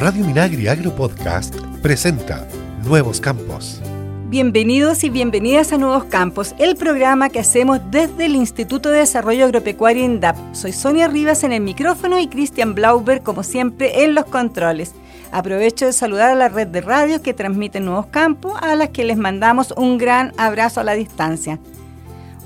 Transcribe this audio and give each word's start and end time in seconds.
Radio 0.00 0.24
Minagri 0.24 0.66
Agro 0.66 0.94
Podcast 0.96 1.54
presenta 1.82 2.48
Nuevos 2.86 3.20
Campos. 3.20 3.82
Bienvenidos 4.30 5.04
y 5.04 5.10
bienvenidas 5.10 5.74
a 5.74 5.76
Nuevos 5.76 6.04
Campos, 6.04 6.54
el 6.58 6.76
programa 6.76 7.28
que 7.28 7.38
hacemos 7.38 7.80
desde 7.90 8.24
el 8.24 8.34
Instituto 8.34 8.88
de 8.88 9.00
Desarrollo 9.00 9.44
Agropecuario 9.44 10.02
INDAP. 10.02 10.38
Soy 10.54 10.72
Sonia 10.72 11.06
Rivas 11.06 11.44
en 11.44 11.52
el 11.52 11.60
micrófono 11.60 12.18
y 12.18 12.28
Cristian 12.28 12.74
Blauber, 12.74 13.20
como 13.20 13.42
siempre, 13.42 14.02
en 14.02 14.14
los 14.14 14.24
controles. 14.24 14.94
Aprovecho 15.32 15.84
de 15.84 15.92
saludar 15.92 16.30
a 16.30 16.34
la 16.34 16.48
red 16.48 16.68
de 16.68 16.80
radios 16.80 17.20
que 17.20 17.34
transmiten 17.34 17.84
Nuevos 17.84 18.06
Campos, 18.06 18.54
a 18.62 18.76
las 18.76 18.88
que 18.88 19.04
les 19.04 19.18
mandamos 19.18 19.74
un 19.76 19.98
gran 19.98 20.32
abrazo 20.38 20.80
a 20.80 20.84
la 20.84 20.94
distancia. 20.94 21.58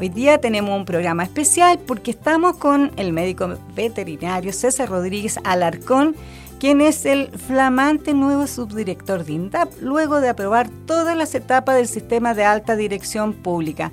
Hoy 0.01 0.09
día 0.09 0.39
tenemos 0.39 0.77
un 0.77 0.87
programa 0.87 1.23
especial 1.23 1.79
porque 1.79 2.11
estamos 2.11 2.57
con 2.57 2.91
el 2.97 3.13
médico 3.13 3.59
veterinario 3.77 4.53
César 4.53 4.89
Rodríguez 4.89 5.39
Alarcón, 5.45 6.17
quien 6.65 6.81
es 6.81 7.05
el 7.05 7.29
flamante 7.29 8.15
nuevo 8.15 8.47
subdirector 8.47 9.27
de 9.27 9.35
INDAP, 9.35 9.71
luego 9.83 10.23
de 10.23 10.31
aprobar 10.31 10.71
todas 10.87 11.15
las 11.15 11.35
etapas 11.35 11.77
del 11.77 11.87
sistema 11.87 12.33
de 12.33 12.47
alta 12.47 12.75
dirección 12.75 13.35
pública. 13.35 13.93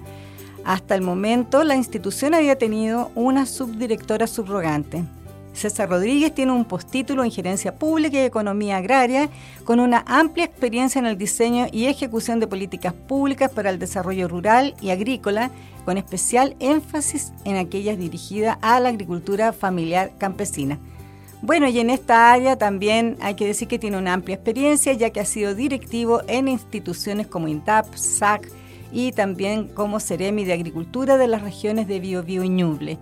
Hasta 0.64 0.96
el 0.96 1.02
momento, 1.02 1.66
la 1.66 1.76
institución 1.76 2.34
había 2.34 2.58
tenido 2.58 3.12
una 3.14 3.46
subdirectora 3.46 4.26
subrogante. 4.26 5.04
César 5.52 5.90
Rodríguez 5.90 6.34
tiene 6.34 6.54
un 6.54 6.64
postítulo 6.64 7.26
en 7.26 7.32
Gerencia 7.32 7.76
Pública 7.76 8.16
y 8.16 8.22
Economía 8.22 8.78
Agraria, 8.78 9.30
con 9.66 9.82
una 9.82 10.06
amplia 10.08 10.46
experiencia 10.46 11.00
en 11.00 11.08
el 11.08 11.18
diseño 11.18 11.68
y 11.74 11.88
ejecución 11.88 12.40
de 12.40 12.48
políticas 12.48 12.94
públicas 12.94 13.52
para 13.52 13.70
el 13.70 13.80
desarrollo 13.80 14.30
rural 14.30 14.76
y 14.80 14.92
agrícola, 14.92 15.52
con 15.84 15.98
especial 15.98 16.56
énfasis 16.62 17.34
en 17.44 17.58
aquellas 17.58 17.98
dirigidas 17.98 18.58
a 18.62 18.80
la 18.80 18.88
agricultura 18.88 19.52
familiar 19.52 20.14
campesina. 20.18 20.80
Bueno, 21.44 21.68
y 21.68 21.80
en 21.80 21.90
esta 21.90 22.32
área 22.32 22.56
también 22.56 23.18
hay 23.20 23.34
que 23.34 23.48
decir 23.48 23.68
que 23.68 23.80
tiene 23.80 23.98
una 23.98 24.14
amplia 24.14 24.36
experiencia, 24.36 24.94
ya 24.94 25.10
que 25.10 25.20
ha 25.20 25.26
sido 25.26 25.56
directivo 25.56 26.22
en 26.28 26.48
instituciones 26.48 27.26
como 27.26 27.48
INTAP, 27.48 27.96
SAC 27.96 28.48
y 28.92 29.12
también 29.12 29.68
como 29.68 30.00
Ceremi 30.00 30.46
de 30.46 30.54
Agricultura 30.54 31.18
de 31.18 31.28
las 31.28 31.42
regiones 31.42 31.88
de 31.88 32.00
Biobío 32.00 32.44
y 32.44 32.50
Ñuble 32.50 33.00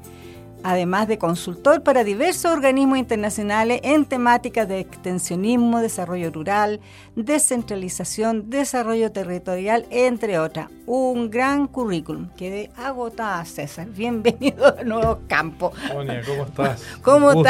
además 0.64 1.08
de 1.08 1.18
consultor 1.18 1.84
para 1.84 2.04
diversos 2.04 2.52
organismos 2.52 2.98
internacionales 2.98 3.80
en 3.84 4.06
temáticas 4.06 4.68
de 4.68 4.80
extensionismo, 4.80 5.80
desarrollo 5.80 6.32
rural, 6.32 6.80
descentralización, 7.16 8.50
desarrollo 8.50 9.12
territorial, 9.12 9.86
entre 9.90 10.40
otras. 10.40 10.70
Un 10.86 11.30
gran 11.30 11.68
currículum. 11.68 12.30
Quedé 12.36 12.72
agotada, 12.76 13.46
César. 13.46 13.88
Bienvenido 13.96 14.76
a 14.80 14.84
Nuevo 14.84 15.20
Campo. 15.28 15.72
Sonia, 15.88 16.22
¿cómo 16.26 16.44
estás? 16.44 16.84
¿Cómo, 17.02 17.44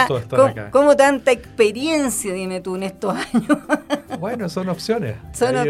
¿Cómo, 0.71 0.95
tanta 0.95 1.31
experiencia, 1.31 2.33
dime 2.33 2.61
tú, 2.61 2.75
en 2.75 2.83
estos 2.83 3.15
años? 3.15 3.57
bueno, 4.19 4.49
son 4.49 4.69
opciones. 4.69 5.15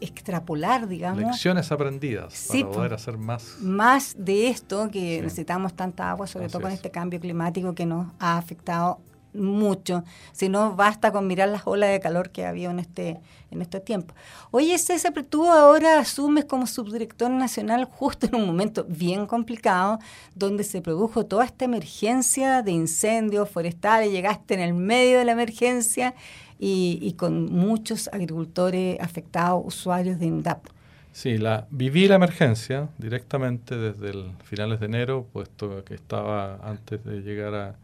extrapolar, 0.00 0.88
digamos. 0.88 1.20
Lecciones 1.20 1.72
aprendidas 1.72 2.48
para 2.48 2.70
poder 2.70 2.94
hacer 2.94 3.16
más. 3.16 3.56
Más 3.60 4.14
de 4.18 4.48
esto 4.48 4.90
que 4.90 5.22
necesitamos 5.22 5.74
tanta 5.74 6.10
agua, 6.10 6.26
sobre 6.26 6.48
todo 6.48 6.62
con 6.62 6.72
este 6.72 6.90
cambio 6.90 7.20
climático 7.20 7.74
que 7.74 7.86
nos 7.86 8.08
ha 8.18 8.36
afectado 8.36 9.00
mucho, 9.36 10.04
si 10.32 10.48
no 10.48 10.74
basta 10.74 11.12
con 11.12 11.26
mirar 11.26 11.48
las 11.48 11.66
olas 11.66 11.90
de 11.90 12.00
calor 12.00 12.30
que 12.30 12.46
había 12.46 12.70
en 12.70 12.78
este, 12.78 13.20
en 13.50 13.62
este 13.62 13.80
tiempo. 13.80 14.14
Oye, 14.50 14.76
César, 14.78 15.12
tú 15.28 15.50
ahora 15.50 15.98
asumes 15.98 16.44
como 16.44 16.66
subdirector 16.66 17.30
nacional 17.30 17.84
justo 17.84 18.26
en 18.26 18.34
un 18.34 18.46
momento 18.46 18.84
bien 18.88 19.26
complicado, 19.26 19.98
donde 20.34 20.64
se 20.64 20.80
produjo 20.80 21.26
toda 21.26 21.44
esta 21.44 21.64
emergencia 21.64 22.62
de 22.62 22.72
incendios 22.72 23.48
forestales, 23.48 24.10
llegaste 24.10 24.54
en 24.54 24.60
el 24.60 24.74
medio 24.74 25.18
de 25.18 25.24
la 25.24 25.32
emergencia 25.32 26.14
y, 26.58 27.12
con 27.18 27.52
muchos 27.52 28.08
agricultores 28.12 28.98
afectados, 29.00 29.62
usuarios 29.64 30.18
de 30.18 30.26
INDAP. 30.26 30.66
Sí, 31.12 31.38
la, 31.38 31.66
viví 31.70 32.08
la 32.08 32.16
emergencia 32.16 32.88
directamente 32.98 33.76
desde 33.76 34.10
el 34.10 34.32
finales 34.44 34.80
de 34.80 34.86
enero, 34.86 35.26
puesto 35.32 35.84
que 35.84 35.94
estaba 35.94 36.56
antes 36.62 37.04
de 37.04 37.20
llegar 37.20 37.54
a, 37.54 37.74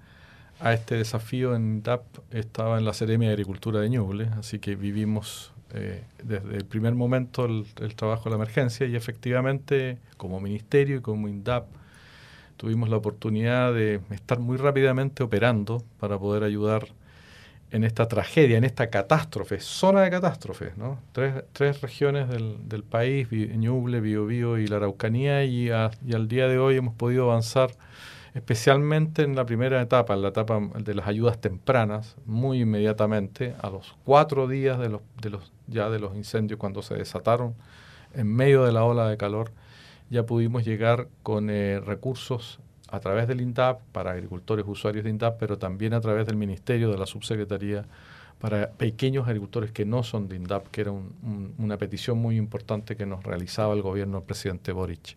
a 0.63 0.73
este 0.73 0.95
desafío 0.95 1.57
en 1.57 1.83
DAP 1.83 2.03
estaba 2.31 2.79
en 2.79 2.85
la 2.85 2.95
Seremia 2.95 3.29
de 3.29 3.35
Agricultura 3.35 3.81
de 3.81 3.91
Ñuble, 3.91 4.29
así 4.39 4.61
que 4.61 4.77
vivimos 4.77 5.53
eh, 5.75 6.05
desde 6.23 6.57
el 6.57 6.65
primer 6.65 6.95
momento 6.95 7.47
el, 7.47 7.67
trabajo 7.97 8.25
de 8.25 8.31
la 8.31 8.37
emergencia 8.37 8.87
y 8.87 8.95
efectivamente 8.95 9.99
como 10.17 10.41
ministerio 10.41 10.99
y 10.99 11.01
como 11.01 11.27
INDAP 11.27 11.67
tuvimos 12.57 12.89
la 12.89 12.97
oportunidad 12.97 13.75
de 13.75 14.01
estar 14.11 14.39
muy 14.39 14.57
rápidamente 14.57 15.25
operando 15.25 15.83
para 15.99 16.17
poder 16.17 16.45
ayudar 16.45 16.87
en 17.73 17.83
esta 17.83 18.07
tragedia, 18.07 18.57
en 18.57 18.65
esta 18.65 18.89
catástrofe, 18.89 19.59
zona 19.59 20.03
de 20.03 20.11
catástrofe, 20.11 20.73
¿no? 20.77 20.99
Tres, 21.13 21.43
tres 21.53 21.81
regiones 21.81 22.29
del, 22.29 22.69
del 22.69 22.85
país, 22.85 23.29
Ñuble, 23.33 24.01
Biobío 24.01 24.59
y 24.59 24.67
la 24.67 24.77
Araucanía, 24.77 25.43
y, 25.45 25.69
y 25.69 25.71
al 25.71 26.29
día 26.29 26.49
de 26.49 26.59
hoy 26.59 26.77
hemos 26.77 26.95
podido 26.95 27.31
avanzar 27.31 27.71
especialmente 28.35 29.23
en 29.23 29.37
la 29.37 29.45
primera 29.45 29.81
etapa, 29.81 30.15
en 30.15 30.23
la 30.23 30.29
etapa 30.29 30.61
de 30.79 30.95
las 30.95 31.07
ayudas 31.07 31.41
tempranas, 31.41 32.17
muy 32.25 32.61
inmediatamente, 32.63 33.55
a 33.61 33.69
los 33.69 33.95
cuatro 34.05 34.49
días 34.49 34.79
de 34.79 34.89
los, 34.89 35.03
de 35.21 35.31
los, 35.31 35.53
ya 35.67 35.91
de 35.91 35.99
los 35.99 36.17
incendios, 36.17 36.59
cuando 36.59 36.83
se 36.83 36.95
desataron 36.95 37.55
en 38.15 38.27
medio 38.27 38.65
de 38.65 38.73
la 38.73 38.85
ola 38.85 39.09
de 39.09 39.17
calor, 39.17 39.53
ya 40.11 40.25
pudimos 40.25 40.65
llegar 40.65 41.09
con 41.23 41.51
eh, 41.51 41.81
recursos 41.81 42.59
a 42.89 43.01
través 43.01 43.27
del 43.27 43.41
INDAP 43.41 43.81
para 43.93 44.11
agricultores 44.13 44.67
usuarios 44.69 45.05
de 45.05 45.11
INDAP, 45.11 45.39
pero 45.39 45.59
también 45.59 45.95
a 45.95 46.01
través 46.01 46.27
del 46.27 46.37
Ministerio, 46.37 46.91
de 46.91 46.99
la 46.99 47.07
Subsecretaría, 47.07 47.87
para 48.39 48.71
pequeños 48.71 49.27
agricultores 49.27 49.73
que 49.73 49.87
no 49.87 50.03
son 50.03 50.29
de 50.29 50.37
INDAP, 50.37 50.67
que 50.69 50.83
era 50.83 50.93
una 51.59 51.79
petición 51.79 52.19
muy 52.19 52.37
importante 52.37 52.97
que 52.97 53.07
nos 53.07 53.23
realizaba 53.25 53.73
el 53.73 53.83
gobierno 53.83 54.19
del 54.19 54.27
presidente 54.27 54.73
Boric. 54.73 55.17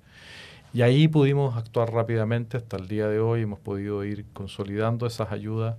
Y 0.76 0.82
ahí 0.82 1.08
pudimos 1.08 1.56
actuar 1.56 1.94
rápidamente 1.94 2.58
hasta 2.58 2.76
el 2.76 2.90
día 2.90 3.08
de 3.08 3.22
hoy, 3.22 3.44
hemos 3.44 3.60
podido 3.60 4.04
ir 4.04 4.26
consolidando 4.34 5.08
esas 5.08 5.32
ayudas 5.32 5.78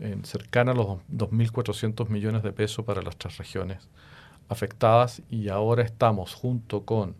en 0.00 0.24
cercanas 0.24 0.74
a 0.74 0.78
los 0.78 0.88
2.400 1.12 2.08
millones 2.08 2.42
de 2.42 2.50
pesos 2.52 2.84
para 2.84 3.02
las 3.02 3.16
tres 3.16 3.38
regiones 3.38 3.88
afectadas. 4.48 5.22
Y 5.30 5.48
ahora 5.48 5.84
estamos 5.84 6.34
junto 6.34 6.84
con 6.84 7.14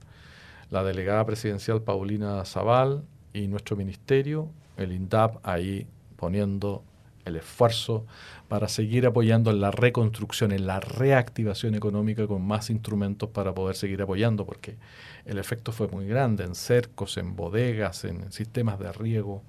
la 0.68 0.82
delegada 0.82 1.24
presidencial 1.24 1.80
Paulina 1.80 2.44
Zaval 2.44 3.04
y 3.32 3.46
nuestro 3.46 3.76
ministerio, 3.76 4.50
el 4.76 4.90
INDAP, 4.90 5.36
ahí 5.46 5.86
poniendo 6.16 6.82
el 7.26 7.36
esfuerzo 7.36 8.06
para 8.48 8.68
seguir 8.68 9.06
apoyando 9.06 9.50
en 9.50 9.60
la 9.60 9.70
reconstrucción, 9.70 10.52
en 10.52 10.66
la 10.66 10.80
reactivación 10.80 11.74
económica 11.74 12.26
con 12.26 12.46
más 12.46 12.70
instrumentos 12.70 13.28
para 13.30 13.54
poder 13.54 13.76
seguir 13.76 14.00
apoyando, 14.00 14.46
porque 14.46 14.76
el 15.24 15.38
efecto 15.38 15.72
fue 15.72 15.88
muy 15.88 16.06
grande 16.06 16.44
en 16.44 16.54
cercos, 16.54 17.18
en 17.18 17.36
bodegas, 17.36 18.04
en 18.04 18.32
sistemas 18.32 18.78
de 18.78 18.92
riego, 18.92 19.42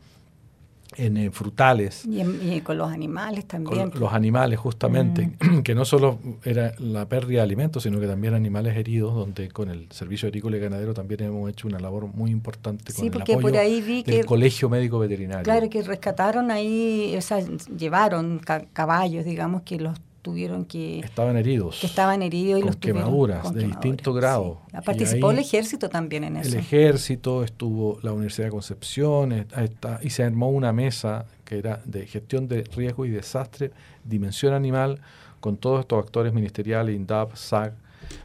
en, 0.95 1.31
frutales. 1.31 2.05
Y, 2.05 2.61
con 2.61 2.77
los 2.77 2.91
animales 2.91 3.45
también. 3.45 3.91
Con 3.91 3.99
los 3.99 4.13
animales, 4.13 4.59
justamente, 4.59 5.31
mm. 5.39 5.61
que 5.63 5.75
no 5.75 5.85
solo 5.85 6.19
era 6.43 6.73
la 6.79 7.07
pérdida 7.07 7.39
de 7.39 7.43
alimentos, 7.43 7.83
sino 7.83 7.99
que 7.99 8.07
también 8.07 8.33
animales 8.33 8.75
heridos, 8.75 9.13
donde 9.13 9.49
con 9.49 9.69
el 9.69 9.87
Servicio 9.91 10.27
Agrícola 10.27 10.57
y 10.57 10.59
Ganadero 10.59 10.93
también 10.93 11.23
hemos 11.23 11.49
hecho 11.49 11.67
una 11.67 11.79
labor 11.79 12.07
muy 12.07 12.31
importante 12.31 12.93
con 12.93 13.05
el 13.05 13.21
apoyo 13.21 13.39
por 13.39 13.57
ahí 13.57 13.81
vi 13.81 14.03
del 14.03 14.25
Colegio 14.25 14.69
Médico 14.69 14.99
Veterinario. 14.99 15.43
Claro, 15.43 15.69
que 15.69 15.81
rescataron 15.83 16.51
ahí, 16.51 17.15
o 17.17 17.21
sea, 17.21 17.39
llevaron 17.77 18.41
caballos, 18.73 19.25
digamos, 19.25 19.61
que 19.63 19.79
los 19.79 19.99
tuvieron 20.27 20.65
que... 20.65 20.99
Estaban 20.99 21.37
heridos. 21.37 21.79
Que 21.79 21.87
estaban 21.87 22.21
heridos 22.21 22.59
y 22.59 22.61
con 22.61 22.67
los 22.67 22.75
quemaduras 22.75 23.43
con 23.43 23.55
de 23.55 23.63
distinto 23.65 24.11
grado. 24.13 24.59
Sí. 24.69 24.77
Participó 24.85 25.31
el 25.31 25.39
ejército 25.39 25.87
también 25.87 26.25
en 26.25 26.35
eso. 26.35 26.49
El 26.49 26.55
ejército, 26.55 27.45
estuvo 27.45 27.97
la 28.01 28.11
Universidad 28.11 28.47
de 28.47 28.51
Concepción, 28.51 29.31
está, 29.31 30.01
y 30.03 30.09
se 30.09 30.23
armó 30.23 30.49
una 30.49 30.73
mesa 30.73 31.25
que 31.45 31.59
era 31.59 31.79
de 31.85 32.05
gestión 32.05 32.49
de 32.49 32.65
riesgo 32.75 33.05
y 33.05 33.09
desastre, 33.09 33.71
dimensión 34.03 34.53
animal, 34.53 34.99
con 35.39 35.55
todos 35.55 35.79
estos 35.79 36.03
actores 36.03 36.33
ministeriales, 36.33 36.93
INDAP, 36.93 37.33
SAC, 37.37 37.73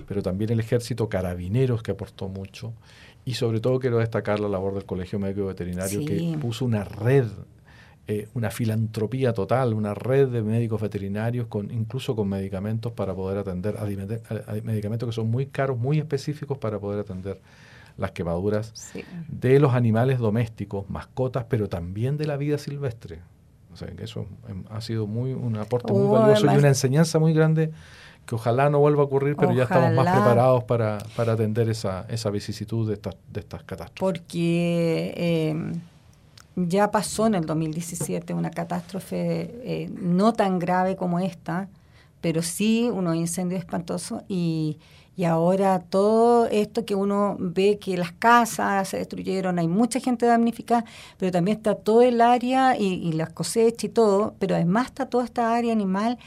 pero 0.09 0.23
también 0.23 0.51
el 0.51 0.59
ejército, 0.59 1.09
carabineros 1.09 1.85
que 1.85 1.93
aportó 1.93 2.27
mucho. 2.29 2.73
Y 3.25 3.35
sobre 3.35 3.61
todo 3.61 3.79
quiero 3.79 3.99
destacar 3.99 4.41
la 4.41 4.49
labor 4.49 4.75
del 4.75 4.87
Colegio 4.87 5.21
Médico 5.21 5.47
Veterinario 5.47 6.05
que 6.05 6.37
puso 6.41 6.65
una 6.65 6.83
red, 6.83 7.27
eh, 8.09 8.29
una 8.35 8.51
filantropía 8.51 9.33
total, 9.33 9.75
una 9.75 9.95
red 9.95 10.29
de 10.29 10.43
médicos 10.43 10.81
veterinarios, 10.81 11.47
con 11.47 11.71
incluso 11.71 12.17
con 12.17 12.29
medicamentos 12.29 12.93
para 12.93 13.15
poder 13.15 13.39
atender, 13.39 13.77
a, 13.79 13.85
medicamentos 14.63 15.09
que 15.09 15.13
son 15.13 15.31
muy 15.31 15.47
caros, 15.47 15.79
muy 15.79 15.99
específicos 15.99 16.59
para 16.59 16.81
poder 16.81 17.01
atender 17.01 17.41
las 17.97 18.11
quemaduras 18.11 18.93
de 19.29 19.61
los 19.61 19.75
animales 19.75 20.19
domésticos, 20.19 20.91
mascotas, 20.91 21.45
pero 21.49 21.69
también 21.69 22.17
de 22.17 22.27
la 22.27 22.37
vida 22.37 22.59
silvestre. 22.59 23.21
O 23.73 23.77
sea, 23.77 23.89
que 23.89 24.03
eso 24.03 24.27
em, 24.49 24.65
ha 24.71 24.81
sido 24.81 25.07
muy 25.07 25.33
un 25.33 25.57
aporte 25.57 25.93
muy 25.93 26.13
valioso 26.13 26.47
y 26.47 26.57
una 26.57 26.69
enseñanza 26.69 27.19
muy 27.19 27.33
grande 27.33 27.71
que 28.27 28.35
ojalá 28.35 28.69
no 28.71 28.81
vuelva 28.81 29.03
a 29.03 29.05
ocurrir, 29.05 29.37
pero 29.37 29.53
ya 29.53 29.65
estamos 29.65 29.93
más 29.95 30.13
preparados 30.13 30.65
para, 30.65 30.99
para 31.17 31.33
atender 31.35 31.69
esa, 31.69 32.05
esa 32.09 32.31
vicisitud 32.31 32.89
de 32.89 32.95
estas, 32.95 33.17
de 33.33 33.41
estas 33.41 33.63
catástrofes. 33.63 34.01
Porque 34.01 35.15
em, 35.51 35.73
ya 36.57 36.91
pasó 36.91 37.27
en 37.27 37.35
el 37.35 37.47
2017 37.47 38.35
una 38.35 38.51
catástrofe 38.51 39.51
eh, 39.63 39.91
no 40.01 40.33
tan 40.33 40.59
grave 40.59 40.97
como 40.97 41.19
esta, 41.19 41.69
pero 42.21 42.43
sí 42.43 42.89
unos 42.93 43.17
incendios 43.17 43.61
espantosos 43.61 44.23
y, 44.29 44.79
y 45.17 45.25
ahora 45.25 45.81
todo 45.81 46.47
esto 46.47 46.85
que 46.85 46.95
uno 46.95 47.37
ve 47.39 47.79
que 47.79 47.97
las 47.97 48.13
casas 48.13 48.89
se 48.89 48.99
destruyeron, 48.99 49.59
hay 49.59 49.69
mucha 49.69 50.01
gente 50.01 50.27
damnificada, 50.27 50.85
pero 51.19 51.33
también 51.33 51.57
está 51.57 51.75
todo 51.75 52.03
el 52.03 52.21
área 52.21 52.77
y, 52.79 52.85
y 52.85 53.13
las 53.13 53.31
cosechas 53.31 53.85
y 53.85 53.89
todo, 53.89 54.35
pero 54.39 54.55
además 54.55 54.87
está 54.87 55.07
toda 55.07 55.25
esta 55.25 55.55
área 55.55 55.73
animal 55.73 56.19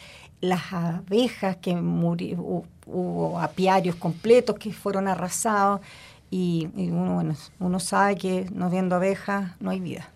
las 0.41 0.73
abejas 0.73 1.57
que 1.57 1.75
murieron, 1.75 2.63
hubo 2.85 3.39
apiarios 3.39 3.95
completos 3.95 4.57
que 4.57 4.71
fueron 4.71 5.07
arrasados 5.07 5.81
y, 6.29 6.69
uno, 6.75 7.15
bueno, 7.15 7.35
uno 7.59 7.79
sabe 7.79 8.15
que 8.15 8.47
no 8.53 8.69
viendo 8.69 8.95
abejas 8.95 9.51
no 9.59 9.69
hay 9.69 9.79
vida. 9.79 10.09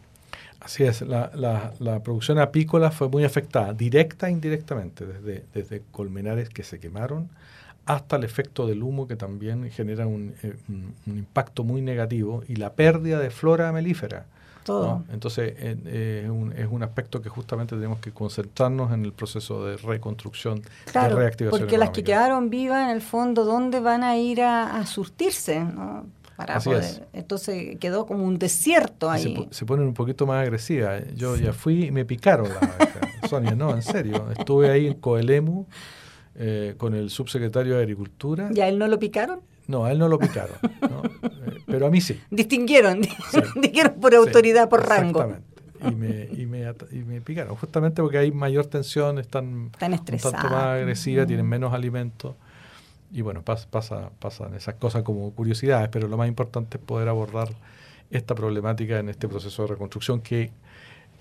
Así 0.59 0.83
es, 0.83 1.01
la, 1.01 1.31
la, 1.79 2.03
producción 2.03 2.38
apícola 2.38 2.91
fue 2.91 3.07
muy 3.07 3.23
afectada, 3.23 3.73
directa 3.73 4.27
e 4.27 4.31
indirectamente, 4.31 5.06
desde, 5.06 5.45
desde 5.53 5.83
colmenares 5.91 6.50
que 6.50 6.63
se 6.63 6.79
quemaron 6.79 7.29
hasta 7.85 8.17
el 8.17 8.23
efecto 8.23 8.67
del 8.67 8.83
humo 8.83 9.07
que 9.07 9.15
también 9.15 9.71
genera 9.71 10.06
un, 10.06 10.35
eh, 10.44 10.56
un 10.67 10.94
impacto 11.06 11.63
muy 11.63 11.81
negativo 11.81 12.44
y 12.47 12.57
la 12.57 12.73
pérdida 12.73 13.19
de 13.19 13.29
flora 13.29 13.71
melífera 13.71 14.25
entonces, 15.11 15.53
eh, 15.57 16.21
es, 16.25 16.29
un, 16.29 16.53
es, 16.56 16.67
un, 16.69 16.83
aspecto 16.83 17.21
que 17.21 17.29
justamente 17.29 17.75
tenemos 17.75 18.00
que 18.00 18.11
concentrarnos 18.11 18.91
en 18.91 19.03
el 19.06 19.13
proceso 19.13 19.65
de 19.65 19.77
reconstrucción, 19.77 20.61
claro, 20.91 21.15
de 21.15 21.21
reactivación. 21.21 21.61
Porque 21.61 21.77
las 21.77 21.89
que 21.89 22.03
quedaron 22.03 22.50
vivas, 22.50 22.85
en 22.85 22.91
el 22.91 23.01
fondo, 23.01 23.45
¿dónde 23.45 23.79
van 23.79 24.03
a 24.03 24.17
ir 24.17 24.41
a, 24.41 24.85
surtirse? 24.85 25.65
Para 26.39 26.57
poder. 26.62 27.06
Entonces 27.12 27.77
quedó 27.80 28.06
como 28.06 28.24
un 28.24 28.39
desierto 28.39 29.12
ahí. 29.12 29.50
Se, 29.51 29.65
ponen 29.65 29.88
un 29.88 29.94
poquito 29.94 30.25
más 30.25 30.41
agresivas. 30.41 31.03
Yo 31.13 31.36
ya 31.36 31.51
fui 31.51 31.88
y 31.88 31.91
me 31.91 32.06
picaron 32.06 32.47
la 32.47 33.27
Sonia, 33.27 33.56
no, 33.56 33.75
en 33.75 33.81
serio. 33.81 34.25
Estuve 34.31 34.71
ahí 34.71 34.88
en 34.88 34.94
Coelemu 34.94 35.65
eh, 36.36 36.75
con 36.77 36.95
el 36.95 37.09
subsecretario 37.09 37.75
de 37.75 37.81
Agricultura. 37.81 38.51
¿Y 38.56 38.62
a 38.62 38.69
él 38.69 38.80
no 38.80 38.88
lo 38.88 38.97
picaron? 38.97 39.41
No, 39.68 39.83
a 39.83 39.91
él 39.91 40.00
no 40.00 40.07
lo 40.07 40.18
picaron, 40.18 40.56
eh, 40.63 41.57
pero 41.68 41.88
a 41.88 41.89
mí 41.89 42.00
sí. 42.00 42.18
Distinguieron, 42.31 43.01
dijeron 43.62 43.95
por 44.00 44.15
autoridad, 44.15 44.69
por 44.69 44.88
rango. 44.88 45.21
Exactamente. 45.21 45.92
Y 45.92 45.95
me, 45.95 46.30
y, 46.42 46.45
me, 46.45 46.74
y 46.94 47.03
me, 47.03 47.19
picaron, 47.19 47.53
justamente 47.57 48.01
porque 48.01 48.18
hay 48.18 48.31
mayor 48.31 48.65
tensión, 48.68 49.19
están, 49.19 49.71
están 49.74 49.92
un 49.92 50.06
tanto 50.06 50.31
más 50.31 50.53
agresivas, 50.53 51.27
tienen 51.27 51.45
menos 51.45 51.74
alimentos. 51.74 52.35
Y 53.11 53.21
bueno, 53.21 53.44
pasa, 53.44 53.67
pasan 54.19 54.53
esas 54.53 54.75
cosas 54.75 55.03
como 55.03 55.31
curiosidades, 55.31 55.89
pero 55.89 56.07
lo 56.07 56.17
más 56.17 56.27
importante 56.27 56.77
es 56.77 56.83
poder 56.83 57.09
abordar 57.09 57.50
esta 58.11 58.35
problemática 58.35 59.00
en 59.00 59.09
este 59.09 59.27
proceso 59.27 59.63
de 59.63 59.69
reconstrucción 59.69 60.21
que, 60.21 60.51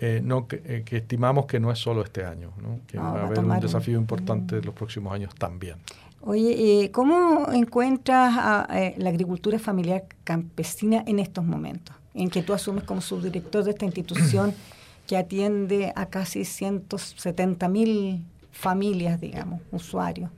eh, 0.00 0.20
no, 0.22 0.46
que, 0.46 0.62
eh, 0.64 0.84
estimamos 0.90 1.46
que 1.46 1.60
no 1.60 1.70
es 1.70 1.78
solo 1.78 2.02
este 2.02 2.24
año, 2.24 2.52
¿no? 2.62 2.80
que 2.86 2.98
va 2.98 3.20
a 3.20 3.26
haber 3.26 3.40
un 3.40 3.60
desafío 3.60 3.98
importante 3.98 4.58
en 4.58 4.66
los 4.66 4.74
próximos 4.74 5.12
años 5.12 5.34
también. 5.34 5.78
Oye, 6.20 6.82
eh, 6.82 6.90
¿cómo 6.90 7.52
encuentras 7.52 8.66
eh, 8.70 8.94
la 8.98 9.10
agricultura 9.10 9.58
familiar 9.58 10.04
campesina 10.24 11.04
en 11.06 11.20
estos 11.20 11.44
momentos? 11.44 11.94
En 12.12 12.28
que 12.28 12.42
tú 12.42 12.52
asumes 12.52 12.84
como 12.84 13.00
subdirector 13.00 13.64
de 13.64 13.70
esta 13.70 13.84
institución 13.84 14.52
que 15.06 15.16
atiende 15.16 15.92
a 15.94 16.06
casi 16.06 16.44
170 16.44 17.68
mil 17.68 18.24
familias, 18.50 19.20
digamos, 19.20 19.60
usuarios. 19.70 20.30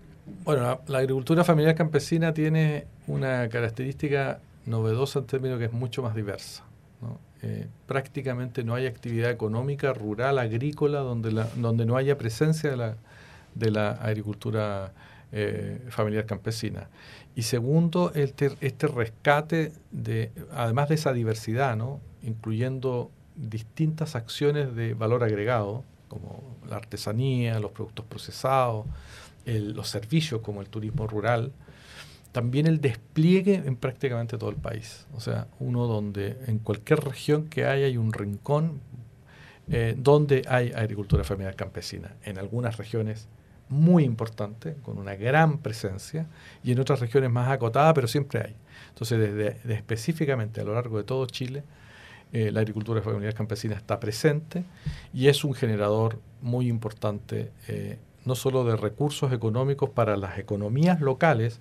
Bueno, 0.44 0.80
la, 0.86 0.98
agricultura 0.98 1.44
familiar 1.44 1.74
campesina 1.74 2.32
tiene 2.32 2.86
una 3.06 3.48
característica 3.48 4.40
novedosa 4.66 5.20
en 5.20 5.26
términos 5.26 5.58
que 5.58 5.66
es 5.66 5.72
mucho 5.72 6.02
más 6.02 6.14
diversa. 6.14 6.64
Eh, 7.42 7.66
prácticamente 7.86 8.64
no 8.64 8.74
hay 8.74 8.86
actividad 8.86 9.30
económica, 9.30 9.94
rural, 9.94 10.38
agrícola, 10.38 10.98
donde, 10.98 11.32
la, 11.32 11.48
donde 11.56 11.86
no 11.86 11.96
haya 11.96 12.18
presencia 12.18 12.70
de 12.70 12.76
la, 12.76 12.96
de 13.54 13.70
la 13.70 13.92
agricultura 13.92 14.92
eh, 15.32 15.80
familiar 15.88 16.26
campesina. 16.26 16.90
Y 17.34 17.42
segundo, 17.42 18.12
este, 18.14 18.50
este 18.60 18.88
rescate 18.88 19.72
de, 19.90 20.32
además 20.52 20.88
de 20.88 20.96
esa 20.96 21.12
diversidad, 21.12 21.76
¿no? 21.76 22.00
incluyendo 22.22 23.10
distintas 23.36 24.16
acciones 24.16 24.74
de 24.74 24.92
valor 24.94 25.24
agregado, 25.24 25.84
como 26.08 26.58
la 26.68 26.76
artesanía, 26.76 27.60
los 27.60 27.70
productos 27.70 28.04
procesados, 28.06 28.86
los 29.44 29.88
servicios 29.88 30.40
como 30.40 30.60
el 30.60 30.68
turismo 30.68 31.06
rural, 31.06 31.52
también 32.32 32.66
el 32.66 32.80
despliegue 32.80 33.54
en 33.54 33.76
prácticamente 33.76 34.38
todo 34.38 34.50
el 34.50 34.56
país. 34.56 35.06
O 35.14 35.20
sea, 35.20 35.48
uno 35.58 35.86
donde 35.86 36.36
en 36.46 36.58
cualquier 36.58 37.00
región 37.00 37.48
que 37.48 37.66
haya 37.66 37.86
hay 37.86 37.96
un 37.96 38.12
rincón 38.12 38.80
eh, 39.72 39.94
donde 39.96 40.42
hay 40.48 40.72
agricultura 40.72 41.24
familiar 41.24 41.54
campesina. 41.54 42.16
En 42.24 42.38
algunas 42.38 42.76
regiones 42.76 43.28
muy 43.68 44.02
importante, 44.02 44.74
con 44.82 44.98
una 44.98 45.14
gran 45.14 45.58
presencia, 45.58 46.26
y 46.64 46.72
en 46.72 46.80
otras 46.80 46.98
regiones 46.98 47.30
más 47.30 47.48
acotada, 47.48 47.94
pero 47.94 48.08
siempre 48.08 48.40
hay. 48.40 48.56
Entonces, 48.88 49.18
desde, 49.18 49.74
específicamente 49.74 50.60
a 50.60 50.64
lo 50.64 50.74
largo 50.74 50.98
de 50.98 51.04
todo 51.04 51.24
Chile, 51.26 51.62
eh, 52.32 52.50
la 52.50 52.60
agricultura 52.60 53.00
familiar 53.00 53.34
campesina 53.34 53.76
está 53.76 53.98
presente 53.98 54.64
y 55.12 55.28
es 55.28 55.44
un 55.44 55.54
generador 55.54 56.20
muy 56.42 56.68
importante, 56.68 57.52
eh, 57.68 57.98
no 58.24 58.34
solo 58.34 58.64
de 58.64 58.76
recursos 58.76 59.32
económicos 59.32 59.90
para 59.90 60.16
las 60.16 60.38
economías 60.38 61.00
locales, 61.00 61.60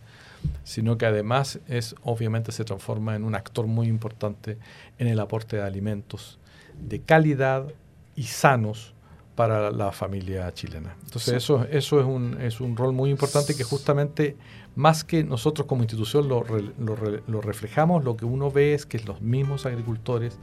sino 0.63 0.97
que 0.97 1.05
además 1.05 1.59
es 1.67 1.95
obviamente 2.03 2.51
se 2.51 2.63
transforma 2.63 3.15
en 3.15 3.23
un 3.23 3.35
actor 3.35 3.67
muy 3.67 3.87
importante 3.87 4.57
en 4.97 5.07
el 5.07 5.19
aporte 5.19 5.57
de 5.57 5.63
alimentos 5.63 6.39
de 6.79 7.01
calidad 7.01 7.67
y 8.15 8.23
sanos 8.23 8.93
para 9.35 9.71
la 9.71 9.93
familia 9.93 10.53
chilena. 10.53 10.95
Entonces 11.05 11.35
eso, 11.35 11.65
eso 11.71 11.99
es, 11.99 12.05
un, 12.05 12.41
es 12.41 12.59
un 12.59 12.75
rol 12.75 12.91
muy 12.91 13.09
importante 13.09 13.55
que 13.55 13.63
justamente 13.63 14.35
más 14.75 15.03
que 15.03 15.23
nosotros 15.23 15.65
como 15.65 15.81
institución 15.81 16.27
lo, 16.27 16.43
lo, 16.45 17.41
reflejamos, 17.41 18.03
lo 18.03 18.17
que 18.17 18.25
uno 18.25 18.51
ve 18.51 18.73
es 18.73 18.85
que 18.85 18.99
los 18.99 19.21
mismos 19.21 19.65
agricultores, 19.65 20.37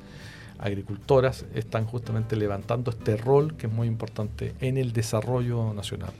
agricultoras 0.59 1.47
están 1.55 1.85
justamente 1.85 2.37
levantando 2.37 2.91
este 2.91 3.17
rol 3.17 3.57
que 3.57 3.67
es 3.67 3.73
muy 3.73 3.89
importante 3.89 4.55
en 4.61 4.77
el 4.77 4.93
desarrollo 4.93 5.73
nacional. 5.75 6.13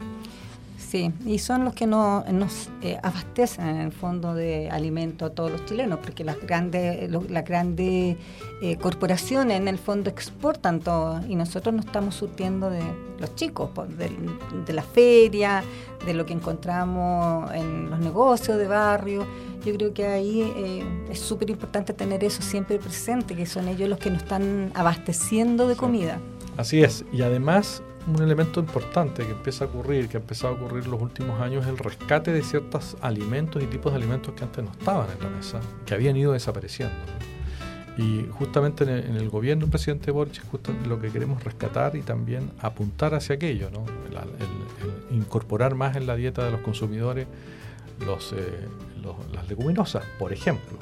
Sí, 0.89 1.13
y 1.25 1.41
son 1.41 1.65
los 1.65 1.75
que 1.75 1.85
no, 1.85 2.25
nos 2.31 2.69
eh, 2.81 2.97
abastecen 3.03 3.67
en 3.67 3.77
el 3.79 3.93
fondo 3.93 4.35
de 4.35 4.71
alimento 4.71 5.25
a 5.25 5.31
todos 5.31 5.51
los 5.51 5.65
chilenos, 5.65 5.99
porque 5.99 6.23
las 6.23 6.41
grandes, 6.41 7.11
las 7.11 7.45
grandes 7.45 8.17
eh, 8.63 8.77
corporaciones 8.77 9.61
en 9.61 9.67
el 9.67 9.79
fondo 9.79 10.11
exportan 10.11 10.79
todo 10.79 11.21
y 11.27 11.35
nosotros 11.35 11.75
nos 11.75 11.87
estamos 11.87 12.15
surtiendo 12.15 12.71
de 12.71 12.83
los 13.19 13.35
chicos, 13.35 13.71
de, 13.99 14.73
la 14.73 14.83
feria, 14.83 15.65
de 16.05 16.15
lo 16.15 16.25
que 16.25 16.35
encontramos 16.35 17.53
en 17.53 17.91
los 17.91 17.99
negocios 17.99 18.57
de 18.57 18.69
barrio. 18.69 19.27
Yo 19.65 19.75
creo 19.75 19.93
que 19.93 20.07
ahí 20.07 20.43
eh, 20.43 20.85
es 21.11 21.19
súper 21.19 21.51
importante 21.51 21.95
tener 21.95 22.23
eso 22.23 22.43
siempre 22.43 22.79
presente, 22.79 23.35
que 23.35 23.47
son 23.47 23.67
ellos 23.67 23.89
los 23.89 23.99
que 23.99 24.11
nos 24.11 24.23
están 24.23 24.71
abasteciendo 24.75 25.67
de 25.67 25.75
comida. 25.75 26.21
Así 26.57 26.81
es, 26.81 27.05
y 27.13 27.23
además 27.23 27.83
un 28.07 28.23
elemento 28.23 28.61
importante 28.61 29.25
que 29.25 29.33
empieza 29.33 29.65
a 29.65 29.69
ocurrir, 29.69 30.09
que 30.09 30.17
ha 30.17 30.21
empezado 30.21 30.55
a 30.55 30.57
ocurrir 30.57 30.85
en 30.85 30.91
los 30.91 31.01
últimos 31.01 31.41
años, 31.41 31.65
es 31.65 31.71
el 31.71 31.79
rescate 31.79 32.33
de 32.33 32.43
ciertos 32.43 32.97
alimentos 33.01 33.63
y 33.63 33.67
tipos 33.67 33.93
de 33.93 33.99
alimentos 33.99 34.35
que 34.35 34.45
antes 34.45 34.65
no 34.65 34.71
estaban 34.71 35.09
en 35.11 35.23
la 35.23 35.31
mesa, 35.31 35.61
que 35.85 35.95
habían 35.95 36.17
ido 36.17 36.33
desapareciendo. 36.33 36.95
Y 37.99 38.27
justamente 38.31 38.85
en 38.85 39.17
el, 39.17 39.31
gobierno 39.31 39.63
del 39.63 39.71
presidente 39.71 40.11
Boric, 40.11 40.45
justo 40.51 40.73
lo 40.87 41.01
que 41.01 41.11
queremos 41.11 41.43
rescatar 41.43 41.97
y 41.97 42.03
también 42.03 42.51
apuntar 42.61 43.15
hacia 43.15 43.37
aquello, 43.37 43.71
¿no? 43.71 43.85
incorporar 45.11 45.75
más 45.75 45.97
en 45.97 46.07
la 46.07 46.15
dieta 46.15 46.45
de 46.45 46.51
los 46.51 46.61
consumidores 46.61 47.27
los, 48.05 48.35
las 49.33 49.49
leguminosas, 49.49 50.05
por 50.19 50.33
ejemplo. 50.33 50.79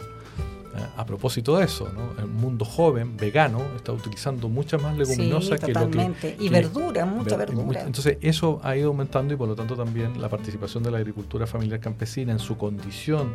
A 0.97 1.07
propósito 1.07 1.57
de 1.57 1.65
eso, 1.65 1.89
¿no? 1.93 2.21
el 2.21 2.29
mundo 2.29 2.65
joven, 2.65 3.17
vegano, 3.17 3.63
está 3.77 3.93
utilizando 3.93 4.49
muchas 4.49 4.83
más 4.83 4.97
leguminosas 4.97 5.61
que 5.61 5.73
lo 5.73 5.91
que... 5.91 6.37
Y 6.39 6.49
verdura, 6.49 7.05
mucha 7.05 7.37
verdura. 7.37 7.83
Entonces 7.83 8.19
eso 8.21 8.61
ha 8.63 8.77
ido 8.77 8.89
aumentando 8.89 9.35
y 9.35 9.37
por 9.37 9.49
lo 9.49 9.55
tanto 9.55 9.77
también 9.77 10.21
la 10.21 10.29
participación 10.29 10.83
de 10.83 10.91
la 10.91 10.99
agricultura 10.99 11.47
familiar 11.47 11.81
campesina 11.81 12.33
en 12.33 12.39
su 12.39 12.57
condición 12.57 13.33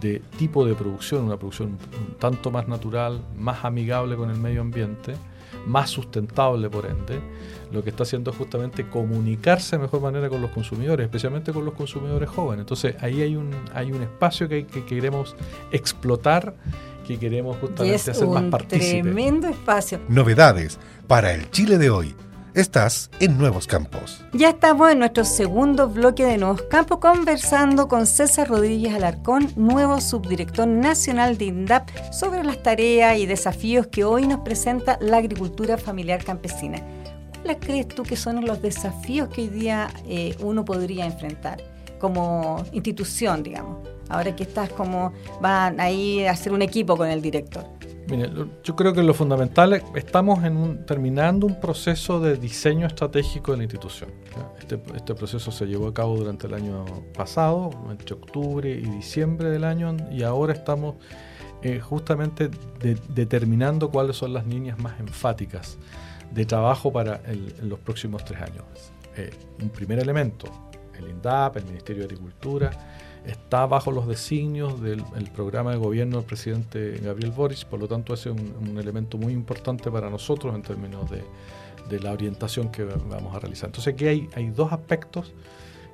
de 0.00 0.20
tipo 0.38 0.64
de 0.64 0.74
producción, 0.74 1.24
una 1.24 1.36
producción 1.36 1.68
un 1.68 2.14
tanto 2.18 2.50
más 2.50 2.68
natural, 2.68 3.22
más 3.36 3.64
amigable 3.64 4.16
con 4.16 4.30
el 4.30 4.38
medio 4.38 4.60
ambiente, 4.60 5.14
más 5.66 5.90
sustentable 5.90 6.68
por 6.70 6.86
ende, 6.86 7.20
lo 7.72 7.82
que 7.82 7.90
está 7.90 8.04
haciendo 8.04 8.30
es 8.30 8.36
justamente 8.36 8.88
comunicarse 8.88 9.76
de 9.76 9.82
mejor 9.82 10.00
manera 10.00 10.28
con 10.28 10.40
los 10.40 10.50
consumidores, 10.50 11.04
especialmente 11.04 11.52
con 11.52 11.64
los 11.64 11.74
consumidores 11.74 12.28
jóvenes. 12.28 12.60
Entonces 12.60 12.96
ahí 13.00 13.22
hay 13.22 13.36
un, 13.36 13.50
hay 13.74 13.92
un 13.92 14.02
espacio 14.02 14.48
que, 14.48 14.66
queremos 14.66 15.36
explotar, 15.70 16.54
que 17.06 17.18
queremos 17.18 17.56
justamente 17.58 18.10
hacer 18.10 18.28
más 18.28 18.44
partícipe. 18.44 19.02
Tremendo 19.02 19.48
espacio. 19.48 20.00
Novedades 20.08 20.78
para 21.06 21.32
el 21.32 21.50
Chile 21.50 21.78
de 21.78 21.90
hoy. 21.90 22.14
Estás 22.54 23.10
en 23.20 23.36
Nuevos 23.36 23.66
Campos. 23.66 24.24
Ya 24.32 24.48
estamos 24.50 24.90
en 24.90 25.00
nuestro 25.00 25.24
segundo 25.24 25.88
bloque 25.88 26.24
de 26.24 26.38
Nuevos 26.38 26.62
Campos 26.62 26.98
conversando 26.98 27.88
con 27.88 28.06
César 28.06 28.48
Rodríguez 28.48 28.94
Alarcón, 28.94 29.52
nuevo 29.54 30.00
subdirector 30.00 30.66
nacional 30.66 31.36
de 31.36 31.44
INDAP, 31.44 31.90
sobre 32.10 32.42
las 32.42 32.62
tareas 32.62 33.18
y 33.18 33.26
desafíos 33.26 33.88
que 33.88 34.04
hoy 34.04 34.26
nos 34.26 34.40
presenta 34.40 34.98
la 35.00 35.18
agricultura 35.18 35.76
familiar 35.76 36.24
campesina. 36.24 36.82
¿Cuáles 37.42 37.58
crees 37.60 37.88
tú 37.88 38.02
que 38.02 38.16
son 38.16 38.44
los 38.44 38.62
desafíos 38.62 39.28
que 39.28 39.42
hoy 39.42 39.48
día 39.48 39.88
eh, 40.06 40.34
uno 40.40 40.64
podría 40.64 41.04
enfrentar 41.04 41.62
como 42.00 42.64
institución, 42.72 43.42
digamos? 43.42 43.86
Ahora 44.08 44.34
que 44.34 44.44
estás 44.44 44.70
como, 44.70 45.12
van 45.42 45.80
ahí 45.80 46.24
a 46.24 46.30
hacer 46.30 46.52
un 46.52 46.62
equipo 46.62 46.96
con 46.96 47.08
el 47.08 47.20
director. 47.20 47.77
Mire, 48.08 48.30
yo 48.64 48.74
creo 48.74 48.94
que 48.94 49.02
lo 49.02 49.12
fundamental 49.12 49.74
es 49.74 49.82
estamos 49.94 50.42
en 50.44 50.56
un, 50.56 50.86
terminando 50.86 51.46
un 51.46 51.60
proceso 51.60 52.20
de 52.20 52.36
diseño 52.36 52.86
estratégico 52.86 53.52
de 53.52 53.58
la 53.58 53.64
institución. 53.64 54.10
Este, 54.58 54.80
este, 54.94 55.14
proceso 55.14 55.52
se 55.52 55.66
llevó 55.66 55.88
a 55.88 55.94
cabo 55.94 56.16
durante 56.16 56.46
el 56.46 56.54
año 56.54 56.86
pasado, 57.14 57.70
entre 57.90 58.14
octubre 58.14 58.70
y 58.70 58.82
diciembre 58.82 59.50
del 59.50 59.64
año, 59.64 59.94
y 60.10 60.22
ahora 60.22 60.54
estamos 60.54 60.96
eh, 61.62 61.80
justamente 61.80 62.50
determinando 63.08 63.90
cuáles 63.90 64.16
son 64.16 64.32
las 64.32 64.46
líneas 64.46 64.78
más 64.78 64.98
enfáticas 65.00 65.76
de 66.30 66.46
trabajo 66.46 66.92
para 66.92 67.20
los 67.62 67.78
próximos 67.80 68.24
tres 68.24 68.40
años. 68.40 68.64
Eh, 69.16 69.30
un 69.60 69.68
primer 69.68 69.98
elemento, 69.98 70.46
el 70.96 71.08
INDAP, 71.10 71.58
el 71.58 71.64
Ministerio 71.64 72.02
de 72.02 72.14
Agricultura, 72.14 72.70
está 73.28 73.66
bajo 73.66 73.92
los 73.92 74.08
designios 74.08 74.80
del 74.80 75.02
programa 75.34 75.70
de 75.72 75.76
gobierno 75.76 76.16
del 76.16 76.26
presidente 76.26 76.98
Gabriel 77.02 77.30
Boric, 77.30 77.66
por 77.66 77.78
lo 77.78 77.86
tanto 77.86 78.14
ese 78.14 78.30
es 78.30 78.36
un, 78.36 78.78
elemento 78.78 79.18
muy 79.18 79.32
importante 79.32 79.90
para 79.90 80.08
nosotros 80.08 80.54
en 80.54 80.62
términos 80.62 81.10
de, 81.10 81.22
la 82.00 82.12
orientación 82.12 82.70
que 82.70 82.84
vamos 82.84 83.34
a 83.34 83.38
realizar. 83.38 83.68
Entonces 83.68 83.94
aquí 83.94 84.06
hay, 84.06 84.28
hay 84.34 84.50
dos 84.50 84.72
aspectos 84.72 85.32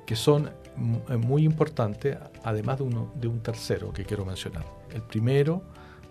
que 0.05 0.15
son 0.15 0.47
eh, 0.47 1.17
muy 1.17 1.43
importantes, 1.43 2.17
además 2.43 2.79
de, 2.79 2.83
uno, 2.83 3.11
de 3.15 3.27
un 3.27 3.39
tercero 3.39 3.93
que 3.93 4.03
quiero 4.03 4.25
mencionar. 4.25 4.65
El 4.93 5.01
primero, 5.01 5.61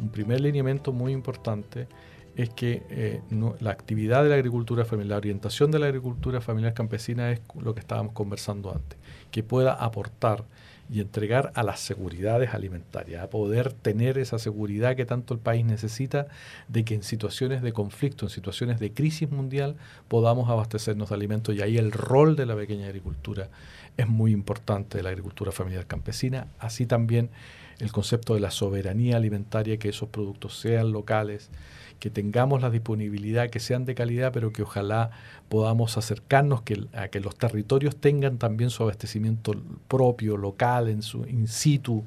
un 0.00 0.08
primer 0.08 0.40
lineamiento 0.40 0.92
muy 0.92 1.12
importante, 1.12 1.86
es 2.34 2.50
que 2.50 2.82
eh, 2.90 3.22
la 3.60 3.70
actividad 3.70 4.24
de 4.24 4.30
la 4.30 4.34
agricultura 4.36 4.84
familiar, 4.84 5.10
la 5.10 5.16
orientación 5.18 5.70
de 5.70 5.78
la 5.78 5.86
agricultura 5.86 6.40
familiar 6.40 6.74
campesina 6.74 7.30
es 7.30 7.40
lo 7.60 7.74
que 7.74 7.80
estábamos 7.80 8.12
conversando 8.12 8.72
antes, 8.72 8.98
que 9.30 9.42
pueda 9.42 9.74
aportar 9.74 10.44
y 10.90 11.00
entregar 11.00 11.50
a 11.54 11.62
las 11.62 11.80
seguridades 11.80 12.52
alimentarias, 12.54 13.22
a 13.22 13.30
poder 13.30 13.72
tener 13.72 14.18
esa 14.18 14.38
seguridad 14.38 14.96
que 14.96 15.06
tanto 15.06 15.34
el 15.34 15.40
país 15.40 15.64
necesita 15.64 16.26
de 16.68 16.84
que 16.84 16.94
en 16.94 17.02
situaciones 17.02 17.62
de 17.62 17.72
conflicto, 17.72 18.26
en 18.26 18.30
situaciones 18.30 18.78
de 18.80 18.92
crisis 18.92 19.30
mundial, 19.30 19.76
podamos 20.08 20.50
abastecernos 20.50 21.08
de 21.08 21.14
alimentos. 21.14 21.54
Y 21.54 21.62
ahí 21.62 21.78
el 21.78 21.92
rol 21.92 22.36
de 22.36 22.46
la 22.46 22.54
pequeña 22.54 22.86
agricultura 22.86 23.48
es 23.96 24.08
muy 24.08 24.32
importante, 24.32 24.98
de 24.98 25.04
la 25.04 25.10
agricultura 25.10 25.52
familiar 25.52 25.86
campesina, 25.86 26.48
así 26.58 26.86
también 26.86 27.30
el 27.78 27.92
concepto 27.92 28.34
de 28.34 28.40
la 28.40 28.50
soberanía 28.50 29.16
alimentaria, 29.16 29.78
que 29.78 29.88
esos 29.88 30.08
productos 30.08 30.58
sean 30.58 30.92
locales, 30.92 31.50
que 31.98 32.10
tengamos 32.10 32.62
la 32.62 32.70
disponibilidad, 32.70 33.50
que 33.50 33.60
sean 33.60 33.84
de 33.84 33.94
calidad, 33.94 34.32
pero 34.32 34.52
que 34.52 34.62
ojalá 34.62 35.10
podamos 35.48 35.96
acercarnos 35.96 36.62
que, 36.62 36.86
a 36.92 37.08
que 37.08 37.20
los 37.20 37.36
territorios 37.36 37.96
tengan 37.96 38.38
también 38.38 38.70
su 38.70 38.82
abastecimiento 38.82 39.52
propio, 39.88 40.36
local, 40.36 40.88
en 40.88 41.02
su 41.02 41.26
in 41.26 41.48
situ. 41.48 42.04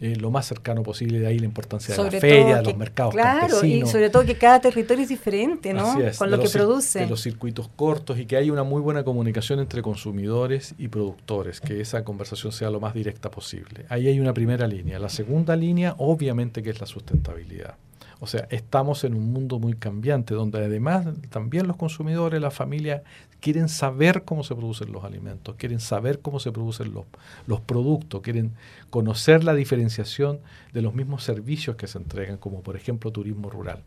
Eh, 0.00 0.16
lo 0.16 0.30
más 0.30 0.46
cercano 0.46 0.82
posible, 0.82 1.20
de 1.20 1.28
ahí 1.28 1.38
la 1.38 1.46
importancia 1.46 1.94
de 1.94 2.02
la 2.02 2.10
feria, 2.10 2.56
de 2.56 2.64
los 2.64 2.76
mercados 2.76 3.14
claro, 3.14 3.64
y 3.64 3.86
sobre 3.86 4.10
todo 4.10 4.24
que 4.24 4.36
cada 4.36 4.60
territorio 4.60 5.04
es 5.04 5.08
diferente, 5.08 5.72
¿no? 5.72 5.96
Con 6.18 6.32
lo 6.32 6.40
que 6.40 6.48
produce. 6.48 6.98
De 6.98 7.06
los 7.06 7.22
circuitos 7.22 7.70
cortos 7.74 8.18
y 8.18 8.26
que 8.26 8.36
haya 8.36 8.52
una 8.52 8.64
muy 8.64 8.82
buena 8.82 9.04
comunicación 9.04 9.60
entre 9.60 9.82
consumidores 9.82 10.74
y 10.78 10.88
productores, 10.88 11.60
que 11.60 11.80
esa 11.80 12.02
conversación 12.02 12.52
sea 12.52 12.70
lo 12.70 12.80
más 12.80 12.92
directa 12.92 13.30
posible. 13.30 13.86
Ahí 13.88 14.08
hay 14.08 14.18
una 14.18 14.34
primera 14.34 14.66
línea. 14.66 14.98
La 14.98 15.08
segunda 15.08 15.54
línea, 15.54 15.94
obviamente, 15.98 16.62
que 16.62 16.70
es 16.70 16.80
la 16.80 16.86
sustentabilidad. 16.86 17.76
O 18.24 18.26
sea, 18.26 18.48
estamos 18.48 19.04
en 19.04 19.14
un 19.14 19.34
mundo 19.34 19.58
muy 19.58 19.74
cambiante, 19.74 20.32
donde 20.32 20.64
además 20.64 21.06
también 21.28 21.66
los 21.66 21.76
consumidores, 21.76 22.40
la 22.40 22.50
familia, 22.50 23.02
quieren 23.40 23.68
saber 23.68 24.24
cómo 24.24 24.42
se 24.44 24.54
producen 24.54 24.90
los 24.92 25.04
alimentos, 25.04 25.56
quieren 25.56 25.78
saber 25.78 26.20
cómo 26.20 26.40
se 26.40 26.50
producen 26.50 26.94
los, 26.94 27.04
los 27.46 27.60
productos, 27.60 28.22
quieren 28.22 28.52
conocer 28.88 29.44
la 29.44 29.52
diferenciación 29.52 30.40
de 30.72 30.80
los 30.80 30.94
mismos 30.94 31.22
servicios 31.22 31.76
que 31.76 31.86
se 31.86 31.98
entregan, 31.98 32.38
como 32.38 32.62
por 32.62 32.76
ejemplo 32.76 33.12
turismo 33.12 33.50
rural. 33.50 33.82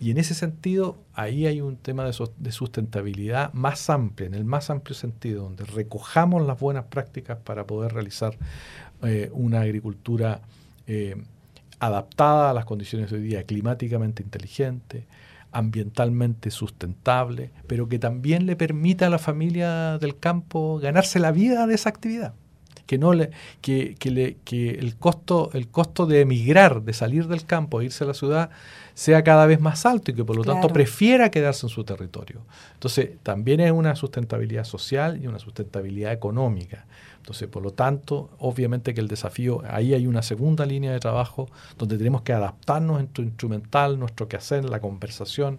Y 0.00 0.10
en 0.10 0.16
ese 0.16 0.32
sentido, 0.32 0.96
ahí 1.12 1.46
hay 1.46 1.60
un 1.60 1.76
tema 1.76 2.06
de, 2.06 2.52
sustentabilidad 2.52 3.52
más 3.52 3.90
amplio, 3.90 4.26
en 4.26 4.32
el 4.32 4.46
más 4.46 4.70
amplio 4.70 4.94
sentido, 4.94 5.42
donde 5.42 5.64
recojamos 5.66 6.46
las 6.46 6.58
buenas 6.58 6.84
prácticas 6.86 7.36
para 7.44 7.66
poder 7.66 7.92
realizar 7.92 8.38
eh, 9.02 9.28
una 9.34 9.60
agricultura 9.60 10.40
eh, 10.86 11.16
adaptada 11.78 12.50
a 12.50 12.54
las 12.54 12.64
condiciones 12.64 13.10
de 13.10 13.16
hoy 13.16 13.22
día, 13.22 13.44
climáticamente 13.44 14.22
inteligente, 14.22 15.06
ambientalmente 15.52 16.50
sustentable, 16.50 17.50
pero 17.66 17.88
que 17.88 17.98
también 17.98 18.46
le 18.46 18.56
permita 18.56 19.06
a 19.06 19.10
la 19.10 19.18
familia 19.18 19.98
del 19.98 20.18
campo 20.18 20.78
ganarse 20.78 21.18
la 21.18 21.32
vida 21.32 21.66
de 21.66 21.74
esa 21.74 21.88
actividad. 21.88 22.34
Que, 22.86 22.98
no 22.98 23.14
le, 23.14 23.30
que, 23.62 23.96
que, 23.98 24.12
le, 24.12 24.36
que 24.44 24.70
el, 24.70 24.96
costo, 24.96 25.50
el 25.54 25.66
costo 25.66 26.06
de 26.06 26.20
emigrar, 26.20 26.82
de 26.82 26.92
salir 26.92 27.26
del 27.26 27.44
campo 27.44 27.80
e 27.80 27.86
irse 27.86 28.04
a 28.04 28.06
la 28.06 28.14
ciudad, 28.14 28.50
sea 28.94 29.24
cada 29.24 29.44
vez 29.46 29.60
más 29.60 29.84
alto 29.86 30.12
y 30.12 30.14
que 30.14 30.24
por 30.24 30.36
lo 30.36 30.44
tanto 30.44 30.68
prefiera 30.68 31.30
quedarse 31.30 31.66
en 31.66 31.70
su 31.70 31.82
territorio. 31.82 32.42
Entonces, 32.74 33.10
también 33.24 33.58
es 33.58 33.72
una 33.72 33.96
sustentabilidad 33.96 34.62
social 34.62 35.20
y 35.20 35.26
una 35.26 35.40
sustentabilidad 35.40 36.12
económica. 36.12 36.86
Entonces, 37.26 37.48
por 37.48 37.60
lo 37.60 37.72
tanto, 37.72 38.30
obviamente 38.38 38.94
que 38.94 39.00
el 39.00 39.08
desafío, 39.08 39.60
ahí 39.68 39.94
hay 39.94 40.06
una 40.06 40.22
segunda 40.22 40.64
línea 40.64 40.92
de 40.92 41.00
trabajo 41.00 41.48
donde 41.76 41.98
tenemos 41.98 42.22
que 42.22 42.32
adaptarnos 42.32 42.98
en 42.98 43.06
nuestro 43.06 43.24
instrumental, 43.24 43.98
nuestro 43.98 44.28
quehacer, 44.28 44.64
la 44.64 44.78
conversación 44.78 45.58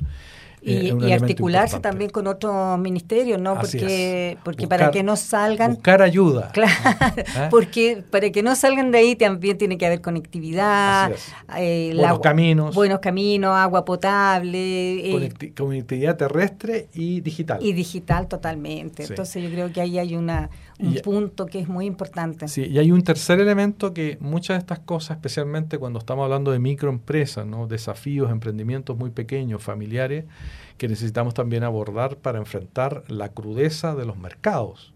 y, 0.61 0.89
eh, 0.89 1.13
articularse 1.13 1.79
también 1.79 2.09
con 2.09 2.25
otros 2.27 2.79
ministerios, 2.79 3.39
¿no? 3.39 3.55
porque 3.55 4.37
porque 4.43 4.67
para 4.67 4.91
que 4.91 5.03
no 5.03 5.15
salgan... 5.15 5.75
Buscar 5.75 6.01
ayuda. 6.01 6.51
Claro, 6.57 6.73
¿Eh? 7.17 7.47
porque 7.51 8.03
para 8.09 8.31
que 8.31 8.41
no 8.41 8.55
salgan 8.55 8.91
de 8.91 8.97
ahí 8.97 9.15
también 9.15 9.57
tiene 9.57 9.77
que 9.77 9.85
haber 9.85 10.01
conectividad, 10.01 11.11
eh, 11.57 11.91
buenos 11.95 12.19
caminos. 12.19 12.75
Buenos 12.75 12.99
caminos, 12.99 13.55
agua 13.55 13.85
potable. 13.85 15.29
conectividad 15.55 16.17
terrestre 16.17 16.87
y 16.93 17.21
digital. 17.21 17.59
Y 17.61 17.73
digital 17.73 18.27
totalmente. 18.27 19.03
Entonces 19.03 19.43
yo 19.43 19.49
creo 19.49 19.71
que 19.71 19.81
ahí 19.81 19.99
hay 19.99 20.15
una, 20.15 20.49
un 20.79 20.95
punto 21.01 21.45
que 21.47 21.59
es 21.59 21.67
muy 21.67 21.85
importante. 21.85 22.47
Sí, 22.47 22.65
y 22.65 22.77
hay 22.77 22.91
un 22.91 23.03
tercer 23.03 23.39
elemento 23.39 23.93
que 23.93 24.17
muchas 24.19 24.57
de 24.57 24.59
estas 24.59 24.79
cosas, 24.79 25.17
especialmente 25.17 25.77
cuando 25.77 25.99
estamos 25.99 26.23
hablando 26.23 26.51
de 26.51 26.59
microempresas, 26.59 27.45
¿no? 27.45 27.67
desafíos, 27.67 28.31
emprendimientos 28.31 28.97
muy 28.97 29.09
pequeños, 29.09 29.63
familiares, 29.63 30.25
que 30.77 30.87
necesitamos 30.87 31.33
también 31.33 31.63
abordar 31.63 32.17
para 32.17 32.37
enfrentar 32.37 33.03
la 33.07 33.29
crudeza 33.29 33.95
de 33.95 34.05
los 34.05 34.17
mercados, 34.17 34.93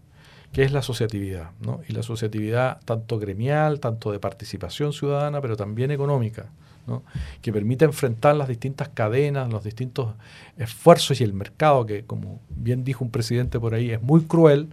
que 0.52 0.62
es 0.62 0.72
la 0.72 0.80
asociatividad, 0.80 1.50
¿no? 1.60 1.80
y 1.88 1.92
la 1.92 2.00
asociatividad 2.00 2.80
tanto 2.84 3.18
gremial, 3.18 3.80
tanto 3.80 4.12
de 4.12 4.20
participación 4.20 4.92
ciudadana, 4.92 5.40
pero 5.40 5.56
también 5.56 5.90
económica. 5.90 6.50
¿no? 6.84 7.04
que 7.42 7.52
permita 7.52 7.84
enfrentar 7.84 8.34
las 8.34 8.48
distintas 8.48 8.88
cadenas, 8.88 9.52
los 9.52 9.62
distintos 9.62 10.14
esfuerzos 10.58 11.20
y 11.20 11.24
el 11.24 11.32
mercado, 11.32 11.86
que 11.86 12.04
como 12.04 12.40
bien 12.48 12.82
dijo 12.82 13.04
un 13.04 13.10
presidente 13.12 13.60
por 13.60 13.74
ahí, 13.74 13.92
es 13.92 14.02
muy 14.02 14.22
cruel, 14.22 14.68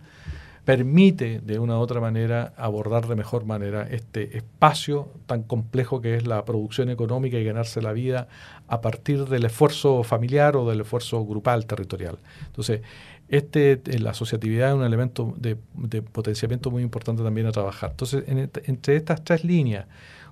permite 0.70 1.40
de 1.40 1.58
una 1.58 1.80
u 1.80 1.82
otra 1.82 2.00
manera 2.00 2.54
abordar 2.56 3.08
de 3.08 3.16
mejor 3.16 3.44
manera 3.44 3.88
este 3.90 4.38
espacio 4.38 5.10
tan 5.26 5.42
complejo 5.42 6.00
que 6.00 6.14
es 6.14 6.28
la 6.28 6.46
producción 6.46 6.92
económica 6.92 7.40
y 7.40 7.44
ganarse 7.44 7.82
la 7.82 7.92
vida 7.92 8.28
a 8.68 8.80
partir 8.80 9.26
del 9.26 9.46
esfuerzo 9.46 10.04
familiar 10.04 10.56
o 10.56 10.70
del 10.70 10.82
esfuerzo 10.82 11.26
grupal 11.26 11.66
territorial. 11.66 12.20
Entonces, 12.46 12.82
este, 13.30 13.82
la 13.98 14.12
asociatividad 14.12 14.70
es 14.70 14.76
un 14.76 14.84
elemento 14.84 15.34
de, 15.38 15.56
potenciamiento 16.04 16.70
muy 16.70 16.84
importante 16.84 17.24
también 17.24 17.48
a 17.48 17.52
trabajar. 17.52 17.90
Entonces, 17.90 18.26
entre 18.28 18.96
estas 18.96 19.24
tres 19.24 19.44
líneas, 19.44 19.88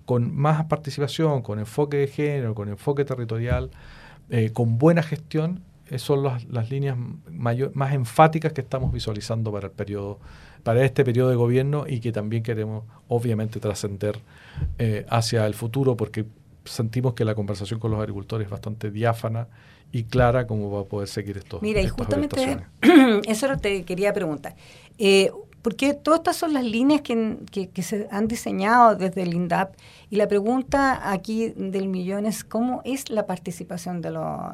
con 0.06 0.36
más 0.36 0.66
participación, 0.66 1.42
con 1.42 1.58
enfoque 1.58 1.98
de 1.98 2.08
género, 2.10 2.54
con 2.54 2.70
enfoque 2.70 3.06
territorial, 3.06 3.72
eh, 4.30 4.52
con 4.54 4.78
buena 4.78 5.02
gestión, 5.02 5.64
eh, 5.64 5.67
son 5.98 6.24
las, 6.24 6.70
líneas 6.70 6.98
más 7.32 7.94
enfáticas 7.94 8.54
que 8.54 8.62
estamos 8.62 8.92
visualizando 8.92 9.52
para 9.52 9.68
el 9.68 9.74
periodo, 9.74 10.20
para 10.64 10.84
este 10.84 11.06
periodo 11.06 11.30
de 11.30 11.36
gobierno 11.36 11.86
y 11.88 12.00
que 12.00 12.12
también 12.12 12.44
queremos, 12.44 12.84
obviamente, 13.08 13.60
trascender 13.60 14.20
eh, 14.80 15.06
hacia 15.10 15.46
el 15.46 15.54
futuro, 15.54 15.96
porque 15.96 16.26
sentimos 16.66 17.14
que 17.14 17.26
la 17.26 17.36
conversación 17.36 17.80
con 17.80 17.92
los 17.92 18.00
agricultores 18.00 18.46
es 18.46 18.52
bastante 18.52 18.92
diáfana 18.92 19.48
y 19.92 20.04
clara 20.04 20.48
como 20.48 20.70
va 20.70 20.82
a 20.82 20.84
poder 20.84 21.08
seguir 21.08 21.38
esto. 21.38 21.60
Mira, 21.62 21.82
y 21.82 21.88
justamente 21.88 22.60
eso 23.28 23.58
te 23.58 23.84
quería 23.84 24.14
preguntar. 24.14 24.56
Eh, 24.98 25.32
porque 25.62 25.94
todas 25.94 26.20
estas 26.20 26.38
son 26.38 26.54
las 26.54 26.64
líneas 26.64 27.02
que, 27.02 27.40
que, 27.52 27.82
se 27.82 28.08
han 28.12 28.28
diseñado 28.28 28.96
desde 28.96 29.24
el 29.24 29.34
INDAP 29.34 29.76
y 30.10 30.16
la 30.16 30.28
pregunta 30.28 31.12
aquí 31.12 31.50
del 31.56 31.88
millón 31.88 32.26
es 32.26 32.44
cómo 32.44 32.82
es 32.86 33.10
la 33.10 33.26
participación 33.26 34.02
de, 34.02 34.10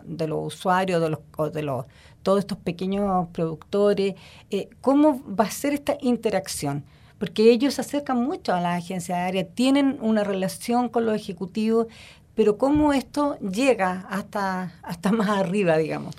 de 0.05 0.27
los 0.27 0.55
usuarios, 0.55 1.01
de 1.01 1.09
los, 1.09 1.53
de 1.53 1.63
los 1.63 1.85
todos 2.23 2.39
estos 2.39 2.57
pequeños 2.57 3.27
productores, 3.33 4.15
eh, 4.49 4.69
cómo 4.81 5.21
va 5.27 5.45
a 5.45 5.51
ser 5.51 5.73
esta 5.73 5.97
interacción 6.01 6.85
porque 7.23 7.51
ellos 7.51 7.75
se 7.75 7.81
acercan 7.81 8.21
mucho 8.21 8.53
a 8.53 8.59
la 8.59 8.75
agencia 8.75 9.15
de 9.15 9.21
área, 9.21 9.47
tienen 9.47 9.97
una 10.01 10.25
relación 10.25 10.89
con 10.89 11.05
los 11.05 11.15
ejecutivos, 11.15 11.87
pero 12.35 12.57
cómo 12.57 12.91
esto 12.91 13.39
llega 13.39 14.05
hasta, 14.09 14.73
hasta 14.81 15.13
más 15.13 15.29
arriba, 15.29 15.77
digamos. 15.77 16.17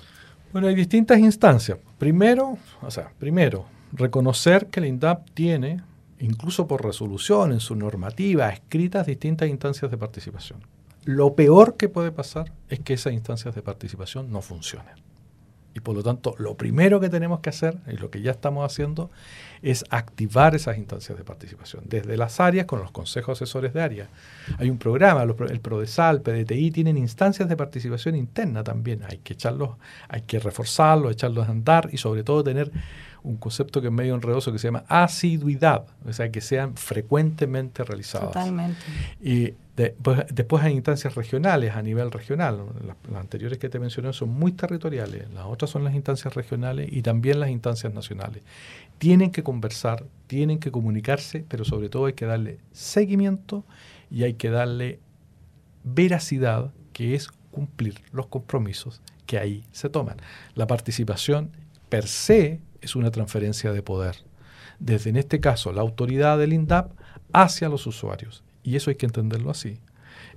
Bueno, 0.51 0.67
hay 0.67 0.73
distintas 0.73 1.19
instancias. 1.19 1.77
Primero, 1.99 2.57
o 2.81 2.89
sea, 2.89 3.11
primero, 3.19 3.65
reconocer 3.91 4.65
que 4.65 4.79
el 4.79 4.87
INDAP 4.87 5.29
tiene, 5.35 5.83
incluso 6.19 6.67
por 6.67 6.83
resolución 6.83 7.51
en 7.51 7.59
su 7.59 7.75
normativa, 7.75 8.49
escritas 8.49 9.07
distintas 9.07 9.49
instancias 9.49 9.91
de 9.91 9.97
participación. 9.97 10.59
Lo 11.03 11.35
peor 11.35 11.77
que 11.77 11.89
puede 11.89 12.11
pasar 12.11 12.51
es 12.67 12.79
que 12.79 12.93
esas 12.93 13.13
instancias 13.13 13.53
de 13.53 13.61
participación 13.61 14.31
no 14.31 14.41
funcionen. 14.41 15.04
Y 15.75 15.81
por 15.81 15.93
lo 15.93 16.01
tanto, 16.01 16.35
lo 16.37 16.55
primero 16.55 17.01
que 17.01 17.09
tenemos 17.09 17.41
que 17.41 17.49
hacer, 17.49 17.77
y 17.85 17.97
lo 17.97 18.09
que 18.09 18.21
ya 18.21 18.31
estamos 18.31 18.65
haciendo, 18.65 19.11
es 19.61 19.83
activar 19.89 20.55
esas 20.55 20.77
instancias 20.77 21.17
de 21.17 21.25
participación, 21.25 21.83
desde 21.85 22.15
las 22.15 22.39
áreas 22.39 22.65
con 22.65 22.79
los 22.79 22.91
consejos 22.91 23.41
asesores 23.41 23.73
de 23.73 23.81
área. 23.81 24.09
Hay 24.57 24.69
un 24.69 24.77
programa, 24.77 25.23
el 25.23 25.59
PRODESAL, 25.59 26.21
PDTI, 26.21 26.71
tienen 26.71 26.97
instancias 26.97 27.49
de 27.49 27.57
participación 27.57 28.15
interna 28.15 28.63
también. 28.63 29.01
Hay 29.09 29.17
que 29.17 29.33
echarlos, 29.33 29.71
hay 30.07 30.21
que 30.21 30.39
reforzarlos, 30.39 31.11
echarlos 31.11 31.45
a 31.47 31.51
andar 31.51 31.89
y 31.91 31.97
sobre 31.97 32.23
todo 32.23 32.41
tener 32.41 32.71
un 33.23 33.35
concepto 33.35 33.81
que 33.81 33.87
es 33.87 33.93
medio 33.93 34.15
enredoso 34.15 34.53
que 34.53 34.59
se 34.59 34.67
llama 34.67 34.85
asiduidad, 34.87 35.87
o 36.07 36.13
sea, 36.13 36.31
que 36.31 36.39
sean 36.39 36.77
frecuentemente 36.77 37.83
realizadas. 37.83 38.27
Totalmente. 38.27 38.79
Y 39.21 39.55
pues, 40.01 40.25
después 40.33 40.63
hay 40.63 40.73
instancias 40.73 41.15
regionales 41.15 41.75
a 41.75 41.81
nivel 41.81 42.09
regional. 42.11 42.65
Las, 42.85 42.95
anteriores 43.15 43.59
que 43.59 43.69
te 43.69 43.79
mencioné 43.79 44.13
son 44.13 44.29
muy 44.29 44.53
territoriales, 44.53 45.29
las 45.33 45.45
otras 45.45 45.69
son 45.69 45.83
las 45.83 45.93
instancias 45.93 46.33
regionales 46.33 46.89
y 46.91 47.01
también 47.01 47.39
las 47.39 47.49
instancias 47.49 47.93
nacionales. 47.93 48.43
Tienen 48.97 49.31
que 49.31 49.43
conversar, 49.43 50.05
tienen 50.27 50.59
que 50.59 50.71
comunicarse, 50.71 51.45
pero 51.47 51.65
sobre 51.65 51.89
todo 51.89 52.05
hay 52.05 52.13
que 52.13 52.25
darle 52.25 52.59
seguimiento 52.71 53.65
y 54.09 54.23
hay 54.23 54.35
que 54.35 54.49
darle 54.49 54.99
veracidad, 55.83 56.71
que 56.93 57.15
es 57.15 57.27
cumplir 57.51 58.01
los 58.13 58.27
compromisos 58.27 59.01
que 59.25 59.37
ahí 59.37 59.65
se 59.71 59.89
toman. 59.89 60.17
La 60.55 60.67
participación 60.67 61.51
per 61.89 62.07
se 62.07 62.61
es 62.81 62.95
una 62.95 63.11
transferencia 63.11 63.73
de 63.73 63.81
poder. 63.81 64.15
Desde 64.79 65.09
en 65.09 65.17
este 65.17 65.41
caso 65.41 65.73
la 65.73 65.81
autoridad 65.81 66.37
del 66.37 66.53
INDAP 66.53 66.91
hacia 67.33 67.67
los 67.67 67.87
usuarios 67.87 68.45
y 68.65 68.75
eso 68.75 68.89
hay 68.89 68.95
que 68.95 69.05
entenderlo 69.05 69.51
así. 69.51 69.79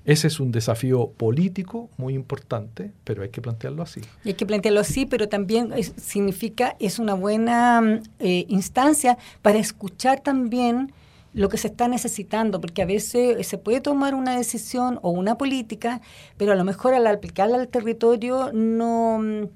Ese 0.04 0.26
es 0.26 0.38
un 0.40 0.52
desafío 0.52 1.11
político 1.11 1.90
muy 1.96 2.14
importante, 2.14 2.92
pero 3.05 3.22
hay 3.22 3.31
que 3.31 3.42
plantearlo 3.42 3.83
así. 3.83 4.00
Y 4.24 4.29
hay 4.29 4.35
que 4.35 4.46
plantearlo 4.46 4.81
así, 4.81 5.07
pero 5.07 5.29
también 5.29 5.72
significa, 5.96 6.76
es 6.79 6.98
una 6.98 7.14
buena 7.14 7.81
mm, 7.81 8.02
eh, 8.20 8.46
instancia 8.48 9.18
para 9.42 9.59
escuchar 9.59 10.20
también 10.20 10.92
lo 11.35 11.48
que 11.48 11.59
se 11.59 11.68
está 11.68 11.88
necesitando, 11.88 12.61
porque 12.61 12.83
a 12.83 12.87
veces 12.87 13.46
se 13.46 13.59
puede 13.59 13.81
tomar 13.81 14.14
una 14.14 14.37
decisión 14.37 14.98
o 15.02 15.11
una 15.11 15.37
política, 15.37 16.00
pero 16.37 16.52
a 16.52 16.57
lo 16.57 16.64
mejor 16.64 16.94
al 16.94 17.07
aplicarla 17.07 17.59
al 17.59 17.68
territorio 17.68 18.50
no, 18.52 19.18
mm, 19.18 19.48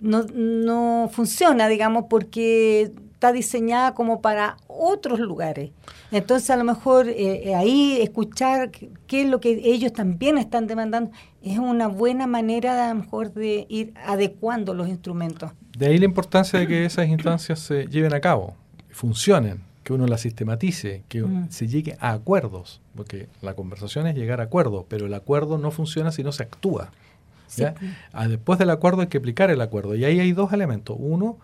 no, 0.00 0.22
no 0.24 1.10
funciona, 1.12 1.68
digamos, 1.68 2.04
porque 2.10 2.92
está 3.16 3.32
diseñada 3.32 3.94
como 3.94 4.20
para 4.20 4.58
otros 4.68 5.18
lugares. 5.20 5.70
Entonces, 6.10 6.50
a 6.50 6.56
lo 6.56 6.64
mejor 6.64 7.08
eh, 7.08 7.48
eh, 7.48 7.54
ahí 7.54 7.98
escuchar 8.02 8.70
qué 8.70 9.22
es 9.22 9.28
lo 9.28 9.40
que 9.40 9.58
ellos 9.64 9.94
también 9.94 10.36
están 10.36 10.66
demandando 10.66 11.10
es 11.42 11.58
una 11.58 11.88
buena 11.88 12.26
manera, 12.26 12.74
de, 12.74 12.80
a 12.82 12.88
lo 12.88 13.00
mejor, 13.00 13.32
de 13.32 13.66
ir 13.70 13.94
adecuando 14.04 14.74
los 14.74 14.88
instrumentos. 14.88 15.50
De 15.78 15.86
ahí 15.86 15.96
la 15.96 16.04
importancia 16.04 16.58
de 16.58 16.66
que 16.66 16.84
esas 16.84 17.08
instancias 17.08 17.60
se 17.60 17.86
lleven 17.86 18.12
a 18.12 18.20
cabo, 18.20 18.54
funcionen, 18.90 19.62
que 19.82 19.94
uno 19.94 20.06
las 20.06 20.20
sistematice, 20.20 21.02
que 21.08 21.22
mm. 21.22 21.50
se 21.50 21.68
llegue 21.68 21.96
a 22.00 22.12
acuerdos, 22.12 22.82
porque 22.94 23.28
la 23.40 23.54
conversación 23.54 24.06
es 24.06 24.14
llegar 24.14 24.42
a 24.42 24.44
acuerdos, 24.44 24.84
pero 24.88 25.06
el 25.06 25.14
acuerdo 25.14 25.56
no 25.56 25.70
funciona 25.70 26.12
si 26.12 26.22
no 26.22 26.32
se 26.32 26.42
actúa. 26.42 26.90
Ah, 28.12 28.28
después 28.28 28.58
del 28.58 28.70
acuerdo 28.70 29.00
hay 29.00 29.06
que 29.06 29.18
aplicar 29.18 29.50
el 29.50 29.60
acuerdo. 29.62 29.94
Y 29.94 30.04
ahí 30.04 30.20
hay 30.20 30.32
dos 30.32 30.52
elementos. 30.52 30.96
Uno, 30.98 31.38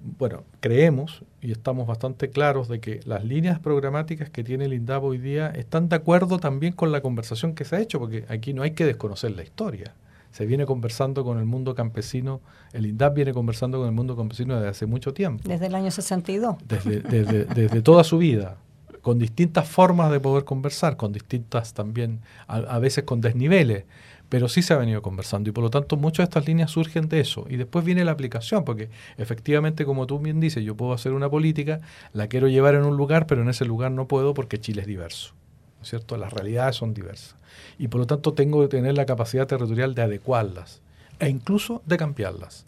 bueno, 0.00 0.44
creemos 0.60 1.24
y 1.40 1.52
estamos 1.52 1.86
bastante 1.86 2.30
claros 2.30 2.68
de 2.68 2.80
que 2.80 3.00
las 3.04 3.24
líneas 3.24 3.58
programáticas 3.58 4.30
que 4.30 4.44
tiene 4.44 4.66
el 4.66 4.72
INDAP 4.72 5.02
hoy 5.02 5.18
día 5.18 5.48
están 5.48 5.88
de 5.88 5.96
acuerdo 5.96 6.38
también 6.38 6.72
con 6.72 6.92
la 6.92 7.00
conversación 7.00 7.54
que 7.54 7.64
se 7.64 7.76
ha 7.76 7.80
hecho, 7.80 7.98
porque 7.98 8.24
aquí 8.28 8.52
no 8.52 8.62
hay 8.62 8.72
que 8.72 8.84
desconocer 8.84 9.32
la 9.32 9.42
historia. 9.42 9.94
Se 10.30 10.46
viene 10.46 10.66
conversando 10.66 11.24
con 11.24 11.38
el 11.38 11.46
mundo 11.46 11.74
campesino, 11.74 12.40
el 12.72 12.86
INDAP 12.86 13.14
viene 13.14 13.32
conversando 13.32 13.78
con 13.78 13.88
el 13.88 13.94
mundo 13.94 14.16
campesino 14.16 14.54
desde 14.54 14.68
hace 14.68 14.86
mucho 14.86 15.12
tiempo. 15.14 15.42
Desde 15.48 15.66
el 15.66 15.74
año 15.74 15.90
62. 15.90 16.56
Desde, 16.66 17.00
desde, 17.00 17.44
desde 17.46 17.82
toda 17.82 18.04
su 18.04 18.18
vida, 18.18 18.56
con 19.00 19.18
distintas 19.18 19.68
formas 19.68 20.10
de 20.12 20.20
poder 20.20 20.44
conversar, 20.44 20.96
con 20.96 21.12
distintas 21.12 21.72
también, 21.72 22.20
a 22.46 22.78
veces 22.78 23.04
con 23.04 23.20
desniveles 23.20 23.84
pero 24.28 24.48
sí 24.48 24.62
se 24.62 24.74
ha 24.74 24.76
venido 24.76 25.02
conversando 25.02 25.48
y 25.48 25.52
por 25.52 25.64
lo 25.64 25.70
tanto 25.70 25.96
muchas 25.96 26.18
de 26.18 26.24
estas 26.24 26.46
líneas 26.46 26.70
surgen 26.70 27.08
de 27.08 27.20
eso. 27.20 27.46
Y 27.48 27.56
después 27.56 27.84
viene 27.84 28.04
la 28.04 28.12
aplicación, 28.12 28.64
porque 28.64 28.90
efectivamente, 29.16 29.84
como 29.84 30.06
tú 30.06 30.18
bien 30.18 30.40
dices, 30.40 30.64
yo 30.64 30.76
puedo 30.76 30.92
hacer 30.92 31.12
una 31.12 31.30
política, 31.30 31.80
la 32.12 32.28
quiero 32.28 32.48
llevar 32.48 32.74
en 32.74 32.84
un 32.84 32.96
lugar, 32.96 33.26
pero 33.26 33.42
en 33.42 33.48
ese 33.48 33.64
lugar 33.64 33.90
no 33.92 34.06
puedo 34.06 34.34
porque 34.34 34.60
Chile 34.60 34.82
es 34.82 34.86
diverso. 34.86 35.34
¿no 35.78 35.82
es 35.82 35.88
cierto? 35.90 36.16
Las 36.16 36.32
realidades 36.32 36.76
son 36.76 36.92
diversas. 36.92 37.36
Y 37.78 37.88
por 37.88 38.00
lo 38.00 38.06
tanto 38.06 38.34
tengo 38.34 38.60
que 38.62 38.68
tener 38.68 38.94
la 38.94 39.06
capacidad 39.06 39.46
territorial 39.46 39.94
de 39.94 40.02
adecuarlas 40.02 40.82
e 41.20 41.28
incluso 41.28 41.82
de 41.86 41.96
cambiarlas. 41.96 42.66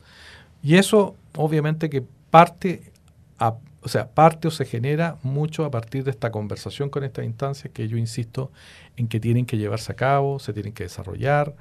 Y 0.62 0.76
eso 0.76 1.16
obviamente 1.36 1.90
que 1.90 2.04
parte 2.30 2.82
a 3.38 3.54
o 3.82 3.88
sea, 3.88 4.10
parte 4.10 4.48
o 4.48 4.50
se 4.50 4.64
genera 4.64 5.16
mucho 5.22 5.64
a 5.64 5.70
partir 5.70 6.04
de 6.04 6.10
esta 6.10 6.30
conversación 6.30 6.90
con 6.90 7.02
estas 7.04 7.24
instancias 7.24 7.72
que 7.72 7.88
yo 7.88 7.96
insisto 7.96 8.50
en 8.96 9.08
que 9.08 9.20
tienen 9.20 9.46
que 9.46 9.56
llevarse 9.56 9.92
a 9.92 9.96
cabo, 9.96 10.38
se 10.38 10.52
tienen 10.52 10.72
que 10.72 10.84
desarrollar, 10.84 11.54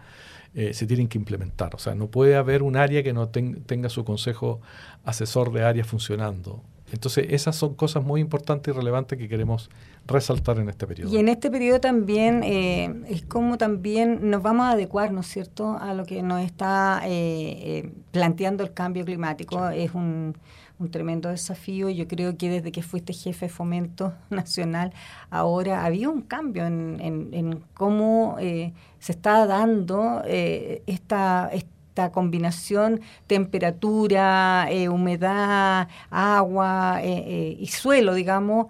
eh, 0.53 0.73
se 0.73 0.85
tienen 0.85 1.07
que 1.07 1.17
implementar. 1.17 1.75
O 1.75 1.79
sea, 1.79 1.95
no 1.95 2.07
puede 2.07 2.35
haber 2.35 2.63
un 2.63 2.75
área 2.75 3.03
que 3.03 3.13
no 3.13 3.29
tenga 3.29 3.89
su 3.89 4.03
consejo 4.03 4.59
asesor 5.05 5.53
de 5.53 5.63
área 5.63 5.85
funcionando. 5.85 6.61
Entonces, 6.91 7.27
esas 7.29 7.55
son 7.55 7.75
cosas 7.75 8.03
muy 8.03 8.19
importantes 8.19 8.73
y 8.73 8.75
relevantes 8.75 9.17
que 9.17 9.29
queremos 9.29 9.69
resaltar 10.07 10.57
en 10.57 10.69
este 10.69 10.87
periodo. 10.87 11.13
Y 11.13 11.17
en 11.17 11.29
este 11.29 11.51
periodo 11.51 11.79
también 11.79 12.41
eh, 12.43 13.03
es 13.07 13.21
como 13.21 13.59
también 13.59 14.29
nos 14.29 14.41
vamos 14.41 14.65
a 14.65 14.71
adecuar, 14.71 15.11
¿no 15.11 15.21
es 15.21 15.27
cierto?, 15.27 15.77
a 15.79 15.93
lo 15.93 16.05
que 16.05 16.23
nos 16.23 16.41
está 16.41 17.01
eh, 17.05 17.91
planteando 18.11 18.63
el 18.63 18.73
cambio 18.73 19.05
climático. 19.05 19.69
Es 19.69 19.93
un 19.93 20.35
un 20.79 20.89
tremendo 20.89 21.29
desafío. 21.29 21.89
Yo 21.89 22.07
creo 22.07 22.37
que 22.37 22.49
desde 22.49 22.71
que 22.71 22.81
fuiste 22.81 23.13
jefe 23.13 23.45
de 23.45 23.49
fomento 23.49 24.13
nacional, 24.29 24.93
ahora 25.29 25.85
había 25.85 26.09
un 26.09 26.21
cambio 26.21 26.65
en, 26.65 26.99
en, 27.01 27.63
cómo 27.73 28.37
eh, 28.39 28.73
se 28.99 29.11
está 29.11 29.45
dando 29.45 30.23
eh, 30.25 30.81
esta, 30.87 31.49
esta 31.51 32.11
combinación 32.11 33.01
temperatura, 33.27 34.67
eh, 34.71 34.89
humedad, 34.89 35.89
agua 36.09 37.01
y 37.03 37.67
suelo, 37.67 38.13
digamos, 38.13 38.67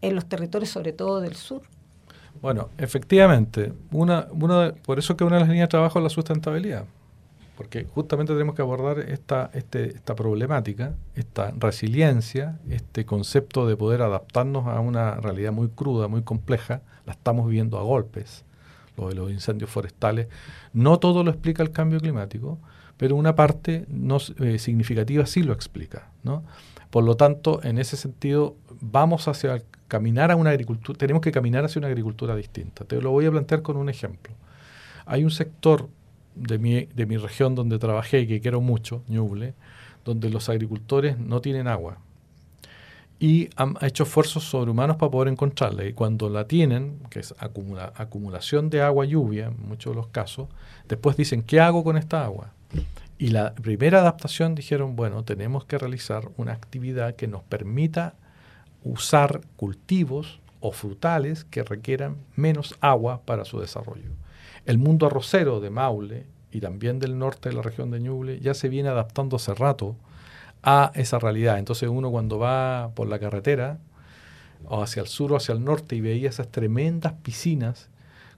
en 0.00 0.16
los 0.16 0.26
territorios, 0.26 0.70
sobre 0.70 0.92
todo 0.92 1.20
del 1.20 1.36
sur. 1.36 1.62
Bueno, 2.40 2.70
efectivamente, 2.76 3.72
una, 3.92 4.26
una, 4.32 4.74
por 4.84 4.98
eso 4.98 5.16
que 5.16 5.22
una 5.22 5.36
de 5.36 5.40
las 5.42 5.48
líneas 5.48 5.68
de 5.68 5.70
trabajo 5.70 6.00
es 6.00 6.02
la 6.02 6.08
sustentabilidad 6.08 6.84
porque 7.62 7.84
justamente 7.84 8.32
tenemos 8.32 8.56
que 8.56 8.62
abordar 8.62 8.98
esta, 8.98 9.48
este, 9.54 9.94
esta 9.94 10.16
problemática, 10.16 10.96
esta 11.14 11.52
resiliencia, 11.56 12.58
este 12.68 13.06
concepto 13.06 13.68
de 13.68 13.76
poder 13.76 14.02
adaptarnos 14.02 14.66
a 14.66 14.80
una 14.80 15.14
realidad 15.14 15.52
muy 15.52 15.68
cruda, 15.68 16.08
muy 16.08 16.22
compleja, 16.22 16.80
la 17.06 17.12
estamos 17.12 17.46
viviendo 17.46 17.78
a 17.78 17.82
golpes, 17.82 18.44
lo 18.96 19.08
de 19.08 19.14
los 19.14 19.30
incendios 19.30 19.70
forestales. 19.70 20.26
No 20.72 20.98
todo 20.98 21.22
lo 21.22 21.30
explica 21.30 21.62
el 21.62 21.70
cambio 21.70 22.00
climático, 22.00 22.58
pero 22.96 23.14
una 23.14 23.36
parte 23.36 23.86
no 23.88 24.18
eh, 24.40 24.58
significativa 24.58 25.24
sí 25.24 25.44
lo 25.44 25.52
explica. 25.52 26.10
¿no? 26.24 26.42
Por 26.90 27.04
lo 27.04 27.16
tanto, 27.16 27.62
en 27.62 27.78
ese 27.78 27.96
sentido, 27.96 28.56
vamos 28.80 29.28
hacia 29.28 29.62
caminar 29.86 30.32
a 30.32 30.36
una 30.36 30.50
agricultura, 30.50 30.98
tenemos 30.98 31.22
que 31.22 31.30
caminar 31.30 31.64
hacia 31.64 31.78
una 31.78 31.86
agricultura 31.86 32.34
distinta. 32.34 32.84
Te 32.84 33.00
lo 33.00 33.12
voy 33.12 33.26
a 33.26 33.30
plantear 33.30 33.62
con 33.62 33.76
un 33.76 33.88
ejemplo. 33.88 34.34
Hay 35.06 35.22
un 35.22 35.30
sector 35.30 35.88
de 36.34 36.58
mi, 36.58 36.86
de 36.86 37.06
mi 37.06 37.16
región 37.16 37.54
donde 37.54 37.78
trabajé 37.78 38.26
que 38.26 38.40
quiero 38.40 38.60
mucho, 38.60 39.02
Ñuble, 39.08 39.54
donde 40.04 40.30
los 40.30 40.48
agricultores 40.48 41.18
no 41.18 41.40
tienen 41.40 41.68
agua 41.68 41.98
y 43.22 43.50
han 43.54 43.76
hecho 43.82 44.02
esfuerzos 44.02 44.42
sobrehumanos 44.42 44.96
para 44.96 45.12
poder 45.12 45.28
encontrarla. 45.28 45.84
Y 45.84 45.92
cuando 45.92 46.28
la 46.28 46.48
tienen, 46.48 46.98
que 47.08 47.20
es 47.20 47.32
acumulación 47.38 48.68
de 48.68 48.82
agua, 48.82 49.04
lluvia, 49.04 49.46
en 49.46 49.68
muchos 49.68 49.92
de 49.92 49.96
los 49.96 50.08
casos, 50.08 50.48
después 50.88 51.16
dicen, 51.16 51.44
¿qué 51.44 51.60
hago 51.60 51.84
con 51.84 51.96
esta 51.96 52.24
agua? 52.24 52.50
Y 53.18 53.28
la 53.28 53.54
primera 53.54 54.00
adaptación 54.00 54.56
dijeron, 54.56 54.96
bueno, 54.96 55.22
tenemos 55.22 55.64
que 55.64 55.78
realizar 55.78 56.30
una 56.36 56.52
actividad 56.52 57.14
que 57.14 57.28
nos 57.28 57.44
permita 57.44 58.14
usar 58.82 59.42
cultivos 59.54 60.40
o 60.58 60.72
frutales 60.72 61.44
que 61.44 61.62
requieran 61.62 62.16
menos 62.34 62.74
agua 62.80 63.22
para 63.24 63.44
su 63.44 63.60
desarrollo. 63.60 64.10
El 64.66 64.78
mundo 64.78 65.06
arrocero 65.06 65.60
de 65.60 65.70
Maule 65.70 66.26
y 66.52 66.60
también 66.60 66.98
del 66.98 67.18
norte 67.18 67.48
de 67.48 67.54
la 67.54 67.62
región 67.62 67.90
de 67.90 68.00
Ñuble 68.00 68.40
ya 68.40 68.54
se 68.54 68.68
viene 68.68 68.88
adaptando 68.88 69.36
hace 69.36 69.54
rato 69.54 69.96
a 70.62 70.92
esa 70.94 71.18
realidad. 71.18 71.58
Entonces 71.58 71.88
uno 71.88 72.10
cuando 72.10 72.38
va 72.38 72.92
por 72.94 73.08
la 73.08 73.18
carretera 73.18 73.78
o 74.66 74.82
hacia 74.82 75.02
el 75.02 75.08
sur 75.08 75.32
o 75.32 75.36
hacia 75.36 75.54
el 75.54 75.64
norte 75.64 75.96
y 75.96 76.00
veía 76.00 76.28
esas 76.28 76.48
tremendas 76.48 77.14
piscinas 77.22 77.88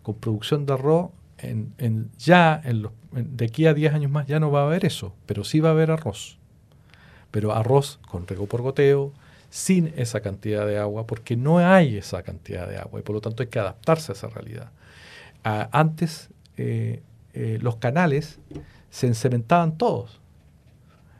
con 0.02 0.14
producción 0.16 0.66
de 0.66 0.72
arroz, 0.74 1.10
en, 1.38 2.10
ya 2.18 2.60
en 2.64 2.82
los, 2.82 2.92
de 3.12 3.44
aquí 3.44 3.66
a 3.66 3.74
10 3.74 3.92
años 3.94 4.10
más 4.10 4.26
ya 4.26 4.40
no 4.40 4.50
va 4.50 4.62
a 4.62 4.66
haber 4.66 4.84
eso, 4.84 5.14
pero 5.26 5.44
sí 5.44 5.60
va 5.60 5.70
a 5.70 5.72
haber 5.72 5.90
arroz. 5.90 6.38
Pero 7.30 7.52
arroz 7.52 7.98
con 8.08 8.26
rego 8.26 8.46
por 8.46 8.62
goteo, 8.62 9.12
sin 9.50 9.92
esa 9.96 10.20
cantidad 10.20 10.66
de 10.66 10.78
agua, 10.78 11.06
porque 11.06 11.36
no 11.36 11.58
hay 11.58 11.96
esa 11.96 12.22
cantidad 12.22 12.68
de 12.68 12.78
agua 12.78 13.00
y 13.00 13.02
por 13.02 13.14
lo 13.14 13.20
tanto 13.20 13.42
hay 13.42 13.48
que 13.48 13.58
adaptarse 13.58 14.12
a 14.12 14.14
esa 14.14 14.28
realidad. 14.28 14.70
Antes 15.44 16.30
eh, 16.56 17.02
eh, 17.34 17.58
los 17.60 17.76
canales 17.76 18.38
se 18.90 19.06
encementaban 19.06 19.76
todos 19.76 20.20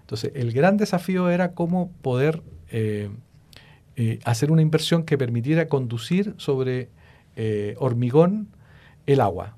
entonces, 0.00 0.32
el 0.34 0.52
gran 0.52 0.76
desafío 0.76 1.30
era 1.30 1.52
cómo 1.52 1.90
poder 2.02 2.42
eh, 2.70 3.08
hacer 4.24 4.50
una 4.50 4.60
inversión 4.60 5.02
que 5.02 5.16
permitiera 5.16 5.66
conducir 5.66 6.34
sobre 6.37 6.90
hormigón 7.78 8.48
el 9.06 9.22
agua. 9.22 9.56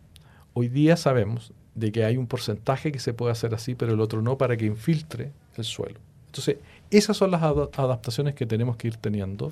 Hoy 0.55 0.69
día 0.69 0.97
sabemos 0.97 1.53
de 1.75 1.91
que 1.91 2.05
hay 2.05 2.17
un 2.17 2.29
porcentaje 2.29 2.93
que 2.93 3.01
se 3.01 3.13
puede 3.13 3.33
hacer 3.33 3.55
así, 3.55 3.75
pero 3.75 3.93
el 3.93 4.01
otro 4.01 4.23
no, 4.23 4.39
para 4.39 4.57
que 4.57 4.67
infiltre 4.67 5.33
el 5.57 5.65
suelo. 5.65 5.99
Entonces, 6.27 6.59
esas 6.91 7.17
son 7.17 7.31
las 7.31 7.43
adaptaciones 7.43 8.35
que 8.35 8.47
tenemos 8.47 8.77
que 8.77 8.89
ir 8.89 8.97
teniendo 8.97 9.51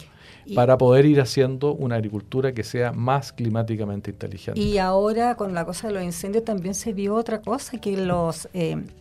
para 0.55 0.79
poder 0.79 1.07
ir 1.07 1.21
haciendo 1.21 1.75
una 1.75 1.97
agricultura 1.97 2.53
que 2.53 2.63
sea 2.63 2.93
más 2.93 3.33
climáticamente 3.33 4.11
inteligente. 4.11 4.61
Y 4.61 4.79
ahora 4.79 5.35
con 5.35 5.55
la 5.55 5.65
cosa 5.65 5.89
de 5.89 5.95
los 5.95 6.03
incendios 6.03 6.45
también 6.45 6.75
se 6.75 6.93
vio 6.93 7.15
otra 7.15 7.41
cosa, 7.41 7.79
que 7.79 7.97
los 7.97 8.49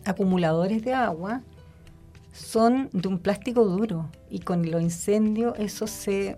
acumuladores 0.04 0.84
de 0.84 0.94
agua 0.94 1.42
son 2.32 2.90
de 2.92 3.06
un 3.06 3.18
plástico 3.20 3.64
duro 3.64 4.10
y 4.28 4.40
con 4.40 4.68
los 4.68 4.82
incendios 4.82 5.54
eso 5.58 5.86
se 5.86 6.36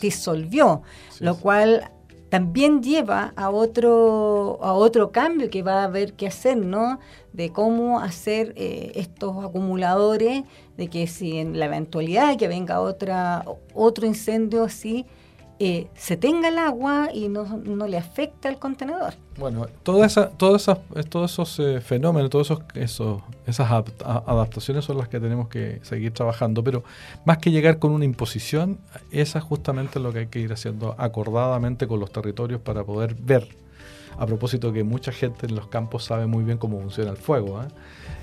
disolvió, 0.00 0.82
lo 1.20 1.36
cual 1.38 1.90
también 2.36 2.82
lleva 2.82 3.32
a 3.34 3.48
otro 3.48 4.58
a 4.60 4.74
otro 4.74 5.10
cambio 5.10 5.48
que 5.48 5.62
va 5.62 5.80
a 5.80 5.84
haber 5.84 6.12
que 6.12 6.26
hacer, 6.26 6.58
¿no? 6.58 6.98
De 7.32 7.50
cómo 7.50 7.98
hacer 7.98 8.52
eh, 8.56 8.92
estos 8.94 9.42
acumuladores, 9.42 10.44
de 10.76 10.88
que 10.88 11.06
si 11.06 11.38
en 11.38 11.58
la 11.58 11.64
eventualidad 11.64 12.36
que 12.36 12.46
venga 12.46 12.82
otra 12.82 13.42
otro 13.72 14.06
incendio 14.06 14.64
así, 14.64 15.06
eh, 15.58 15.86
se 15.94 16.18
tenga 16.18 16.48
el 16.48 16.58
agua 16.58 17.08
y 17.14 17.28
no, 17.28 17.46
le 17.86 17.96
afecta 17.96 18.48
al 18.48 18.58
contenedor. 18.58 19.14
Bueno, 19.38 19.66
toda 19.82 20.06
esa, 20.06 20.28
todos 20.30 20.68
esos 21.30 21.58
eh, 21.58 21.80
fenómenos, 21.80 22.28
todas 22.30 22.58
esos, 22.74 23.22
esas 23.46 23.70
adaptaciones 23.70 24.84
son 24.84 24.98
las 24.98 25.08
que 25.08 25.18
tenemos 25.18 25.48
que 25.48 25.80
seguir 25.82 26.12
trabajando, 26.12 26.62
pero 26.62 26.84
más 27.24 27.38
que 27.38 27.50
llegar 27.50 27.78
con 27.78 27.92
una 27.92 28.04
imposición, 28.04 28.78
esa 29.10 29.38
es 29.38 29.44
justamente 29.44 29.98
lo 29.98 30.12
que 30.12 30.20
hay 30.20 30.26
que 30.26 30.40
ir 30.40 30.52
haciendo 30.52 30.94
acordadamente 30.98 31.86
con 31.86 32.00
los 32.00 32.12
territorios 32.12 32.60
para 32.60 32.84
poder 32.84 33.14
ver. 33.14 33.48
A 34.18 34.26
propósito 34.26 34.72
que 34.72 34.84
mucha 34.84 35.12
gente 35.12 35.46
en 35.46 35.54
los 35.54 35.68
campos 35.68 36.04
sabe 36.04 36.26
muy 36.26 36.44
bien 36.44 36.58
cómo 36.58 36.80
funciona 36.80 37.10
el 37.10 37.18
fuego. 37.18 37.62
¿eh? 37.62 37.66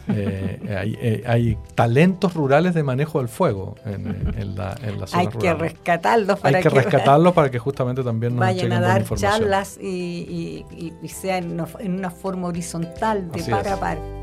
Eh, 0.10 0.60
eh, 0.68 1.24
hay, 1.26 1.58
talentos 1.76 2.34
rurales 2.34 2.74
de 2.74 2.84
manejo 2.84 3.20
del 3.20 3.30
fuego 3.30 3.76
en, 3.86 4.56
la, 4.56 4.76
en 4.84 5.08
zona 5.08 5.22
Hay 5.22 5.28
que 5.28 5.54
rescatarlos 5.54 6.40
para 6.40 6.58
hay 6.58 6.64
que, 6.64 6.70
rescatarlos 6.70 7.34
para 7.34 7.50
que 7.50 7.60
justamente 7.60 8.04
también 8.04 8.34
nos 8.34 8.42
vayan 8.42 8.74
a 8.74 8.82
dar 8.82 9.06
charlas 9.16 9.78
y, 9.82 10.66
y, 11.02 11.08
sea 11.08 11.38
en 11.38 11.52
una, 11.52 12.10
forma 12.10 12.48
horizontal 12.48 13.32
de 13.32 13.44
par 13.44 13.68
a 13.68 13.80
par. 13.80 14.23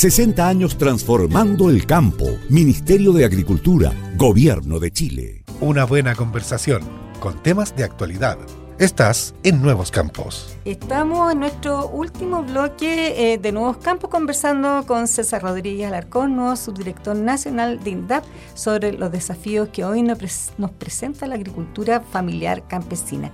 60 0.00 0.48
años 0.48 0.78
transformando 0.78 1.68
el 1.68 1.84
campo. 1.84 2.24
Ministerio 2.48 3.12
de 3.12 3.26
Agricultura, 3.26 3.92
Gobierno 4.16 4.78
de 4.78 4.90
Chile. 4.90 5.44
Una 5.60 5.84
buena 5.84 6.14
conversación 6.14 6.80
con 7.20 7.42
temas 7.42 7.76
de 7.76 7.84
actualidad. 7.84 8.38
Estás 8.78 9.34
en 9.42 9.60
Nuevos 9.60 9.90
Campos. 9.90 10.56
Estamos 10.64 11.30
en 11.30 11.40
nuestro 11.40 11.86
último 11.90 12.42
bloque 12.42 13.34
eh, 13.34 13.36
de 13.36 13.52
Nuevos 13.52 13.76
Campos 13.76 14.08
conversando 14.08 14.86
con 14.86 15.06
César 15.06 15.42
Rodríguez 15.42 15.88
Alarcón, 15.88 16.34
nuevo 16.34 16.56
subdirector 16.56 17.14
nacional 17.14 17.84
de 17.84 17.90
INDAP, 17.90 18.24
sobre 18.54 18.94
los 18.94 19.12
desafíos 19.12 19.68
que 19.68 19.84
hoy 19.84 20.00
nos, 20.00 20.18
nos 20.56 20.70
presenta 20.70 21.26
la 21.26 21.34
agricultura 21.34 22.00
familiar 22.00 22.66
campesina. 22.66 23.32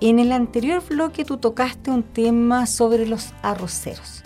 En 0.00 0.18
el 0.18 0.32
anterior 0.32 0.82
bloque 0.88 1.24
tú 1.24 1.36
tocaste 1.36 1.92
un 1.92 2.02
tema 2.02 2.66
sobre 2.66 3.06
los 3.06 3.32
arroceros. 3.42 4.24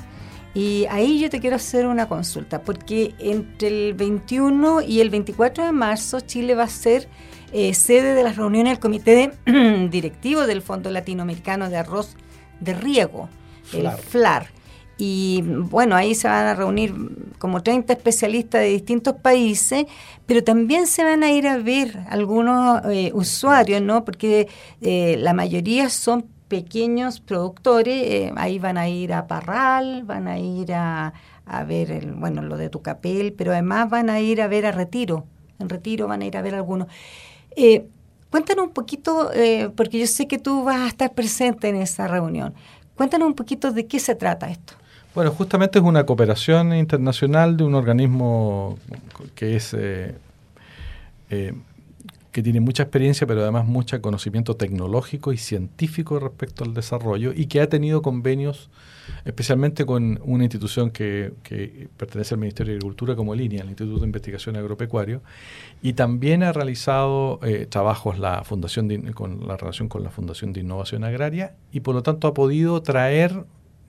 Y 0.54 0.86
ahí 0.88 1.18
yo 1.18 1.28
te 1.30 1.40
quiero 1.40 1.56
hacer 1.56 1.86
una 1.86 2.08
consulta, 2.08 2.62
porque 2.62 3.14
entre 3.18 3.68
el 3.68 3.94
21 3.94 4.82
y 4.82 5.00
el 5.00 5.10
24 5.10 5.64
de 5.64 5.72
marzo 5.72 6.20
Chile 6.20 6.54
va 6.54 6.64
a 6.64 6.68
ser 6.68 7.08
eh, 7.52 7.74
sede 7.74 8.14
de 8.14 8.22
las 8.22 8.36
reuniones 8.36 8.74
del 8.74 8.80
Comité 8.80 9.32
de 9.44 9.88
Directivo 9.90 10.46
del 10.46 10.62
Fondo 10.62 10.90
Latinoamericano 10.90 11.68
de 11.70 11.76
Arroz 11.76 12.16
de 12.60 12.74
Riego, 12.74 13.28
el 13.72 13.88
FLAR. 13.90 14.48
Y 14.96 15.42
bueno, 15.42 15.96
ahí 15.96 16.14
se 16.14 16.28
van 16.28 16.46
a 16.46 16.54
reunir 16.54 16.94
como 17.38 17.62
30 17.62 17.92
especialistas 17.92 18.60
de 18.60 18.68
distintos 18.68 19.14
países, 19.14 19.86
pero 20.24 20.44
también 20.44 20.86
se 20.86 21.02
van 21.02 21.24
a 21.24 21.32
ir 21.32 21.48
a 21.48 21.58
ver 21.58 21.98
algunos 22.08 22.80
eh, 22.86 23.10
usuarios, 23.12 23.82
¿no? 23.82 24.04
Porque 24.04 24.48
eh, 24.82 25.16
la 25.18 25.32
mayoría 25.32 25.90
son 25.90 26.26
pequeños 26.48 27.20
productores, 27.20 27.94
eh, 27.94 28.32
ahí 28.36 28.58
van 28.58 28.78
a 28.78 28.88
ir 28.88 29.12
a 29.12 29.26
Parral, 29.26 30.02
van 30.04 30.28
a 30.28 30.38
ir 30.38 30.72
a, 30.72 31.12
ver, 31.66 31.90
el, 31.90 32.12
bueno, 32.12 32.42
lo 32.42 32.56
de 32.56 32.68
Tucapel, 32.68 33.32
pero 33.32 33.52
además 33.52 33.90
van 33.90 34.10
a 34.10 34.20
ir 34.20 34.40
a 34.42 34.48
ver 34.48 34.66
a 34.66 34.72
Retiro. 34.72 35.24
En 35.58 35.68
Retiro 35.68 36.08
van 36.08 36.22
a 36.22 36.26
ir 36.26 36.36
a 36.36 36.42
ver 36.42 36.54
algunos. 36.54 36.88
Eh, 37.56 37.86
cuéntanos 38.30 38.66
un 38.66 38.72
poquito, 38.72 39.32
eh, 39.32 39.70
porque 39.74 39.98
yo 39.98 40.06
sé 40.06 40.26
que 40.26 40.38
tú 40.38 40.64
vas 40.64 40.80
a 40.80 40.88
estar 40.88 41.12
presente 41.12 41.68
en 41.68 41.76
esa 41.76 42.08
reunión. 42.08 42.54
Cuéntanos 42.96 43.26
un 43.26 43.34
poquito 43.34 43.72
de 43.72 43.86
qué 43.86 43.98
se 43.98 44.14
trata 44.14 44.50
esto. 44.50 44.74
Bueno, 45.14 45.30
justamente 45.30 45.78
es 45.78 45.84
una 45.84 46.04
cooperación 46.04 46.74
internacional 46.74 47.56
de 47.56 47.64
un 47.64 47.74
organismo 47.74 48.78
que 49.34 49.56
es 49.56 49.76
que 52.34 52.42
tiene 52.42 52.58
mucha 52.58 52.82
experiencia, 52.82 53.28
pero 53.28 53.42
además 53.42 53.64
mucho 53.64 54.02
conocimiento 54.02 54.56
tecnológico 54.56 55.32
y 55.32 55.36
científico 55.36 56.18
respecto 56.18 56.64
al 56.64 56.74
desarrollo 56.74 57.32
y 57.32 57.46
que 57.46 57.60
ha 57.60 57.68
tenido 57.68 58.02
convenios 58.02 58.70
especialmente 59.24 59.86
con 59.86 60.20
una 60.24 60.42
institución 60.42 60.90
que, 60.90 61.32
pertenece 61.96 62.34
al 62.34 62.40
Ministerio 62.40 62.72
de 62.72 62.78
Agricultura 62.78 63.14
como 63.14 63.36
línea, 63.36 63.62
el 63.62 63.68
Instituto 63.68 64.00
de 64.00 64.06
Investigación 64.06 64.56
Agropecuario, 64.56 65.22
y 65.80 65.92
también 65.92 66.42
ha 66.42 66.52
realizado 66.52 67.38
eh, 67.44 67.66
trabajos 67.66 68.18
la 68.18 68.42
fundación 68.42 68.88
con 69.12 69.46
la 69.46 69.56
relación 69.56 69.88
con 69.88 70.02
la 70.02 70.10
Fundación 70.10 70.52
de 70.52 70.58
Innovación 70.58 71.04
Agraria 71.04 71.54
y 71.70 71.80
por 71.80 71.94
lo 71.94 72.02
tanto 72.02 72.26
ha 72.26 72.34
podido 72.34 72.82
traer 72.82 73.44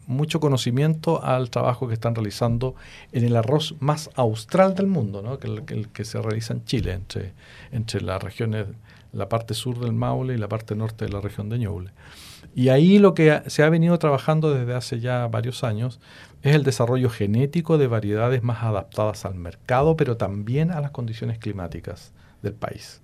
mucho 0.07 0.39
conocimiento 0.39 1.23
al 1.23 1.49
trabajo 1.49 1.87
que 1.87 1.93
están 1.93 2.15
realizando 2.15 2.75
en 3.11 3.23
el 3.23 3.35
arroz 3.35 3.75
más 3.79 4.09
austral 4.15 4.75
del 4.75 4.87
mundo, 4.87 5.21
¿no? 5.21 5.39
que, 5.39 5.47
el, 5.47 5.89
que 5.89 6.05
se 6.05 6.21
realiza 6.21 6.53
en 6.53 6.65
Chile, 6.65 6.93
entre, 6.93 7.33
entre 7.71 8.01
las 8.01 8.21
regiones, 8.21 8.67
la 9.13 9.29
parte 9.29 9.53
sur 9.53 9.79
del 9.79 9.93
Maule 9.93 10.35
y 10.35 10.37
la 10.37 10.47
parte 10.47 10.75
norte 10.75 11.05
de 11.05 11.11
la 11.11 11.21
región 11.21 11.49
de 11.49 11.59
Ñuble. 11.59 11.91
Y 12.53 12.69
ahí 12.69 12.99
lo 12.99 13.13
que 13.13 13.41
se 13.47 13.63
ha 13.63 13.69
venido 13.69 13.99
trabajando 13.99 14.53
desde 14.53 14.73
hace 14.73 14.99
ya 14.99 15.27
varios 15.27 15.63
años 15.63 15.99
es 16.41 16.55
el 16.55 16.63
desarrollo 16.63 17.09
genético 17.09 17.77
de 17.77 17.87
variedades 17.87 18.43
más 18.43 18.63
adaptadas 18.63 19.25
al 19.25 19.35
mercado, 19.35 19.97
pero 19.97 20.15
también 20.15 20.71
a 20.71 20.79
las 20.79 20.91
condiciones 20.91 21.37
climáticas 21.37 22.13
del 22.41 22.53
país. 22.53 23.01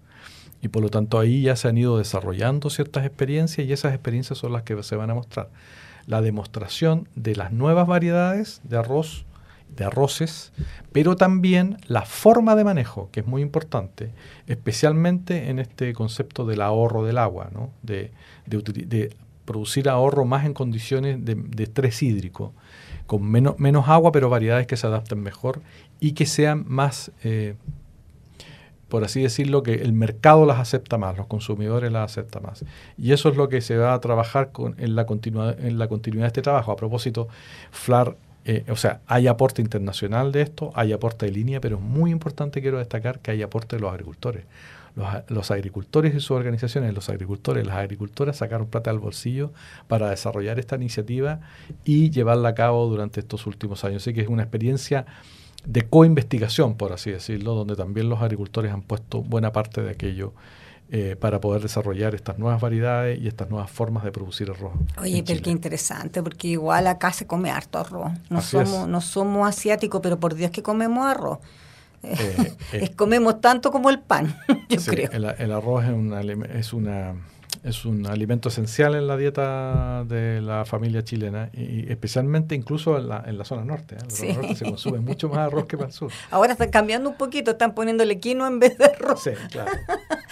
Y 0.62 0.68
por 0.68 0.84
lo 0.84 0.90
tanto 0.90 1.20
ahí 1.20 1.42
ya 1.42 1.56
se 1.56 1.68
han 1.68 1.78
ido 1.78 1.98
desarrollando 1.98 2.70
ciertas 2.70 3.06
experiencias 3.06 3.68
y 3.68 3.74
esas 3.74 3.94
experiencias 3.94 4.38
son 4.38 4.54
las 4.54 4.64
que 4.64 4.82
se 4.84 4.96
van 4.96 5.10
a 5.10 5.16
mostrar. 5.16 5.50
La 6.12 6.22
demostración 6.22 7.08
de 7.16 7.38
las 7.38 7.54
nuevas 7.54 7.88
variedades 7.88 8.60
de 8.66 8.76
arroz, 8.76 9.26
de 9.74 9.86
arroces, 9.86 10.52
pero 10.92 11.16
también 11.16 11.78
la 11.88 12.02
forma 12.02 12.58
de 12.58 12.66
manejo, 12.66 13.08
que 13.14 13.22
es 13.22 13.26
muy 13.26 13.42
importante, 13.42 14.12
especialmente 14.46 15.50
en 15.50 15.60
este 15.60 15.94
concepto 15.94 16.46
del 16.46 16.64
ahorro 16.64 17.06
del 17.06 17.18
agua, 17.18 17.50
de, 17.82 18.12
producir 19.46 19.88
ahorro 19.88 20.26
más 20.26 20.46
en 20.46 20.54
condiciones 20.54 21.24
de, 21.24 21.36
de 21.36 21.64
estrés 21.64 22.04
hídrico 22.04 22.54
con 23.08 23.24
menos, 23.24 23.58
menos 23.58 23.88
agua, 23.88 24.12
pero 24.12 24.30
variedades 24.30 24.68
que 24.68 24.76
se 24.76 24.88
adapten 24.88 25.22
mejor 25.24 25.62
y 26.02 26.12
que 26.12 26.26
sean 26.26 26.66
más, 26.68 27.12
eh, 27.24 27.56
por 28.92 29.04
así 29.04 29.22
decirlo, 29.22 29.64
que 29.64 29.76
el 29.76 29.94
mercado 29.94 30.46
las 30.46 30.60
acepta 30.60 30.98
más, 30.98 31.18
los 31.18 31.26
consumidores 31.26 31.92
las 31.92 32.12
aceptan 32.12 32.44
más. 32.44 32.64
Y 32.98 33.14
eso 33.14 33.30
es 33.30 33.38
lo 33.38 33.50
que 33.50 33.62
se 33.62 33.78
va 33.78 33.94
a 33.94 34.00
trabajar 34.02 34.52
con, 34.52 34.76
en, 34.78 34.96
la 34.96 35.08
en 35.08 35.80
la 35.80 35.88
continuidad 35.88 36.26
de 36.26 36.28
este 36.28 36.42
trabajo. 36.42 36.72
A 36.72 36.76
propósito, 36.76 37.28
FLAR, 37.72 38.18
eh, 38.46 38.66
o 38.70 38.76
sea, 38.76 39.00
hay 39.08 39.28
aporte 39.28 39.62
internacional 39.62 40.32
de 40.32 40.42
esto, 40.42 40.72
hay 40.76 40.92
aporte 40.92 41.26
de 41.26 41.32
línea, 41.32 41.62
pero 41.62 41.78
es 41.78 41.82
muy 41.82 42.12
importante, 42.12 42.62
quiero 42.62 42.80
destacar, 42.80 43.20
que 43.20 43.32
hay 43.32 43.42
aporte 43.42 43.78
de 43.78 43.82
los 43.82 43.92
agricultores 43.92 44.44
los, 45.30 45.52
agricultores 45.52 46.14
y 46.14 46.20
sus 46.20 46.32
organizaciones, 46.32 46.94
los 46.94 47.10
agricultores 47.10 47.66
las 47.66 47.78
agricultoras 47.78 48.38
sacaron 48.38 48.68
plata 48.68 48.90
al 48.90 49.00
bolsillo 49.00 49.52
para 49.88 50.10
desarrollar 50.10 50.60
esta 50.60 50.76
iniciativa 50.76 51.40
y 51.86 52.10
llevarla 52.10 52.50
a 52.50 52.56
cabo 52.56 52.88
durante 52.88 53.22
estos 53.22 53.48
últimos 53.48 53.84
años. 53.86 54.04
Así 54.04 54.14
que 54.14 54.22
es 54.22 54.28
una 54.28 54.44
experiencia 54.44 55.06
de 55.66 55.84
coinvestigación, 55.84 56.76
por 56.76 56.94
así 56.94 57.12
decirlo, 57.12 57.54
donde 57.54 57.76
también 57.76 58.10
los 58.10 58.22
agricultores 58.22 58.72
han 58.72 58.82
puesto 58.82 59.22
buena 59.22 59.52
parte 59.52 59.82
de 59.82 59.92
aquello 59.92 60.34
eh, 60.90 61.16
para 61.18 61.40
poder 61.40 61.62
desarrollar 61.62 62.16
estas 62.16 62.38
nuevas 62.38 62.60
variedades 62.60 63.20
y 63.20 63.28
estas 63.28 63.50
nuevas 63.50 63.72
formas 63.72 64.04
de 64.04 64.12
producir 64.12 64.50
arroz. 64.52 64.74
Oye, 65.00 65.24
pero 65.26 65.42
qué 65.42 65.50
interesante, 65.50 66.22
porque 66.22 66.50
igual 66.50 66.88
acá 66.88 67.14
se 67.14 67.28
come 67.28 67.50
harto 67.50 67.80
arroz. 67.80 68.12
No 68.30 68.42
somos, 68.42 68.88
no 68.88 69.00
somos 69.00 69.48
asiáticos, 69.48 70.02
pero 70.02 70.20
por 70.20 70.36
Dios 70.36 70.52
que 70.52 70.62
comemos 70.62 71.06
arroz. 71.06 71.40
Eh, 72.04 72.54
eh, 72.74 72.90
comemos 72.96 73.40
tanto 73.40 73.72
como 73.72 73.90
el 73.90 74.00
pan, 74.00 74.36
yo 74.70 74.82
creo. 74.82 75.10
El, 75.12 75.26
el, 75.38 75.52
arroz 75.52 75.86
es 75.86 75.92
una, 75.92 76.22
es 76.22 76.74
una 76.74 77.16
es 77.64 77.86
un 77.86 78.08
alimento 78.08 78.50
esencial 78.50 78.96
en 78.96 79.08
la 79.08 79.18
dieta 79.18 80.04
de 80.06 80.42
la 80.42 80.66
familia 80.66 81.04
chilena 81.04 81.50
y 81.54 81.92
especialmente 81.92 82.56
incluso 82.56 82.98
en 82.98 83.10
la, 83.10 83.24
en 83.26 83.38
la 83.38 83.46
zona 83.46 83.64
norte. 83.64 83.96
En 83.96 84.28
la 84.30 84.34
norte 84.36 84.56
se 84.56 84.66
consume 84.66 85.00
mucho 85.00 85.30
más 85.30 85.40
arroz 85.40 85.66
que 85.66 85.78
para 85.78 85.88
el 85.88 85.94
sur. 85.94 86.12
Ahora 86.32 86.54
están 86.54 86.70
cambiando 86.70 87.10
un 87.10 87.16
poquito, 87.16 87.52
están 87.52 87.74
poniéndole 87.74 88.20
quinoa 88.20 88.48
en 88.48 88.60
vez 88.60 88.78
de 88.78 88.86
arroz. 88.86 89.24
Sí, 89.24 89.32
claro. 89.52 89.72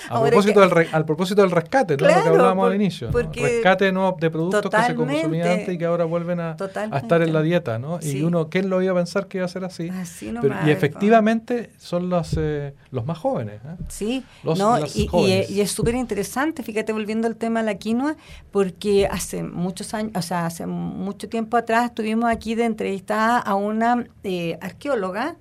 A 0.10 0.22
propósito 0.24 0.62
del 0.62 0.88
al 0.92 1.06
propósito 1.06 1.42
del 1.42 1.52
rescate, 1.52 1.98
lo 1.98 2.08
que 2.08 2.13
hablábamos 2.13 2.68
al 2.68 2.76
inicio. 2.76 3.12
Rescate 3.12 3.92
¿no? 3.92 4.15
de 4.20 4.32
productos 4.32 4.72
que 4.72 4.84
se 4.84 4.96
consumían 4.96 5.48
antes 5.48 5.70
y 5.76 5.78
que 5.78 5.86
ahora 5.86 6.06
vuelven 6.06 6.39
a, 6.39 6.56
a, 6.92 6.98
estar 6.98 7.22
en 7.22 7.34
la 7.34 7.42
dieta. 7.42 7.78
¿no? 7.78 8.00
Y 8.02 8.22
uno, 8.24 8.50
¿quién 8.50 8.70
lo 8.70 8.82
iba 8.82 8.94
a 8.94 8.96
pensar 8.96 9.28
que 9.28 9.39
iba 9.39 9.46
a 9.46 9.50
ser 9.50 9.65
así? 9.65 9.89
así 9.89 10.34
y 10.65 10.70
efectivamente 10.70 11.72
son 11.78 12.10
los, 12.10 12.36
eh, 12.38 12.74
los 12.92 13.06
más 13.06 13.18
jóvenes. 13.18 13.56
¿eh? 13.56 13.76
Sí, 13.88 14.24
no, 14.44 14.80
y, 14.96 15.10
y, 15.50 15.62
es 15.62 15.72
súper 15.72 15.96
interesante, 15.96 16.63
fíjate, 16.63 16.94
volviendo 16.94 17.19
el 17.28 17.36
tema 17.36 17.62
de 17.62 17.66
la 17.68 17.76
quinoa, 17.76 18.16
porque 18.52 19.08
hace 19.08 19.44
muchos 19.44 19.94
años, 19.94 20.12
o 20.16 20.22
sea, 20.22 20.46
hace 20.46 20.66
mucho 20.66 21.30
tiempo 21.30 21.58
atrás 21.58 21.94
tuvimos 21.94 22.32
aquí 22.32 22.56
de 22.56 22.66
entrevistada 22.66 23.38
a 23.40 23.56
una 23.56 24.08
eh, 24.24 24.58
arqueóloga 24.62 25.36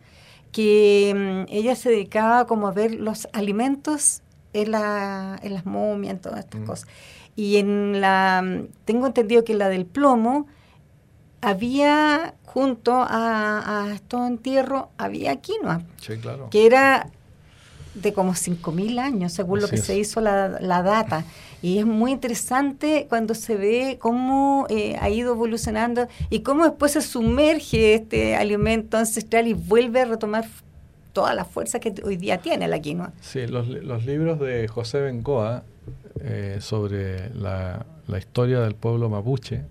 que 0.52 1.14
mm, 1.14 1.52
ella 1.52 1.76
se 1.76 1.90
dedicaba 1.90 2.46
como 2.46 2.68
a 2.68 2.72
ver 2.72 2.94
los 2.94 3.28
alimentos 3.32 4.22
en, 4.52 4.72
la, 4.72 5.38
en 5.42 5.54
las 5.54 5.66
momias, 5.66 6.14
en 6.14 6.20
todas 6.20 6.40
estas 6.40 6.60
mm. 6.60 6.64
cosas. 6.64 6.88
Y 7.36 7.58
en 7.58 8.00
la, 8.00 8.42
tengo 8.84 9.06
entendido 9.06 9.44
que 9.44 9.54
la 9.54 9.68
del 9.68 9.86
plomo, 9.86 10.46
había 11.40 12.34
junto 12.44 12.94
a, 12.94 13.84
a 13.84 13.94
estos 13.94 14.26
entierros, 14.26 14.86
había 14.96 15.36
quinoa. 15.36 15.82
Sí, 16.00 16.16
claro. 16.16 16.50
Que 16.50 16.66
era 16.66 17.10
de 17.94 18.12
como 18.12 18.32
5.000 18.32 18.98
años, 18.98 19.32
según 19.32 19.60
lo 19.60 19.68
que 19.68 19.76
se 19.76 19.96
hizo 19.96 20.20
la, 20.20 20.48
la, 20.60 20.82
data. 20.82 21.24
Y 21.62 21.78
es 21.78 21.86
muy 21.86 22.12
interesante 22.12 23.06
cuando 23.08 23.34
se 23.34 23.56
ve 23.56 23.98
cómo 24.00 24.66
eh, 24.70 24.96
ha 25.00 25.10
ido 25.10 25.32
evolucionando 25.32 26.06
y 26.30 26.40
cómo 26.40 26.64
después 26.64 26.92
se 26.92 27.00
sumerge 27.00 27.94
este 27.94 28.36
alimento 28.36 28.96
ancestral 28.96 29.46
y 29.48 29.54
vuelve 29.54 30.02
a 30.02 30.04
retomar 30.04 30.46
toda 31.12 31.34
la 31.34 31.44
fuerza 31.44 31.80
que 31.80 31.94
hoy 32.04 32.16
día 32.16 32.38
tiene 32.38 32.68
la 32.68 32.78
quinoa. 32.80 33.12
Sí, 33.20 33.46
los, 33.46 33.66
los 33.68 34.06
libros 34.06 34.38
de 34.38 34.68
José 34.68 35.00
Bengoa 35.00 35.64
eh, 36.20 36.58
sobre 36.60 37.30
la, 37.34 37.86
la, 38.06 38.18
historia 38.18 38.60
del 38.60 38.74
pueblo 38.74 39.08
mapuche 39.08 39.62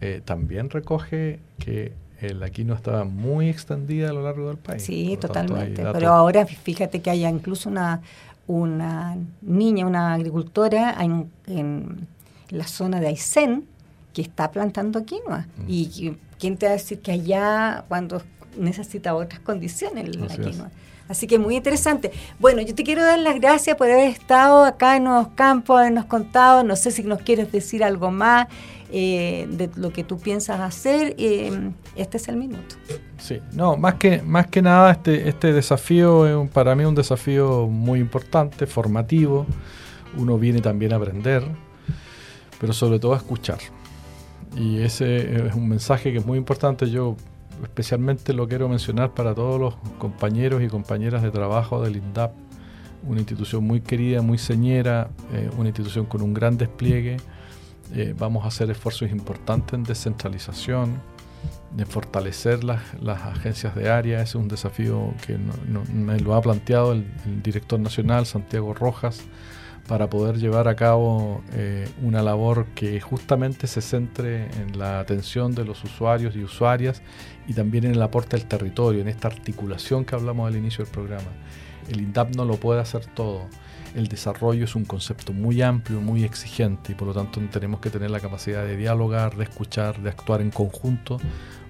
eh, 0.00 0.22
también 0.24 0.70
recoge 0.70 1.40
que 1.58 1.92
la 2.20 2.50
quinoa 2.50 2.76
estaba 2.76 3.04
muy 3.04 3.48
extendida 3.48 4.10
a 4.10 4.12
lo 4.12 4.22
largo 4.22 4.48
del 4.48 4.56
país. 4.56 4.82
Sí, 4.82 5.16
totalmente. 5.20 5.84
Pero 5.92 6.08
ahora 6.08 6.44
fíjate 6.46 7.00
que 7.00 7.10
hay 7.10 7.24
incluso 7.24 7.68
una, 7.68 8.00
una 8.48 9.16
niña, 9.42 9.86
una 9.86 10.14
agricultora 10.14 10.96
en, 11.00 11.30
en 11.46 12.08
la 12.48 12.66
zona 12.66 12.98
de 12.98 13.08
Aysén 13.08 13.66
que 14.12 14.22
está 14.22 14.50
plantando 14.50 15.04
quinoa. 15.04 15.46
Mm. 15.58 15.64
Y 15.68 16.16
quién 16.40 16.56
te 16.56 16.66
va 16.66 16.72
a 16.72 16.76
decir 16.76 17.00
que 17.00 17.12
allá, 17.12 17.84
cuando 17.88 18.22
necesita 18.56 19.14
otras 19.14 19.40
condiciones 19.40 20.16
la 20.16 20.36
quinoa. 20.36 20.70
Así 21.08 21.26
que 21.26 21.38
muy 21.38 21.56
interesante. 21.56 22.12
Bueno, 22.38 22.60
yo 22.60 22.74
te 22.74 22.84
quiero 22.84 23.02
dar 23.02 23.18
las 23.18 23.40
gracias 23.40 23.76
por 23.76 23.90
haber 23.90 24.10
estado 24.10 24.64
acá 24.64 24.96
en 24.96 25.04
Nuevos 25.04 25.28
Campos, 25.34 25.78
habernos 25.78 26.04
contado. 26.04 26.64
No 26.64 26.76
sé 26.76 26.90
si 26.90 27.02
nos 27.02 27.22
quieres 27.22 27.50
decir 27.50 27.82
algo 27.82 28.10
más. 28.10 28.46
Eh, 28.90 29.46
de 29.50 29.68
lo 29.76 29.92
que 29.92 30.02
tú 30.02 30.18
piensas 30.18 30.60
hacer, 30.60 31.14
eh, 31.18 31.72
este 31.94 32.16
es 32.16 32.28
el 32.28 32.36
minuto. 32.36 32.76
Sí, 33.18 33.40
no, 33.52 33.76
más 33.76 33.94
que, 33.94 34.22
más 34.22 34.46
que 34.46 34.62
nada 34.62 34.92
este, 34.92 35.28
este 35.28 35.52
desafío 35.52 36.44
es 36.44 36.50
para 36.50 36.74
mí 36.74 36.84
un 36.84 36.94
desafío 36.94 37.66
muy 37.66 38.00
importante, 38.00 38.66
formativo. 38.66 39.46
Uno 40.16 40.38
viene 40.38 40.62
también 40.62 40.94
a 40.94 40.96
aprender, 40.96 41.44
pero 42.58 42.72
sobre 42.72 42.98
todo 42.98 43.12
a 43.12 43.18
escuchar. 43.18 43.58
Y 44.56 44.80
ese 44.80 45.48
es 45.48 45.54
un 45.54 45.68
mensaje 45.68 46.10
que 46.10 46.18
es 46.18 46.26
muy 46.26 46.38
importante. 46.38 46.90
Yo 46.90 47.14
especialmente 47.62 48.32
lo 48.32 48.48
quiero 48.48 48.70
mencionar 48.70 49.12
para 49.12 49.34
todos 49.34 49.60
los 49.60 49.74
compañeros 49.98 50.62
y 50.62 50.68
compañeras 50.68 51.22
de 51.22 51.30
trabajo 51.30 51.82
del 51.82 51.96
INDAP, 51.96 52.32
una 53.06 53.18
institución 53.18 53.64
muy 53.64 53.82
querida, 53.82 54.22
muy 54.22 54.38
señera, 54.38 55.10
eh, 55.34 55.50
una 55.58 55.68
institución 55.68 56.06
con 56.06 56.22
un 56.22 56.32
gran 56.32 56.56
despliegue 56.56 57.18
eh, 57.94 58.14
vamos 58.16 58.44
a 58.44 58.48
hacer 58.48 58.70
esfuerzos 58.70 59.10
importantes 59.10 59.74
en 59.74 59.84
descentralización, 59.84 61.00
de 61.70 61.84
fortalecer 61.86 62.64
las, 62.64 62.80
agencias 63.02 63.74
de 63.74 63.90
área. 63.90 64.22
Ese 64.22 64.30
es 64.30 64.34
un 64.36 64.48
desafío 64.48 65.14
que 65.26 65.38
me 65.92 66.18
lo 66.18 66.34
ha 66.34 66.40
planteado 66.40 66.92
el, 66.92 67.06
director 67.42 67.78
nacional, 67.78 68.26
Santiago 68.26 68.74
Rojas, 68.74 69.20
para 69.86 70.10
poder 70.10 70.36
llevar 70.36 70.68
a 70.68 70.76
cabo 70.76 71.42
eh, 71.52 71.88
una 72.02 72.22
labor 72.22 72.66
que 72.74 73.00
justamente 73.00 73.66
se 73.66 73.80
centre 73.80 74.48
en 74.60 74.78
la 74.78 75.00
atención 75.00 75.54
de 75.54 75.64
los 75.64 75.82
usuarios 75.84 76.36
y 76.36 76.42
usuarias 76.42 77.02
y 77.46 77.54
también 77.54 77.84
en 77.84 77.92
el 77.92 78.02
aporte 78.02 78.36
al 78.36 78.46
territorio, 78.46 79.00
en 79.00 79.08
esta 79.08 79.28
articulación 79.28 80.04
que 80.04 80.14
hablamos 80.14 80.46
al 80.46 80.56
inicio 80.56 80.84
del 80.84 80.92
programa. 80.92 81.28
El 81.88 82.00
INDAP 82.00 82.36
no 82.36 82.44
lo 82.44 82.56
puede 82.56 82.80
hacer 82.80 83.06
todo 83.06 83.46
el 83.94 84.08
desarrollo 84.08 84.64
es 84.64 84.74
un 84.74 84.84
concepto 84.84 85.32
muy 85.32 85.62
amplio, 85.62 86.00
muy 86.00 86.24
exigente 86.24 86.92
y 86.92 86.94
por 86.94 87.08
lo 87.08 87.14
tanto 87.14 87.40
tenemos 87.50 87.80
que 87.80 87.90
tener 87.90 88.10
la 88.10 88.20
capacidad 88.20 88.64
de 88.64 88.76
dialogar, 88.76 89.36
de 89.36 89.44
escuchar, 89.44 90.00
de 90.00 90.10
actuar 90.10 90.40
en 90.40 90.50
conjunto 90.50 91.18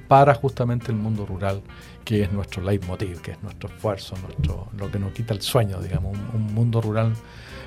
para 0.09 0.35
justamente 0.35 0.90
el 0.90 0.96
mundo 0.96 1.26
rural, 1.26 1.62
que 2.04 2.22
es 2.22 2.33
nuestro 2.33 2.62
leitmotiv, 2.62 3.20
que 3.20 3.33
es 3.33 3.42
nuestro 3.42 3.68
esfuerzo, 3.68 4.16
nuestro, 4.22 4.68
lo 4.76 4.90
que 4.90 4.98
nos 4.98 5.12
quita 5.12 5.35
el 5.35 5.42
sueño, 5.42 5.81
digamos, 5.81 6.16
un, 6.33 6.54
mundo 6.54 6.81
rural 6.81 7.12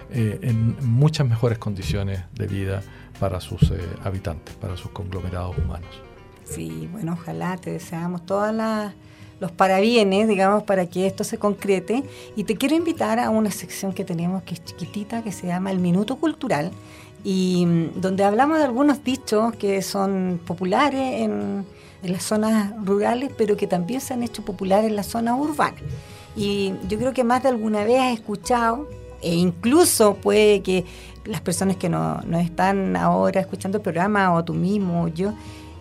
eh, 0.09 0.39
en 0.41 0.75
muchas 0.81 1.27
mejores 1.27 1.59
condiciones 1.59 2.21
de 2.33 2.47
vida 2.47 2.81
para 3.19 3.39
sus 3.39 3.61
eh, 3.69 3.79
habitantes, 4.03 4.55
para 4.55 4.75
sus 4.75 4.89
conglomerados 4.91 5.55
humanos. 5.57 5.89
Sí, 6.43 6.89
bueno, 6.91 7.13
ojalá 7.13 7.55
te 7.57 7.71
deseamos 7.71 8.25
todas 8.25 8.53
las 8.53 8.93
los 9.41 9.51
parabienes, 9.51 10.27
digamos, 10.27 10.63
para 10.63 10.85
que 10.85 11.07
esto 11.07 11.23
se 11.23 11.39
concrete. 11.39 12.03
Y 12.35 12.43
te 12.45 12.55
quiero 12.55 12.75
invitar 12.75 13.19
a 13.19 13.31
una 13.31 13.49
sección 13.49 13.91
que 13.91 14.05
tenemos 14.05 14.43
que 14.43 14.53
es 14.53 14.63
chiquitita, 14.63 15.23
que 15.23 15.31
se 15.31 15.47
llama 15.47 15.71
El 15.71 15.79
Minuto 15.79 16.15
Cultural. 16.15 16.71
y 17.23 17.65
mm, 17.65 18.01
donde 18.01 18.23
hablamos 18.23 18.59
de 18.59 18.63
algunos 18.63 19.03
dichos 19.03 19.55
que 19.55 19.81
son 19.81 20.39
populares 20.45 21.21
en, 21.21 21.65
las 22.03 22.23
zonas 22.23 22.73
rurales, 22.83 23.31
pero 23.37 23.55
que 23.57 23.67
también 23.67 24.01
se 24.01 24.13
han 24.15 24.23
hecho 24.23 24.43
populares 24.43 24.89
en 24.89 24.95
las 24.95 25.07
zonas 25.07 25.39
urbanas. 25.39 25.81
Y 26.35 26.73
yo 26.87 26.97
creo 26.97 27.13
que 27.13 27.23
más 27.23 27.43
de 27.43 27.49
alguna 27.49 27.83
vez 27.83 27.99
has 27.99 28.13
escuchado, 28.13 28.87
e 29.21 29.35
incluso 29.35 30.15
puede 30.15 30.61
que 30.61 30.85
las 31.25 31.41
personas 31.41 31.77
que 31.77 31.89
no, 31.89 32.21
no 32.21 32.39
están 32.39 32.95
ahora 32.95 33.41
escuchando 33.41 33.77
el 33.77 33.83
programa, 33.83 34.33
o 34.33 34.43
tú 34.43 34.53
mismo, 34.55 35.03
o 35.03 35.07
yo, 35.09 35.33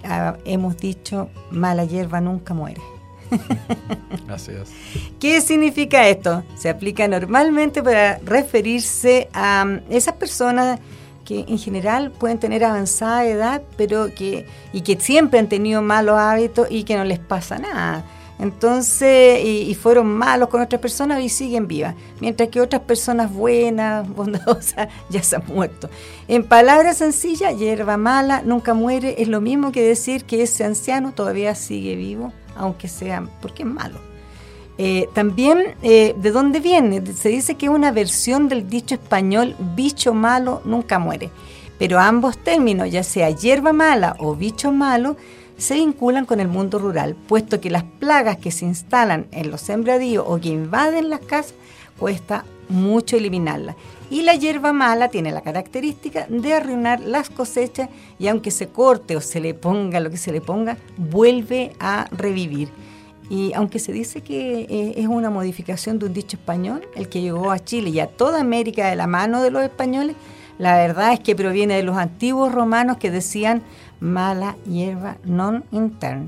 ah, 0.05 0.37
hemos 0.45 0.77
dicho, 0.77 1.29
mala 1.51 1.85
hierba 1.85 2.21
nunca 2.21 2.53
muere. 2.53 2.83
Así 4.29 4.53
es. 4.53 4.71
¿Qué 5.19 5.41
significa 5.41 6.09
esto? 6.09 6.43
Se 6.57 6.69
aplica 6.69 7.07
normalmente 7.09 7.83
para 7.83 8.19
referirse 8.19 9.29
a 9.33 9.65
um, 9.67 9.81
esas 9.91 10.15
personas 10.15 10.81
que 11.25 11.45
en 11.47 11.59
general 11.59 12.11
pueden 12.11 12.39
tener 12.39 12.65
avanzada 12.65 13.25
edad, 13.25 13.63
pero 13.77 14.13
que 14.15 14.47
y 14.73 14.81
que 14.81 14.99
siempre 15.01 15.39
han 15.39 15.49
tenido 15.49 15.83
malos 15.83 16.19
hábitos 16.19 16.67
y 16.71 16.85
que 16.85 16.97
no 16.97 17.05
les 17.05 17.19
pasa 17.19 17.59
nada. 17.59 18.05
Entonces, 18.41 19.45
y, 19.45 19.75
fueron 19.75 20.07
malos 20.07 20.49
con 20.49 20.63
otras 20.63 20.81
personas 20.81 21.23
y 21.23 21.29
siguen 21.29 21.69
vivas, 21.69 21.95
mientras 22.21 22.49
que 22.49 22.63
otras 22.63 22.81
personas 22.83 23.31
buenas, 23.31 24.09
bondadosas, 24.17 24.89
ya 25.11 25.23
se 25.23 25.37
han 25.37 25.45
muerto. 25.47 25.91
En 26.27 26.45
palabras 26.45 26.97
sencillas, 26.97 27.59
hierba 27.59 27.99
mala 27.99 28.41
nunca 28.43 28.73
muere, 28.73 29.17
es 29.19 29.29
lo 29.29 29.43
mismo 29.43 29.73
que 29.73 29.83
decir 29.83 30.25
que 30.25 30.43
ese 30.43 30.65
anciano 30.65 31.13
todavía 31.13 31.55
sigue 31.55 31.97
vivo, 31.97 32.33
aunque 32.61 32.89
sea, 32.89 33.27
porque 33.41 33.63
es 33.63 33.69
malo. 33.69 33.99
Eh, 34.79 35.09
también, 35.15 35.75
eh, 35.83 36.15
¿de 36.17 36.31
dónde 36.31 36.61
viene? 36.61 37.05
Se 37.07 37.29
dice 37.29 37.55
que 37.57 37.67
es 37.67 37.73
una 37.73 37.91
versión 37.91 38.49
del 38.49 38.69
dicho 38.69 38.95
español, 38.95 39.57
bicho 39.75 40.15
malo 40.15 40.63
nunca 40.65 40.99
muere. 40.99 41.31
Pero 41.79 41.99
ambos 41.99 42.39
términos, 42.39 42.91
ya 42.91 43.03
sea 43.03 43.31
hierba 43.31 43.73
mala 43.73 44.17
o 44.19 44.35
bicho 44.35 44.73
malo, 44.73 45.17
se 45.57 45.75
vinculan 45.75 46.25
con 46.25 46.41
el 46.41 46.49
mundo 46.49 46.79
rural, 46.79 47.17
puesto 47.29 47.61
que 47.61 47.71
las 47.71 47.85
plagas 47.85 48.39
que 48.39 48.51
se 48.51 48.65
instalan 48.65 49.27
en 49.33 49.51
los 49.51 49.61
sembradíos 49.61 50.25
o 50.27 50.41
que 50.41 50.49
invaden 50.49 51.11
las 51.11 51.21
casas 51.21 51.55
cuesta 51.99 52.45
mucho 52.69 53.17
eliminarlas. 53.17 53.77
Y 54.11 54.23
la 54.23 54.35
hierba 54.35 54.73
mala 54.73 55.09
tiene 55.09 55.31
la 55.31 55.41
característica 55.41 56.27
de 56.29 56.53
arruinar 56.53 57.01
las 57.01 57.31
cosechas 57.31 57.89
y 58.19 58.27
aunque 58.27 58.51
se 58.51 58.69
corte 58.69 59.17
o 59.17 59.21
se 59.21 59.39
le 59.39 59.55
ponga 59.55 60.01
lo 60.01 60.11
que 60.11 60.17
se 60.17 60.33
le 60.33 60.41
ponga, 60.41 60.77
vuelve 60.97 61.73
a 61.79 62.07
revivir. 62.11 62.71
Y 63.31 63.53
aunque 63.55 63.79
se 63.79 63.93
dice 63.93 64.23
que 64.23 64.63
eh, 64.63 64.95
es 64.97 65.07
una 65.07 65.31
modificación 65.31 66.01
de 66.01 66.07
un 66.07 66.13
dicho 66.13 66.37
español, 66.37 66.83
el 66.97 67.09
que 67.09 67.21
llegó 67.21 67.53
a 67.53 67.61
Chile 67.61 67.91
y 67.91 68.01
a 68.01 68.09
toda 68.09 68.41
América 68.41 68.91
de 68.91 68.97
la 68.97 69.07
mano 69.07 69.41
de 69.41 69.53
los 69.53 69.63
españoles, 69.63 70.17
la 70.59 70.77
verdad 70.77 71.13
es 71.13 71.21
que 71.21 71.37
proviene 71.37 71.77
de 71.77 71.85
los 71.85 71.97
antiguos 71.97 72.53
romanos 72.53 72.97
que 72.97 73.13
decían 73.13 73.63
mala 74.01 74.57
hierba 74.67 75.19
non 75.25 75.63
intern. 75.71 76.27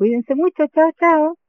Cuídense 0.00 0.34
mucho, 0.34 0.66
chao, 0.74 0.90
chao. 0.98 1.39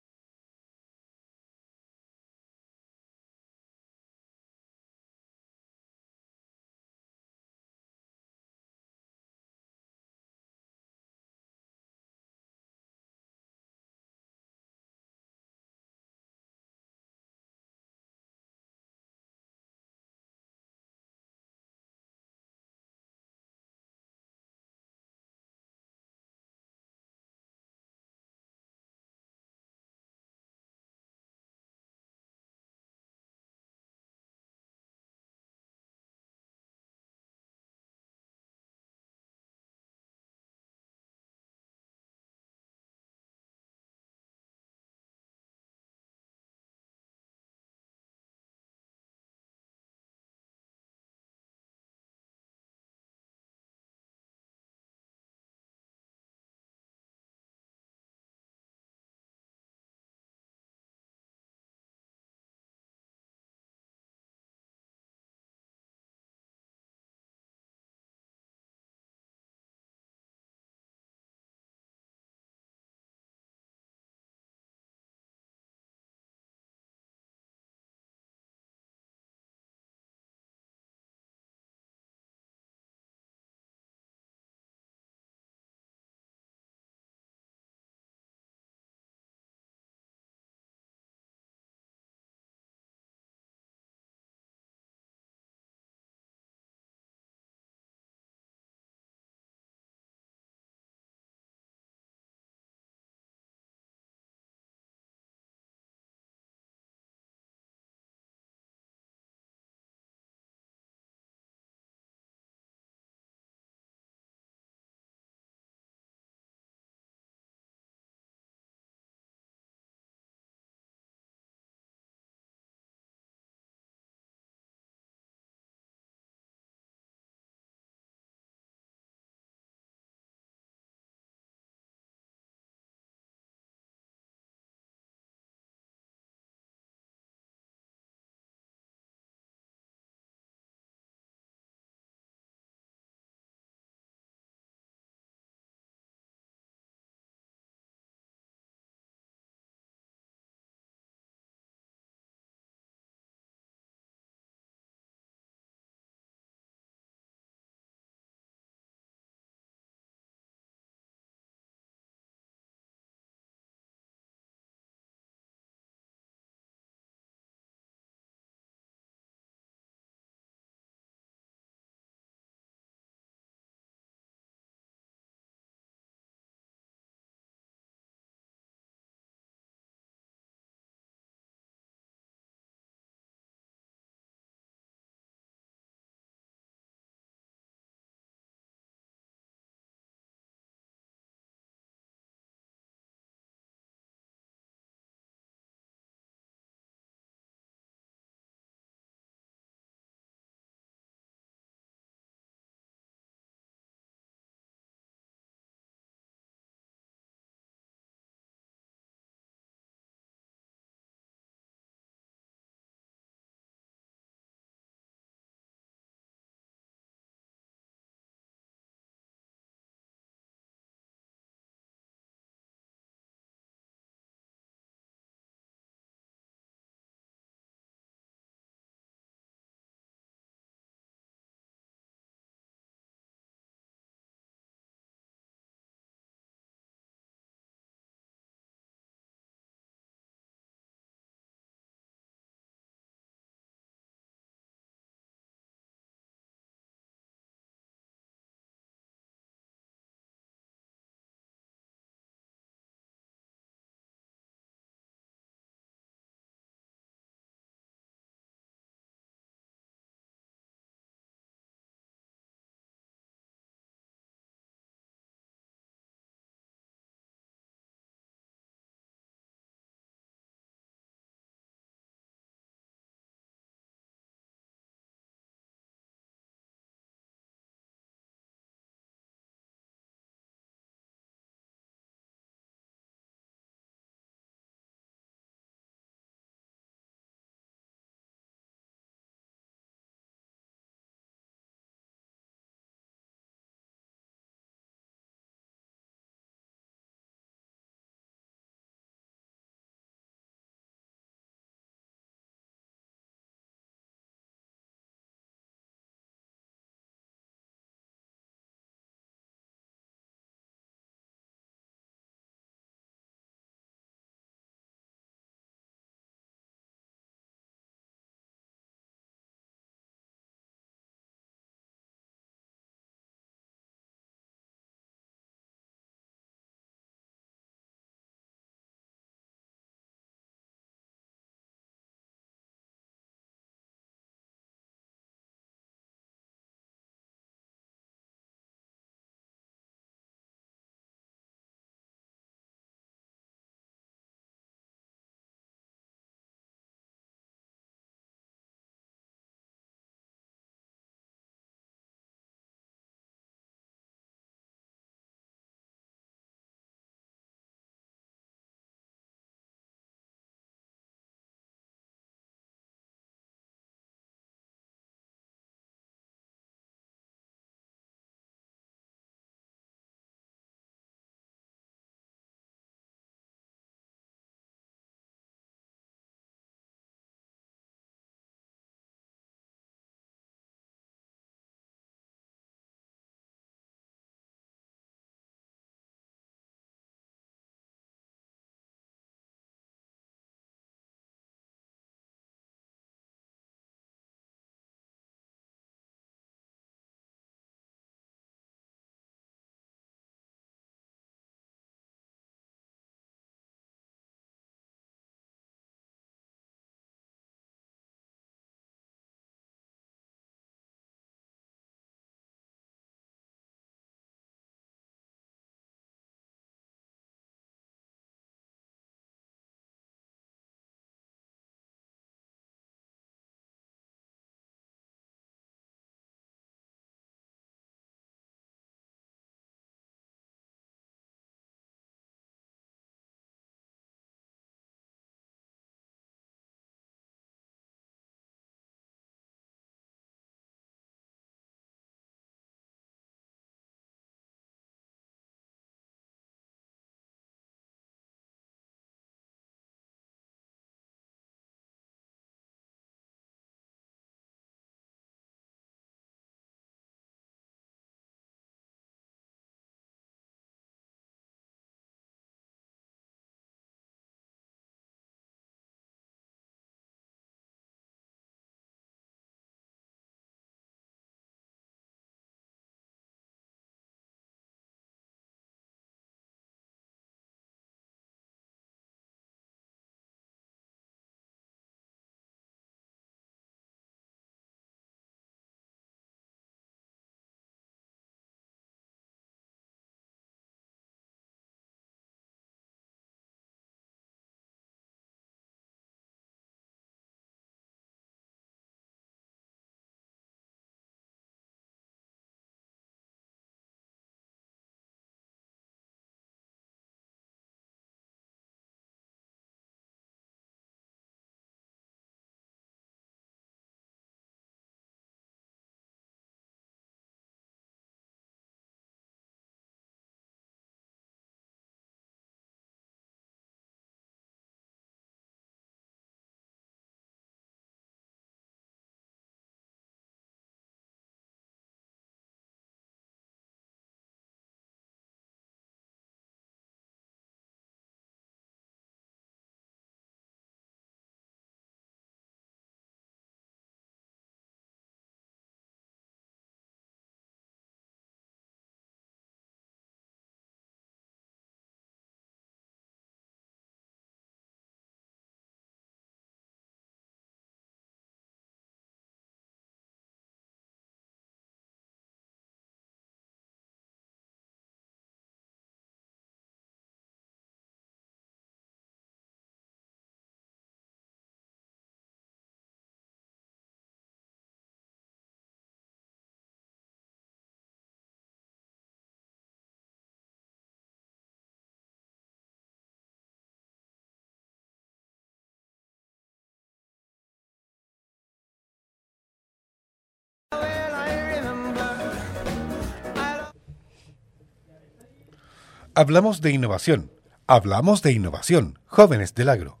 Hablamos 596.20 596.60
de 596.60 596.72
innovación. 596.72 597.30
Hablamos 597.68 598.22
de 598.22 598.32
innovación. 598.32 598.98
Jóvenes 599.06 599.54
del 599.54 599.68
agro. 599.68 600.00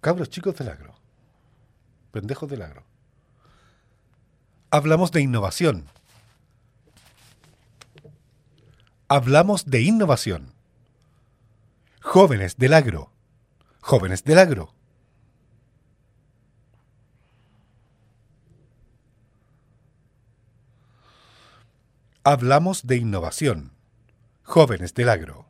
Cabros 0.00 0.28
chicos 0.28 0.56
del 0.56 0.68
agro. 0.68 0.96
Pendejos 2.10 2.50
del 2.50 2.62
agro. 2.62 2.82
Hablamos 4.72 5.12
de 5.12 5.20
innovación. 5.20 5.86
Hablamos 9.06 9.66
de 9.66 9.82
innovación. 9.82 10.52
Jóvenes 12.02 12.56
del 12.56 12.74
agro. 12.74 13.12
Jóvenes 13.80 14.24
del 14.24 14.38
agro. 14.40 14.74
Hablamos 22.24 22.84
de 22.84 22.96
innovación. 22.96 23.79
Jóvenes 24.50 24.94
del 24.94 25.08
agro. 25.08 25.46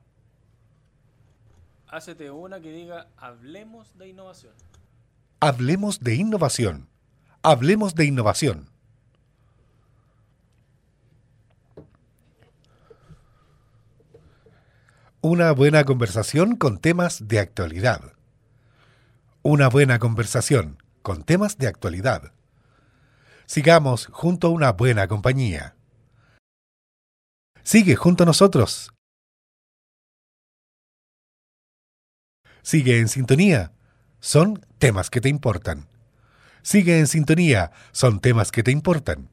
Hácete 1.88 2.30
una 2.30 2.61
que 2.61 2.70
diga 2.70 3.09
hablemos 3.16 3.96
de 3.96 4.09
innovación. 4.09 4.53
Hablemos 5.40 6.01
de 6.01 6.16
innovación. 6.16 6.90
Hablemos 7.42 7.94
de 7.94 8.05
innovación. 8.05 8.68
Una 15.22 15.51
buena 15.53 15.84
conversación 15.84 16.57
con 16.57 16.76
temas 16.76 17.26
de 17.26 17.38
actualidad. 17.38 18.12
Una 19.40 19.70
buena 19.70 19.98
conversación 19.98 20.76
con 21.01 21.24
temas 21.24 21.57
de 21.57 21.68
actualidad. 21.68 22.34
Sigamos 23.46 24.09
junto 24.12 24.48
a 24.48 24.51
una 24.51 24.72
buena 24.72 25.09
compañía. 25.09 25.74
Sigue 27.63 27.97
junto 27.97 28.25
a 28.25 28.27
nosotros. 28.27 28.93
Sigue 32.63 32.99
en 32.99 33.09
sintonía. 33.09 33.73
Son 34.21 34.65
temas 34.79 35.11
que 35.11 35.21
te 35.21 35.29
importan. 35.29 35.89
Sigue 36.63 36.99
en 36.99 37.07
sintonía. 37.07 37.73
Son 37.93 38.21
temas 38.21 38.53
que 38.53 38.63
te 38.63 38.71
importan. 38.71 39.29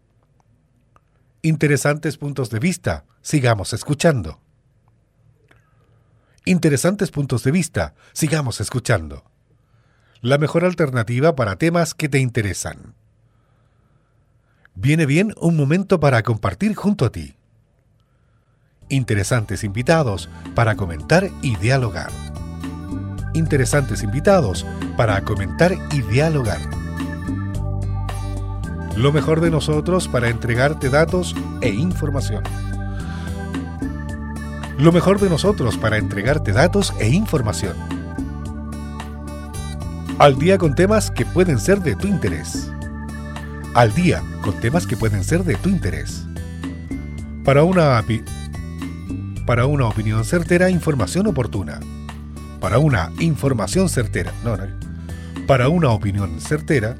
Interesantes 1.41 2.17
puntos 2.17 2.49
de 2.49 2.59
vista. 2.59 3.05
Sigamos 3.21 3.73
escuchando. 3.73 4.41
Interesantes 6.45 7.11
puntos 7.11 7.43
de 7.43 7.51
vista. 7.51 7.93
Sigamos 8.13 8.61
escuchando. 8.61 9.29
La 10.21 10.37
mejor 10.37 10.65
alternativa 10.65 11.35
para 11.35 11.57
temas 11.57 11.93
que 11.93 12.09
te 12.09 12.19
interesan. 12.19 12.95
Viene 14.73 15.05
bien 15.05 15.33
un 15.39 15.55
momento 15.55 15.99
para 15.99 16.23
compartir 16.23 16.75
junto 16.75 17.05
a 17.05 17.11
ti. 17.11 17.36
Interesantes 18.89 19.65
invitados 19.65 20.29
para 20.55 20.75
comentar 20.75 21.29
y 21.41 21.57
dialogar. 21.57 22.09
Interesantes 23.33 24.01
invitados 24.01 24.65
para 24.95 25.21
comentar 25.23 25.73
y 25.91 26.01
dialogar. 26.03 26.61
Lo 28.95 29.11
mejor 29.11 29.41
de 29.41 29.51
nosotros 29.51 30.07
para 30.07 30.29
entregarte 30.29 30.89
datos 30.89 31.35
e 31.61 31.69
información. 31.69 32.43
Lo 34.77 34.93
mejor 34.93 35.19
de 35.19 35.29
nosotros 35.29 35.77
para 35.77 35.97
entregarte 35.97 36.53
datos 36.53 36.93
e 36.97 37.09
información. 37.09 37.75
Al 40.17 40.39
día 40.39 40.57
con 40.57 40.75
temas 40.75 41.11
que 41.11 41.25
pueden 41.25 41.59
ser 41.59 41.81
de 41.81 41.97
tu 41.97 42.07
interés. 42.07 42.71
Al 43.73 43.93
día 43.93 44.23
con 44.41 44.53
temas 44.61 44.87
que 44.87 44.95
pueden 44.95 45.25
ser 45.25 45.43
de 45.43 45.55
tu 45.55 45.67
interés. 45.67 46.25
Para 47.43 47.63
una 47.63 48.01
para 49.47 49.65
una 49.65 49.87
opinión 49.87 50.25
certera, 50.25 50.69
información 50.69 51.25
oportuna. 51.25 51.79
Para 52.59 52.79
una 52.79 53.13
información 53.17 53.87
certera, 53.87 54.33
no, 54.43 54.57
para 55.47 55.69
una 55.69 55.89
opinión 55.91 56.41
certera, 56.41 56.97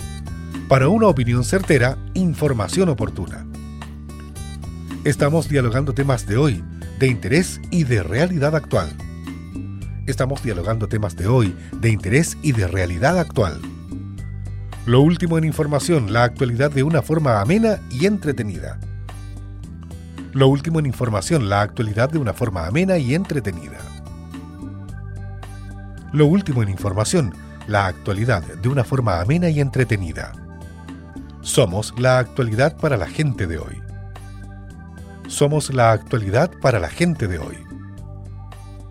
para 0.69 0.87
una 0.87 1.07
opinión 1.07 1.43
certera, 1.43 1.97
información 2.13 2.87
oportuna. 2.87 3.45
Estamos 5.03 5.49
dialogando 5.49 5.93
temas 5.93 6.25
de 6.25 6.37
hoy, 6.37 6.63
de 6.99 7.07
interés 7.07 7.59
y 7.69 7.83
de 7.83 8.01
realidad 8.01 8.55
actual. 8.55 8.95
Estamos 10.05 10.41
dialogando 10.41 10.87
temas 10.87 11.17
de 11.17 11.27
hoy, 11.27 11.53
de 11.81 11.89
interés 11.89 12.37
y 12.43 12.53
de 12.53 12.65
realidad 12.65 13.19
actual. 13.19 13.59
Lo 14.85 15.01
último 15.01 15.37
en 15.37 15.43
información, 15.43 16.13
la 16.13 16.23
actualidad 16.23 16.71
de 16.71 16.83
una 16.83 17.01
forma 17.01 17.41
amena 17.41 17.81
y 17.91 18.05
entretenida. 18.05 18.79
Lo 20.37 20.49
último 20.49 20.77
en 20.77 20.85
información, 20.85 21.49
la 21.49 21.61
actualidad 21.61 22.11
de 22.11 22.19
una 22.19 22.31
forma 22.31 22.67
amena 22.67 22.99
y 22.99 23.15
entretenida. 23.15 23.79
Lo 26.13 26.27
último 26.27 26.61
en 26.61 26.69
información, 26.69 27.33
la 27.65 27.87
actualidad 27.87 28.43
de 28.43 28.69
una 28.69 28.83
forma 28.83 29.19
amena 29.19 29.49
y 29.49 29.59
entretenida. 29.59 30.33
Somos 31.41 31.91
la 31.97 32.19
actualidad 32.19 32.77
para 32.77 32.97
la 32.97 33.07
gente 33.07 33.47
de 33.47 33.57
hoy. 33.57 33.81
Somos 35.27 35.73
la 35.73 35.91
actualidad 35.91 36.51
para 36.61 36.77
la 36.77 36.89
gente 36.89 37.27
de 37.27 37.39
hoy. 37.39 37.57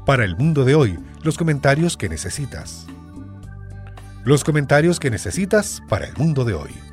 Para 0.05 0.25
el 0.25 0.37
mundo 0.37 0.65
de 0.65 0.75
hoy, 0.75 0.99
los 1.23 1.39
comentarios 1.39 1.97
que 1.97 2.09
necesitas. 2.09 2.89
Los 4.25 4.43
comentarios 4.43 4.99
que 4.99 5.13
necesitas 5.13 5.81
para 5.89 6.07
el 6.07 6.17
mundo 6.17 6.45
de 6.45 6.55
hoy. 6.55 6.86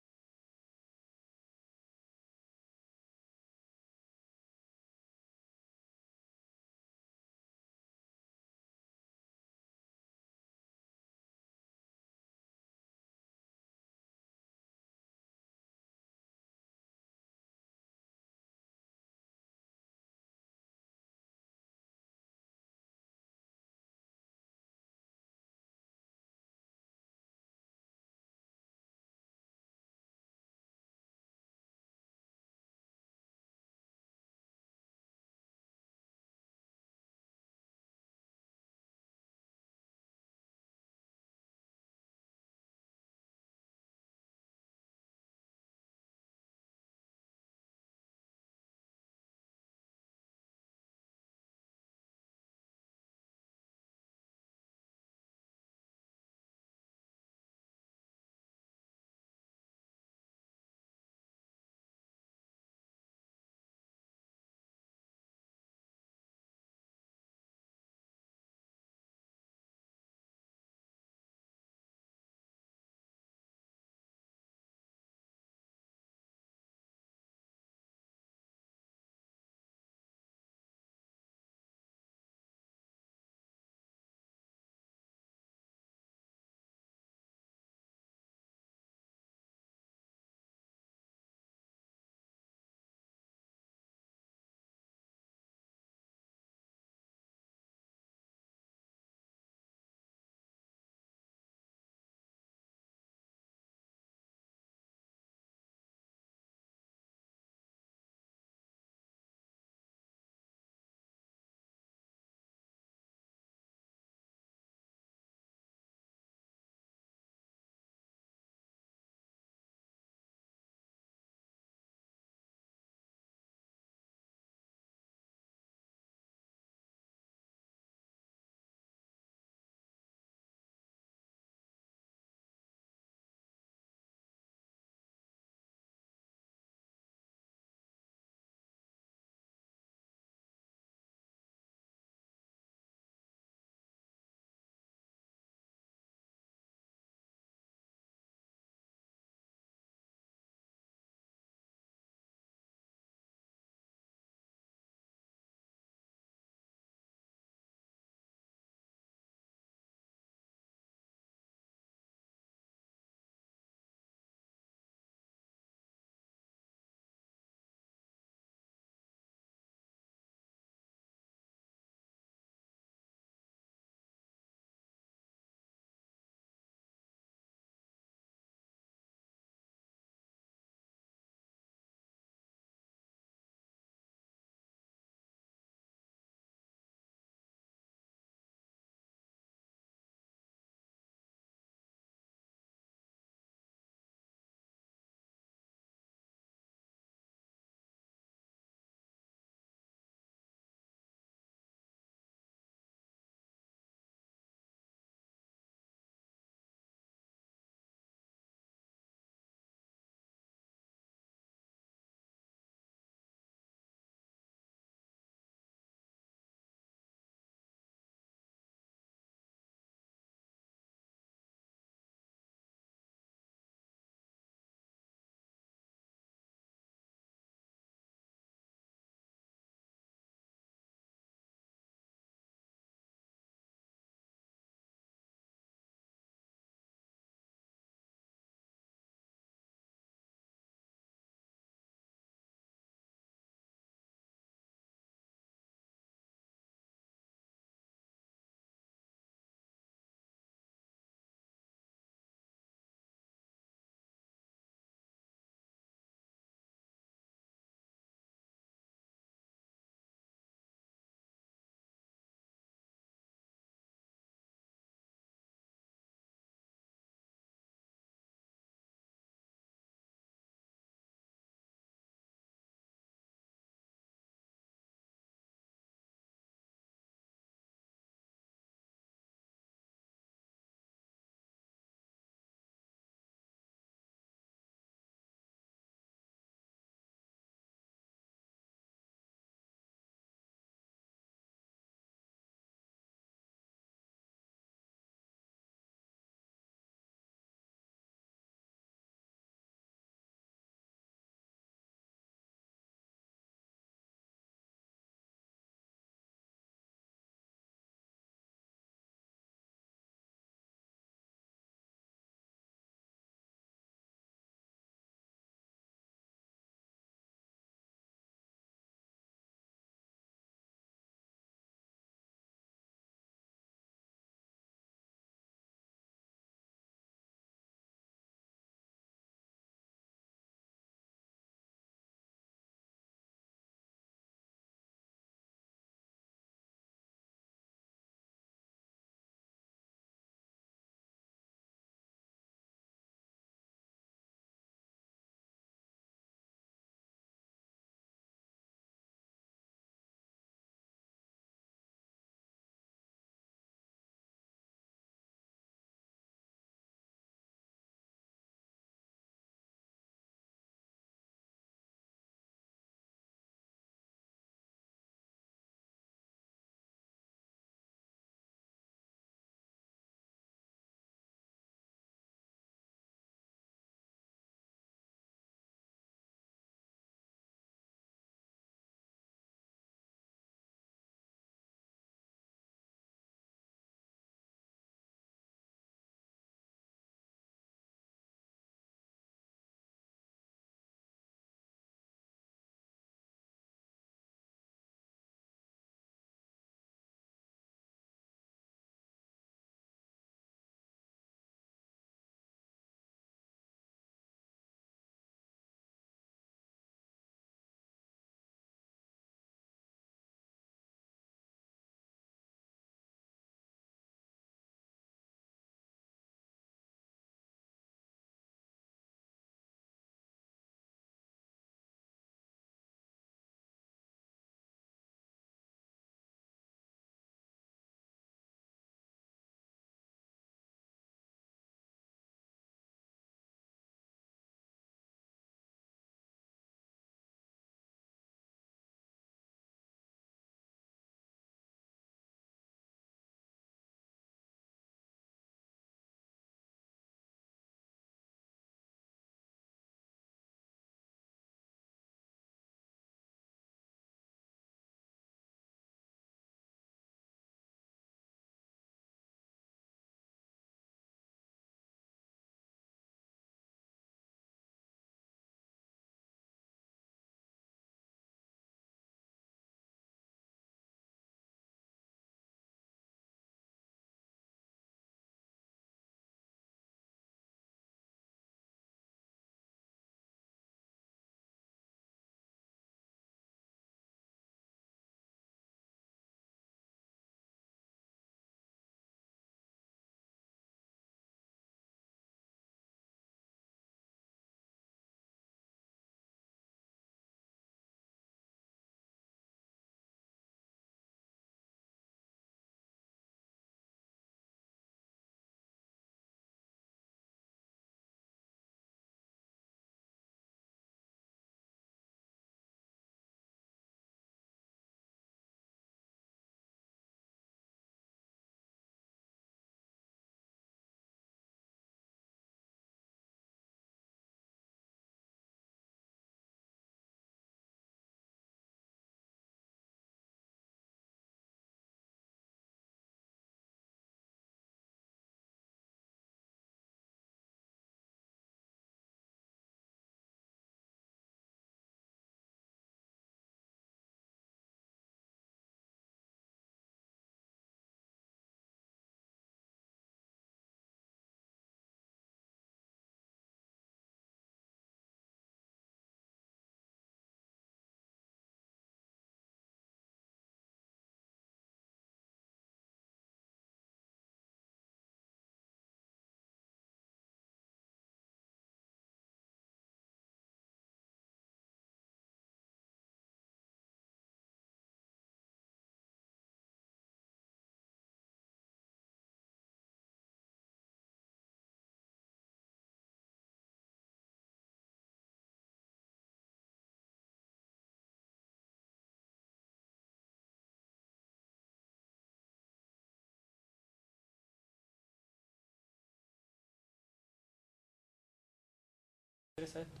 Interesa 599.58 599.80
esto. 599.80 600.00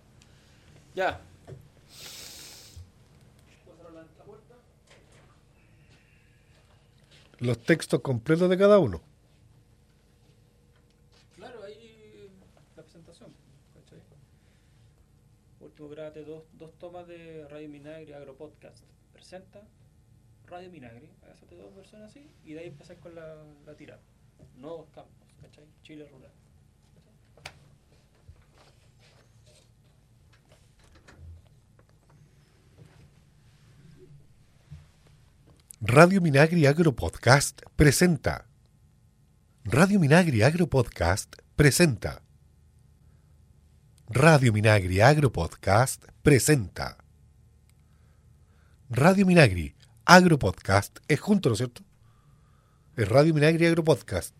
Ya. 0.94 1.18
Los 7.38 7.58
textos 7.60 8.02
completos 8.02 8.50
de 8.50 8.58
cada 8.58 8.78
uno. 8.78 9.00
Claro, 11.36 11.62
ahí 11.64 12.30
la 12.76 12.82
presentación. 12.82 13.32
¿cachai? 13.72 13.98
Último, 15.60 15.88
grábate 15.88 16.22
dos, 16.22 16.44
dos 16.52 16.78
tomas 16.78 17.08
de 17.08 17.48
Radio 17.48 17.70
Minagri 17.70 18.12
Agropodcast. 18.12 18.84
Presenta 19.14 19.62
Radio 20.48 20.70
Minagri. 20.70 21.08
Hágate 21.22 21.56
dos 21.56 21.74
versiones 21.74 22.10
así 22.10 22.30
y 22.44 22.52
de 22.52 22.60
ahí 22.60 22.66
empezar 22.66 22.98
con 22.98 23.14
la, 23.14 23.42
la 23.64 23.74
tirada. 23.74 24.02
Nuevos 24.56 24.90
campos, 24.90 25.28
¿cachai? 25.40 25.64
Chile 25.82 26.06
rural. 26.12 26.32
Radio 35.88 36.20
Minagri 36.20 36.66
Agro 36.66 36.90
Podcast 36.90 37.62
presenta. 37.76 38.44
Radio 39.62 40.00
Minagri 40.00 40.42
Agro 40.42 40.66
Podcast 40.66 41.36
presenta. 41.54 42.20
Radio 44.08 44.52
Minagri 44.52 45.00
Agro 45.00 45.30
Podcast 45.30 46.04
presenta. 46.22 46.96
Radio 48.90 49.24
Minagri 49.24 49.76
Agro 50.04 50.40
Podcast 50.40 50.98
es 51.06 51.20
junto, 51.20 51.50
¿no 51.50 51.52
es 51.52 51.58
cierto? 51.58 51.82
Es 52.96 53.08
Radio 53.08 53.32
Minagri 53.32 53.66
Agro 53.66 53.84
Podcast. 53.84 54.34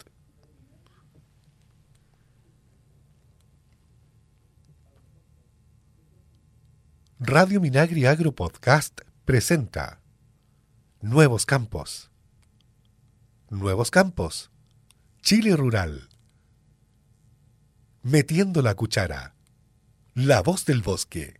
Radio 7.21 7.61
Minagri 7.61 8.05
Agro 8.05 8.35
Podcast 8.35 9.03
presenta. 9.25 10.01
Nuevos 11.09 11.47
campos. 11.47 12.11
Nuevos 13.49 13.93
campos. 13.93 14.51
Chile 15.23 15.55
rural. 15.55 16.09
Metiendo 18.03 18.61
la 18.61 18.75
cuchara. 18.75 19.37
La 20.15 20.43
voz 20.43 20.65
del 20.65 20.83
bosque. 20.83 21.39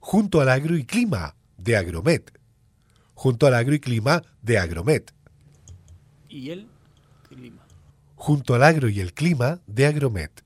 Junto 0.00 0.40
al 0.40 0.48
agro 0.48 0.76
y 0.76 0.84
clima 0.84 1.36
de 1.56 1.76
Agromet. 1.76 2.36
Junto 3.14 3.46
al 3.46 3.54
agro 3.54 3.76
y 3.76 3.78
clima 3.78 4.24
de 4.42 4.58
Agromet. 4.58 5.14
Y 6.28 6.50
el 6.50 6.66
clima. 7.28 7.64
Junto 8.16 8.56
al 8.56 8.64
agro 8.64 8.88
y 8.88 8.98
el 8.98 9.14
clima 9.14 9.60
de 9.68 9.86
Agromet. 9.86 10.42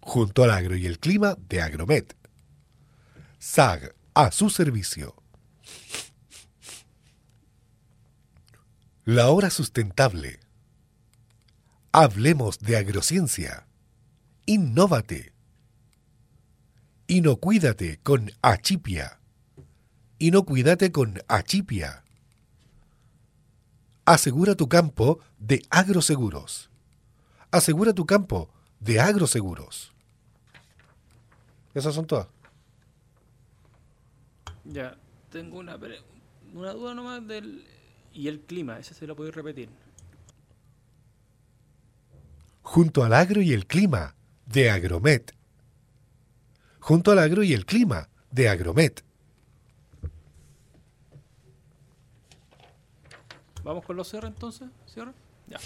Junto 0.00 0.42
al 0.42 0.50
agro 0.50 0.74
y 0.74 0.86
el 0.86 0.98
clima 0.98 1.36
de 1.48 1.62
Agromet. 1.62 2.16
SAG 3.38 3.94
a 4.14 4.32
su 4.32 4.50
servicio. 4.50 5.21
La 9.04 9.30
hora 9.30 9.50
sustentable. 9.50 10.38
Hablemos 11.90 12.60
de 12.60 12.76
agrociencia. 12.76 13.66
Innóvate. 14.46 15.32
Inocuídate 17.08 17.98
con 18.04 18.30
Achipia. 18.42 19.18
Inocuídate 20.20 20.92
con 20.92 21.20
Achipia. 21.26 22.04
Asegura 24.04 24.54
tu 24.54 24.68
campo 24.68 25.18
de 25.36 25.66
agroseguros. 25.70 26.70
Asegura 27.50 27.94
tu 27.94 28.06
campo 28.06 28.50
de 28.78 29.00
agroseguros. 29.00 29.92
Esas 31.74 31.92
son 31.92 32.06
todas. 32.06 32.28
Ya, 34.62 34.96
tengo 35.28 35.58
una, 35.58 35.76
una 36.54 36.72
duda 36.72 36.94
nomás 36.94 37.26
del... 37.26 37.66
Y 38.14 38.28
el 38.28 38.40
clima, 38.40 38.78
ese 38.78 38.94
se 38.94 39.06
lo 39.06 39.16
podéis 39.16 39.34
repetir. 39.34 39.68
junto 42.72 43.04
al 43.04 43.12
agro 43.12 43.42
y 43.42 43.52
el 43.52 43.66
clima 43.66 44.14
de 44.46 44.70
Agromet. 44.70 45.34
Junto 46.80 47.10
al 47.10 47.18
agro 47.18 47.42
y 47.42 47.52
el 47.52 47.66
clima 47.66 48.08
de 48.30 48.48
Agromet. 48.48 49.04
¿Vamos 53.62 53.84
con 53.84 53.96
los 53.96 54.08
cierres 54.08 54.32
entonces? 54.32 54.68
¿Cierre? 54.86 55.12
Ya. 55.48 55.58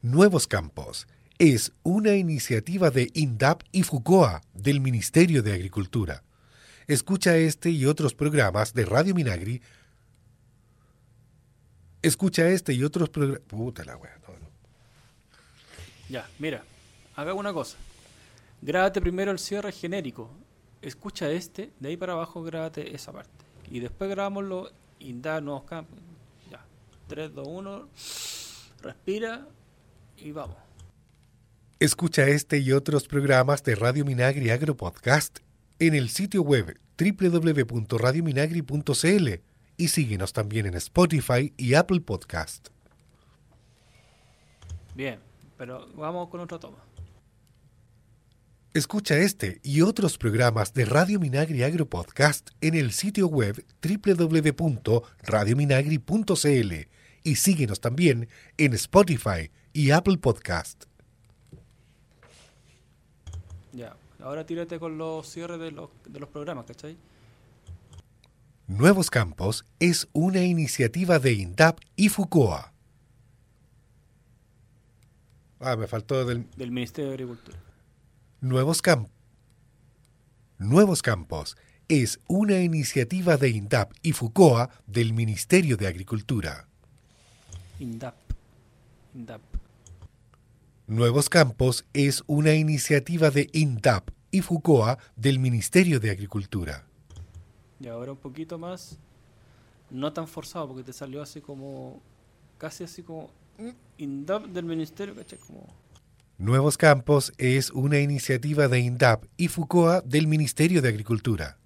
Nuevos 0.00 0.46
Campos 0.46 1.06
es 1.38 1.72
una 1.82 2.14
iniciativa 2.14 2.90
de 2.90 3.10
INDAP 3.12 3.62
y 3.72 3.82
FUCOA 3.82 4.42
del 4.54 4.80
Ministerio 4.80 5.42
de 5.42 5.52
Agricultura. 5.52 6.22
Escucha 6.86 7.36
este 7.36 7.70
y 7.70 7.86
otros 7.86 8.14
programas 8.14 8.74
de 8.74 8.84
Radio 8.84 9.14
Minagri. 9.14 9.62
Escucha 12.02 12.48
este 12.48 12.74
y 12.74 12.84
otros 12.84 13.08
programas. 13.08 13.40
Puta 13.46 13.84
la 13.84 13.96
wea. 13.96 14.18
no, 14.26 14.34
no. 14.34 14.48
Ya, 16.08 16.28
mira, 16.38 16.62
haga 17.16 17.32
una 17.32 17.52
cosa. 17.52 17.78
Grábate 18.60 19.00
primero 19.00 19.30
el 19.30 19.38
cierre 19.38 19.72
genérico. 19.72 20.30
Escucha 20.82 21.30
este, 21.30 21.70
de 21.80 21.88
ahí 21.88 21.96
para 21.96 22.12
abajo 22.12 22.42
grábate 22.42 22.94
esa 22.94 23.12
parte. 23.12 23.30
Y 23.70 23.80
después 23.80 24.10
grabamos 24.10 24.44
los 24.44 24.72
indar 24.98 25.42
nuevos 25.42 25.64
campos. 25.64 25.98
Ya. 26.50 26.62
3, 27.08 27.34
2, 27.34 27.48
1. 27.48 27.88
Respira 28.82 29.48
y 30.18 30.32
vamos. 30.32 30.56
Escucha 31.80 32.26
este 32.28 32.58
y 32.58 32.72
otros 32.72 33.08
programas 33.08 33.62
de 33.64 33.74
Radio 33.74 34.04
Minagri 34.04 34.50
Agro 34.50 34.76
Podcast 34.76 35.38
en 35.78 35.94
el 35.94 36.08
sitio 36.08 36.42
web 36.42 36.76
www.radiominagri.cl 36.98 39.28
y 39.76 39.88
síguenos 39.88 40.32
también 40.32 40.66
en 40.66 40.74
Spotify 40.74 41.52
y 41.56 41.74
Apple 41.74 42.00
Podcast. 42.00 42.68
Bien, 44.94 45.18
pero 45.56 45.88
vamos 45.94 46.28
con 46.28 46.40
otra 46.40 46.58
toma. 46.58 46.78
Escucha 48.72 49.18
este 49.18 49.60
y 49.62 49.82
otros 49.82 50.16
programas 50.18 50.74
de 50.74 50.84
Radio 50.84 51.20
Minagri 51.20 51.62
Agro 51.62 51.86
Podcast 51.86 52.50
en 52.60 52.74
el 52.74 52.90
sitio 52.90 53.28
web 53.28 53.64
www.radiominagri.cl 53.80 56.72
y 57.22 57.36
síguenos 57.36 57.80
también 57.80 58.28
en 58.58 58.74
Spotify 58.74 59.52
y 59.72 59.92
Apple 59.92 60.18
Podcast. 60.18 60.86
Ya, 63.72 63.96
ahora 64.24 64.46
tírate 64.46 64.78
con 64.78 64.96
los 64.96 65.28
cierres 65.28 65.60
de 65.60 65.70
los, 65.70 65.90
de 66.06 66.18
los 66.18 66.28
programas, 66.30 66.64
¿cachai? 66.64 66.96
Nuevos 68.66 69.10
Campos 69.10 69.66
es 69.78 70.08
una 70.12 70.42
iniciativa 70.42 71.18
de 71.18 71.34
INDAP 71.34 71.78
y 71.94 72.08
FUCOA. 72.08 72.72
Ah, 75.60 75.76
me 75.76 75.86
faltó 75.86 76.24
del 76.24 76.48
Del 76.56 76.70
Ministerio 76.70 77.10
de 77.10 77.14
Agricultura. 77.14 77.58
Nuevos 78.40 78.80
Campos. 78.80 79.12
Nuevos 80.58 81.02
Campos 81.02 81.56
es 81.88 82.18
una 82.26 82.60
iniciativa 82.60 83.36
de 83.36 83.50
INDAP 83.50 83.92
y 84.02 84.12
FUCOA 84.12 84.70
del 84.86 85.12
Ministerio 85.12 85.76
de 85.76 85.86
Agricultura. 85.86 86.66
INDAP. 87.78 88.14
INDAP. 89.14 89.42
Nuevos 90.86 91.28
Campos 91.28 91.84
es 91.92 92.24
una 92.26 92.54
iniciativa 92.54 93.30
de 93.30 93.50
INDAP 93.52 94.13
y 94.34 94.40
FUCOA 94.40 94.98
del 95.14 95.38
Ministerio 95.38 96.00
de 96.00 96.10
Agricultura. 96.10 96.84
Y 97.78 97.86
ahora 97.86 98.10
un 98.10 98.18
poquito 98.18 98.58
más, 98.58 98.98
no 99.90 100.12
tan 100.12 100.26
forzado, 100.26 100.66
porque 100.66 100.82
te 100.82 100.92
salió 100.92 101.22
así 101.22 101.40
como, 101.40 102.00
casi 102.58 102.82
así 102.82 103.04
como, 103.04 103.30
mm, 103.58 103.68
INDAP 103.98 104.46
del 104.46 104.64
Ministerio, 104.64 105.14
¿cachai? 105.14 105.38
Como, 105.38 105.68
Nuevos 106.36 106.76
Campos 106.76 107.32
es 107.38 107.70
una 107.70 108.00
iniciativa 108.00 108.66
de 108.66 108.80
INDAP 108.80 109.26
y 109.36 109.46
FUCOA 109.46 110.00
del 110.00 110.26
Ministerio 110.26 110.82
de 110.82 110.88
Agricultura. 110.88 111.56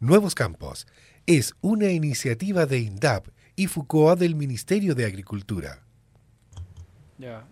Nuevos 0.00 0.34
Campos 0.34 0.86
es 1.24 1.54
una 1.62 1.88
iniciativa 1.88 2.66
de 2.66 2.80
INDAP 2.80 3.28
y 3.56 3.68
FUCOA 3.68 4.16
del 4.16 4.34
Ministerio 4.34 4.94
de 4.94 5.06
Agricultura. 5.06 5.82
ya. 7.16 7.46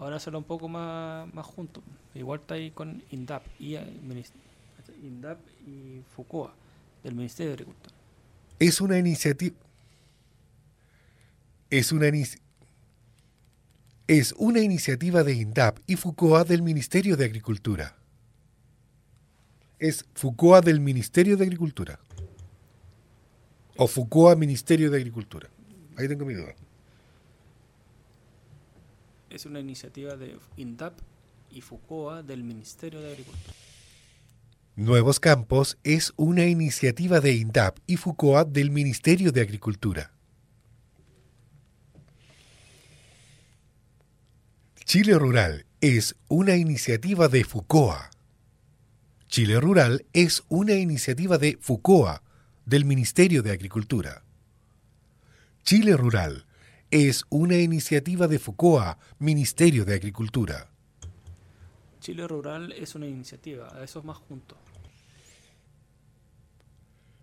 Ahora 0.00 0.16
hacerlo 0.16 0.38
un 0.38 0.44
poco 0.44 0.66
más, 0.66 1.32
más 1.34 1.44
junto. 1.44 1.82
Igual 2.14 2.40
está 2.40 2.54
ahí 2.54 2.70
con 2.70 3.02
INDAP 3.10 3.42
y 3.60 3.76
INDAP 5.02 5.38
y 5.66 6.00
FUCOA 6.16 6.54
del 7.04 7.14
Ministerio 7.14 7.50
de 7.50 7.54
Agricultura. 7.54 7.94
Es 8.58 8.80
una 8.80 8.98
iniciativa. 8.98 9.54
Es 11.68 11.92
una 11.92 12.06
inici- 12.08 12.40
Es 14.06 14.34
una 14.38 14.60
iniciativa 14.60 15.22
de 15.22 15.34
INDAP 15.34 15.78
y 15.86 15.96
FUCOA 15.96 16.44
del 16.44 16.62
Ministerio 16.62 17.16
de 17.18 17.26
Agricultura. 17.26 17.94
Es 19.78 20.06
FUCOA 20.14 20.62
del 20.62 20.80
Ministerio 20.80 21.36
de 21.36 21.44
Agricultura. 21.44 22.00
O 23.76 23.86
FUCOA 23.86 24.34
Ministerio 24.34 24.90
de 24.90 24.96
Agricultura. 24.96 25.48
Ahí 25.96 26.08
tengo 26.08 26.24
mi 26.24 26.34
duda. 26.34 26.54
Es 29.30 29.46
una 29.46 29.60
iniciativa 29.60 30.16
de 30.16 30.36
INDAP 30.56 30.98
y 31.50 31.60
FUCOA 31.60 32.22
del 32.22 32.42
Ministerio 32.42 33.00
de 33.00 33.12
Agricultura. 33.12 33.54
Nuevos 34.76 35.20
Campos 35.20 35.78
es 35.84 36.12
una 36.16 36.46
iniciativa 36.46 37.20
de 37.20 37.34
INDAP 37.34 37.78
y 37.86 37.96
FUCOA 37.96 38.44
del 38.44 38.70
Ministerio 38.70 39.32
de 39.32 39.40
Agricultura. 39.40 40.12
Chile 44.84 45.16
Rural 45.18 45.66
es 45.80 46.16
una 46.28 46.56
iniciativa 46.56 47.28
de 47.28 47.44
FUCOA. 47.44 48.10
Chile 49.28 49.60
Rural 49.60 50.04
es 50.12 50.42
una 50.48 50.74
iniciativa 50.74 51.38
de 51.38 51.56
FUCOA 51.60 52.22
del 52.66 52.84
Ministerio 52.84 53.42
de 53.42 53.52
Agricultura. 53.52 54.24
Chile 55.62 55.96
Rural 55.96 56.46
es 56.90 57.24
una 57.30 57.56
iniciativa 57.56 58.26
de 58.26 58.38
FUCOA, 58.38 58.98
Ministerio 59.18 59.84
de 59.84 59.94
Agricultura. 59.94 60.68
Chile 62.00 62.26
Rural 62.26 62.72
es 62.72 62.94
una 62.94 63.06
iniciativa, 63.06 63.68
a 63.74 63.84
esos 63.84 64.04
más 64.04 64.16
juntos. 64.16 64.58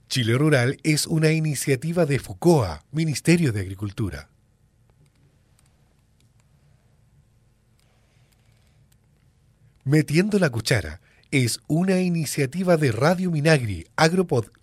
Chile 0.07 0.37
Rural 0.37 0.77
es 0.83 1.05
una 1.05 1.31
iniciativa 1.31 2.05
de 2.05 2.19
FUCOA, 2.19 2.85
Ministerio 2.91 3.51
de 3.51 3.61
Agricultura. 3.61 4.29
Metiendo 9.83 10.37
la 10.39 10.49
cuchara 10.49 11.01
es 11.31 11.59
una 11.67 11.99
iniciativa 11.99 12.77
de 12.77 12.91
Radio 12.91 13.31
Minagri, 13.31 13.87
Agropod. 13.95 14.56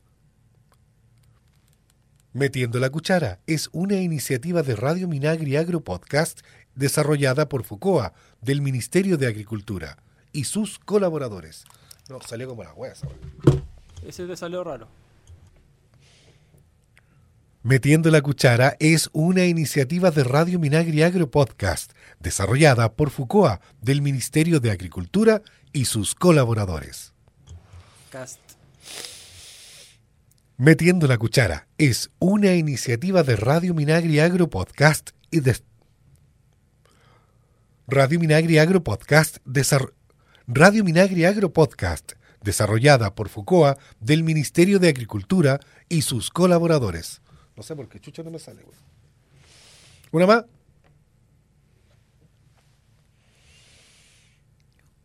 Metiendo 2.35 2.81
la 2.81 2.91
cuchara 2.91 3.39
es 3.47 3.71
una 3.71 3.95
iniciativa 3.95 4.65
de 4.65 4.75
Radio 4.75 5.07
Minagri 5.07 5.55
Agro 5.55 5.85
Podcast 5.85 6.41
desarrollada 6.75 7.49
por 7.49 7.63
FUCOA 7.63 8.13
del 8.41 8.61
Ministerio 8.61 9.17
de 9.17 9.29
Agricultura 9.29 9.99
y 10.33 10.43
sus 10.43 10.81
colaboradores. 10.81 11.65
No, 12.09 12.21
salió 12.21 12.49
como 12.49 12.65
la 12.65 12.75
hueá 12.75 12.91
esa 12.91 13.07
weá. 13.07 13.63
Ese 14.05 14.27
te 14.27 14.37
salió 14.37 14.65
raro. 14.65 14.89
Metiendo 17.63 18.11
la 18.11 18.21
cuchara 18.21 18.77
es 18.81 19.11
una 19.13 19.45
iniciativa 19.45 20.11
de 20.11 20.25
Radio 20.25 20.59
Minagri 20.59 21.05
Agro 21.05 21.31
Podcast 21.31 21.93
desarrollada 22.19 22.95
por 22.95 23.11
FUCOA 23.11 23.61
del 23.81 24.03
Ministerio 24.03 24.59
de 24.59 24.73
Agricultura 24.73 25.41
y 25.73 25.85
sus 25.85 26.17
colaboradores. 26.17 27.13
Cast. 28.11 28.44
Metiendo 30.57 31.09
la 31.09 31.19
cuchara 31.19 31.67
es 31.79 32.13
una 32.21 32.55
iniciativa 32.55 33.25
de 33.25 33.35
Radio 33.35 33.75
Minagri 33.75 34.21
Agro 34.21 34.49
Podcast 34.49 35.11
y 35.33 35.41
de 35.41 35.59
Radio 37.89 38.21
Minagri 38.21 38.59
Agro 38.59 38.85
Podcast 38.85 39.39
Radio 40.47 40.85
Minagri 40.85 41.25
Agro 41.25 41.53
Podcast 41.53 42.13
desarrollada 42.41 43.17
por 43.17 43.31
FUCOA 43.31 43.77
del 43.99 44.23
Ministerio 44.23 44.79
de 44.79 44.87
Agricultura 44.89 45.59
y 45.89 46.03
sus 46.03 46.31
colaboradores. 46.31 47.21
No 47.57 47.65
sé 47.65 47.75
por 47.75 47.89
qué 47.89 47.99
chucha 47.99 48.23
no 48.23 48.31
me 48.31 48.39
sale, 48.39 48.63
güey. 48.63 48.77
Una 50.13 50.27
más. 50.27 50.45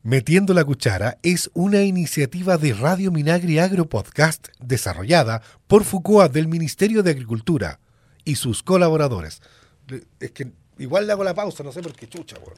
Metiendo 0.01 0.53
la 0.53 0.63
cuchara 0.63 1.17
es 1.23 1.51
una 1.53 1.84
iniciativa 1.84 2.57
de 2.57 2.73
Radio 2.73 3.11
Minagri 3.11 3.59
Agro 3.59 3.89
Podcast 3.89 4.47
desarrollada 4.59 5.41
por 5.67 5.84
FUCOA 5.84 6.30
del 6.30 6.47
Ministerio 6.47 7.03
de 7.03 7.11
Agricultura 7.11 7.81
y 8.23 8.35
sus 8.35 8.63
colaboradores. 8.63 9.41
Es 10.21 10.31
que 10.31 10.51
igual 10.77 11.05
le 11.05 11.11
hago 11.11 11.23
la 11.26 11.34
pausa, 11.34 11.63
no 11.63 11.73
sé 11.73 11.81
por 11.81 11.93
qué 11.93 12.07
chucha, 12.07 12.38
weón. 12.39 12.57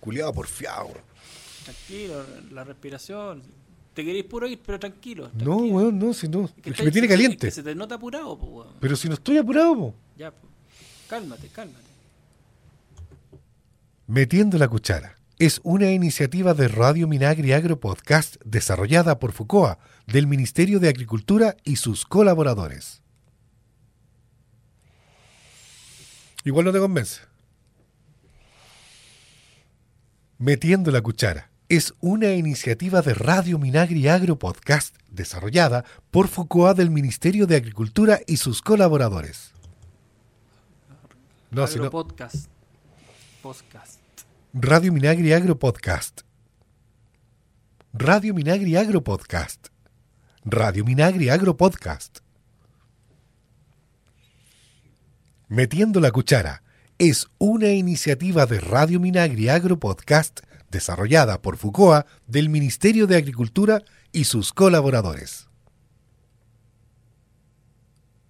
Culeado 0.00 0.32
porfiado, 0.34 0.86
weón. 0.86 1.00
Tranquilo, 1.64 2.26
la 2.50 2.64
respiración. 2.64 3.42
Te 3.94 4.04
queréis 4.04 4.24
puro 4.26 4.46
ir, 4.46 4.60
pero 4.64 4.78
tranquilo. 4.78 5.30
No, 5.34 5.56
weón, 5.56 5.98
no, 5.98 6.12
si 6.12 6.28
no. 6.28 6.44
Es 6.44 6.52
Es 6.66 6.76
que 6.76 6.82
me 6.82 6.90
tiene 6.90 7.08
caliente. 7.08 7.48
es 7.48 7.54
que 7.54 7.60
se 7.60 7.62
te 7.62 7.74
nota 7.74 7.94
apurado, 7.94 8.38
pues, 8.38 8.52
weón. 8.52 8.74
Pero 8.80 8.96
si 8.96 9.08
no 9.08 9.14
estoy 9.14 9.38
apurado, 9.38 9.74
po. 9.74 9.94
Ya, 10.18 10.30
pues. 10.30 10.52
Cálmate, 11.08 11.48
cálmate. 11.48 11.89
Metiendo 14.10 14.58
la 14.58 14.66
cuchara 14.66 15.14
es 15.38 15.60
una 15.62 15.92
iniciativa 15.92 16.52
de 16.52 16.66
Radio 16.66 17.06
Minagri 17.06 17.52
Agro 17.52 17.78
Podcast 17.78 18.38
desarrollada 18.44 19.20
por 19.20 19.30
FUCOA 19.30 19.78
del 20.08 20.26
Ministerio 20.26 20.80
de 20.80 20.88
Agricultura 20.88 21.56
y 21.62 21.76
sus 21.76 22.04
colaboradores. 22.06 23.02
Igual 26.42 26.64
no 26.64 26.72
te 26.72 26.80
convence. 26.80 27.20
Metiendo 30.38 30.90
la 30.90 31.02
cuchara 31.02 31.52
es 31.68 31.94
una 32.00 32.32
iniciativa 32.32 33.02
de 33.02 33.14
Radio 33.14 33.60
Minagri 33.60 34.08
Agro 34.08 34.40
Podcast 34.40 34.96
desarrollada 35.08 35.84
por 36.10 36.26
FUCOA 36.26 36.74
del 36.74 36.90
Ministerio 36.90 37.46
de 37.46 37.54
Agricultura 37.54 38.18
y 38.26 38.38
sus 38.38 38.60
colaboradores. 38.60 39.52
No, 41.52 41.64
si 41.68 41.76
no- 41.76 41.84
Agropodcast. 41.84 42.48
Podcast. 43.40 43.99
Radio 44.52 44.92
Minagri 44.92 45.32
Agro 45.32 45.60
Podcast. 45.60 46.22
Radio 47.92 48.34
Minagri 48.34 48.74
Agro 48.74 49.00
Podcast. 49.00 49.68
Radio 50.44 50.84
Minagri 50.84 51.30
Agro 51.30 51.56
Podcast. 51.56 52.18
Metiendo 55.46 56.00
la 56.00 56.10
cuchara 56.10 56.64
es 56.98 57.28
una 57.38 57.68
iniciativa 57.68 58.44
de 58.46 58.58
Radio 58.58 58.98
Minagri 58.98 59.48
Agro 59.48 59.78
Podcast 59.78 60.40
desarrollada 60.68 61.40
por 61.40 61.56
FUCOA 61.56 62.06
del 62.26 62.48
Ministerio 62.48 63.06
de 63.06 63.18
Agricultura 63.18 63.84
y 64.10 64.24
sus 64.24 64.52
colaboradores. 64.52 65.48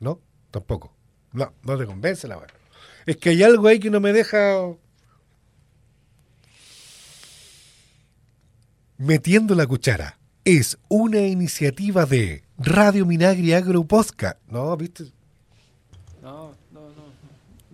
¿No? 0.00 0.20
Tampoco. 0.50 0.94
No, 1.32 1.54
no 1.62 1.78
te 1.78 1.86
convence 1.86 2.28
la 2.28 2.36
weá. 2.36 2.48
Es 3.06 3.16
que 3.16 3.30
hay 3.30 3.42
algo 3.42 3.68
ahí 3.68 3.80
que 3.80 3.88
no 3.88 4.00
me 4.00 4.12
deja 4.12 4.76
Metiendo 9.04 9.54
la 9.54 9.66
cuchara 9.66 10.18
es 10.44 10.76
una 10.90 11.20
iniciativa 11.20 12.04
de 12.04 12.44
Radio 12.58 13.06
Minagri 13.06 13.54
Agro 13.54 13.82
Podcast. 13.84 14.36
No, 14.46 14.76
¿viste? 14.76 15.04
No, 16.22 16.52
no, 16.70 16.80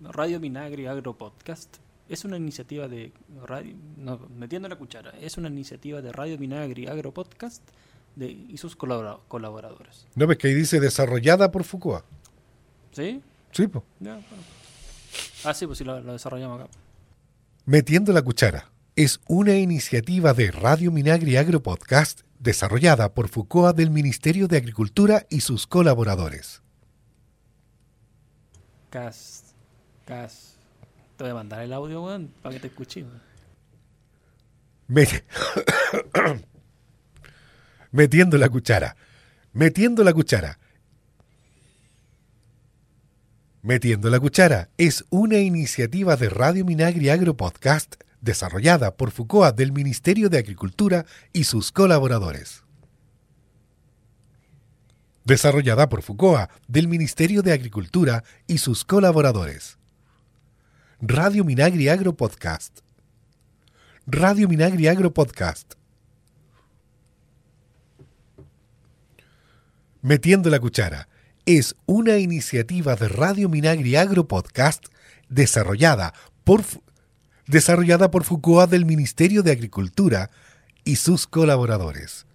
no. 0.01 0.11
Radio 0.13 0.39
Minagri 0.39 0.85
Agro 0.85 1.17
Podcast 1.17 1.67
es 2.07 2.23
una 2.23 2.37
iniciativa 2.37 2.87
de 2.87 3.11
radio, 3.45 3.75
no, 3.97 4.21
metiendo 4.37 4.69
la 4.69 4.77
cuchara, 4.77 5.11
es 5.19 5.35
una 5.37 5.49
iniciativa 5.49 6.01
de 6.01 6.13
Radio 6.13 6.37
Minagri 6.37 6.87
Agro 6.87 7.13
Podcast 7.13 7.61
de, 8.15 8.27
y 8.31 8.55
sus 8.57 8.77
colabora- 8.77 9.19
colaboradores. 9.27 10.07
No, 10.15 10.27
ves 10.27 10.37
que 10.37 10.47
ahí 10.47 10.53
dice 10.53 10.79
desarrollada 10.79 11.51
por 11.51 11.65
Foucault. 11.65 12.05
¿Sí? 12.93 13.21
Sí, 13.51 13.67
pues. 13.67 13.83
Ah, 15.43 15.53
sí, 15.53 15.65
pues 15.67 15.77
sí, 15.77 15.83
lo, 15.83 15.99
lo 15.99 16.13
desarrollamos 16.13 16.61
acá. 16.61 16.69
Metiendo 17.65 18.13
la 18.13 18.21
cuchara 18.21 18.71
es 18.97 19.19
una 19.27 19.53
iniciativa 19.53 20.33
de 20.33 20.49
Radio 20.49 20.91
Minagri 20.91 21.37
Agro 21.37 21.61
Podcast 21.61 22.21
desarrollada 22.39 23.13
por 23.13 23.29
Foucault 23.29 23.77
del 23.77 23.91
Ministerio 23.91 24.47
de 24.47 24.57
Agricultura 24.57 25.27
y 25.29 25.41
sus 25.41 25.67
colaboradores. 25.67 26.63
Cas, 28.89 29.53
Cas. 30.03 30.55
Te 31.15 31.25
voy 31.25 31.31
a 31.31 31.35
mandar 31.35 31.61
el 31.61 31.73
audio, 31.73 32.03
weón, 32.03 32.33
para 32.41 32.59
que 32.59 32.69
te. 32.69 33.05
Met- 34.89 35.23
Metiendo 37.91 38.39
la 38.39 38.49
cuchara. 38.49 38.95
Metiendo 39.53 40.03
la 40.03 40.11
cuchara. 40.11 40.57
Metiendo 43.61 44.09
la 44.09 44.19
cuchara 44.19 44.69
es 44.77 45.05
una 45.11 45.37
iniciativa 45.37 46.15
de 46.15 46.29
Radio 46.29 46.65
Minagri 46.65 47.09
Agro 47.09 47.37
Podcast 47.37 47.95
desarrollada 48.21 48.95
por 48.95 49.11
Foucault 49.11 49.55
del 49.55 49.71
Ministerio 49.71 50.29
de 50.29 50.37
Agricultura 50.37 51.05
y 51.33 51.43
sus 51.43 51.71
colaboradores. 51.71 52.63
Desarrollada 55.23 55.89
por 55.89 56.01
Foucault 56.01 56.49
del 56.67 56.87
Ministerio 56.87 57.41
de 57.41 57.53
Agricultura 57.53 58.23
y 58.47 58.59
sus 58.59 58.85
colaboradores. 58.85 59.77
Radio 60.99 61.43
Minagri 61.43 61.89
Agro 61.89 62.15
Podcast. 62.15 62.79
Radio 64.05 64.47
Minagri 64.47 64.87
Agro 64.87 65.13
Podcast. 65.13 65.73
Metiendo 70.01 70.49
la 70.49 70.59
cuchara 70.59 71.09
es 71.45 71.75
una 71.85 72.17
iniciativa 72.17 72.95
de 72.95 73.07
Radio 73.09 73.49
Minagri 73.49 73.95
Agro 73.95 74.27
Podcast 74.27 74.85
desarrollada 75.29 76.13
por, 76.43 76.63
desarrollada 77.47 78.11
por 78.11 78.23
Foucault 78.23 78.69
del 78.69 78.85
Ministerio 78.85 79.43
de 79.43 79.51
Agricultura 79.51 80.29
y 80.83 80.97
sus 80.97 81.27
colaboradores. 81.27 82.25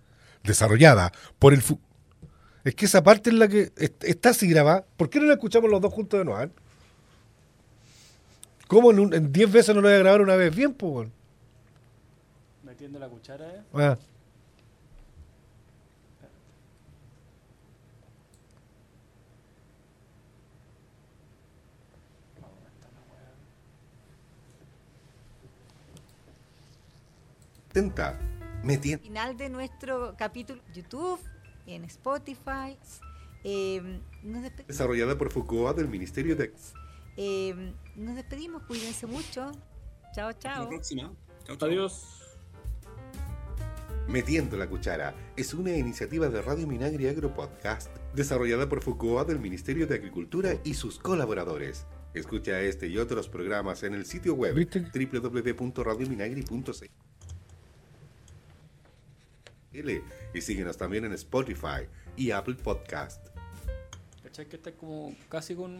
Desarrollada 0.44 1.12
por 1.38 1.52
el... 1.54 1.62
Fu- 1.62 1.78
es 2.64 2.74
que 2.74 2.84
esa 2.86 3.02
parte 3.02 3.30
es 3.30 3.36
la 3.36 3.48
que 3.48 3.72
est- 3.76 4.04
está 4.04 4.30
así 4.30 4.48
grabada. 4.48 4.84
¿Por 4.96 5.10
qué 5.10 5.18
no 5.20 5.26
la 5.26 5.34
escuchamos 5.34 5.70
los 5.70 5.80
dos 5.80 5.92
juntos 5.92 6.18
de 6.18 6.24
nuevo? 6.24 6.52
¿Cómo 8.68 8.90
en 8.90 9.32
10 9.32 9.52
veces 9.52 9.74
no 9.74 9.80
lo 9.80 9.88
voy 9.88 9.96
a 9.96 10.00
grabar 10.00 10.20
una 10.22 10.36
vez 10.36 10.54
bien, 10.54 10.72
pues? 10.72 11.08
Metiendo 12.64 12.98
la 12.98 13.08
cuchara, 13.08 13.46
¿eh? 13.48 13.60
Ah. 13.74 13.98
Tenta, 27.72 28.18
metiendo. 28.62 29.02
Final 29.04 29.36
de 29.36 29.48
nuestro 29.48 30.14
capítulo 30.18 30.60
YouTube, 30.74 31.18
en 31.66 31.84
Spotify. 31.84 32.76
Eh, 33.44 34.00
nos 34.22 34.44
Desarrollada 34.66 35.16
por 35.18 35.32
Foucault 35.32 35.76
del 35.76 35.88
Ministerio 35.88 36.36
de... 36.36 36.52
eh, 37.16 37.74
nos 37.96 38.14
despedimos, 38.14 38.62
cuídense 38.64 39.06
mucho. 39.06 39.50
Chao, 40.14 40.28
Hasta 40.28 40.48
la 40.48 40.54
chao. 40.56 40.68
próxima. 40.68 41.12
Chao, 41.44 41.56
chao. 41.56 41.68
Adiós. 41.68 42.18
Metiendo 44.08 44.56
la 44.56 44.68
Cuchara 44.68 45.14
es 45.36 45.54
una 45.54 45.70
iniciativa 45.76 46.28
de 46.28 46.42
Radio 46.42 46.66
Minagri 46.66 47.06
Agro 47.06 47.32
Podcast 47.32 47.88
desarrollada 48.14 48.68
por 48.68 48.82
Foucault 48.82 49.28
del 49.28 49.38
Ministerio 49.38 49.86
de 49.86 49.94
Agricultura 49.94 50.56
y 50.64 50.74
sus 50.74 50.98
colaboradores. 50.98 51.86
Escucha 52.12 52.60
este 52.60 52.88
y 52.88 52.98
otros 52.98 53.28
programas 53.28 53.84
en 53.84 53.94
el 53.94 54.04
sitio 54.04 54.34
web 54.34 54.54
www.radiominagri.cl 54.54 57.11
y 60.34 60.40
síguenos 60.40 60.76
también 60.76 61.04
en 61.04 61.12
Spotify 61.12 61.86
y 62.16 62.30
Apple 62.30 62.54
Podcast. 62.54 63.26
¿Cachai? 64.22 64.46
Que 64.46 64.56
está 64.56 64.72
como 64.72 65.14
casi 65.28 65.54
con 65.54 65.72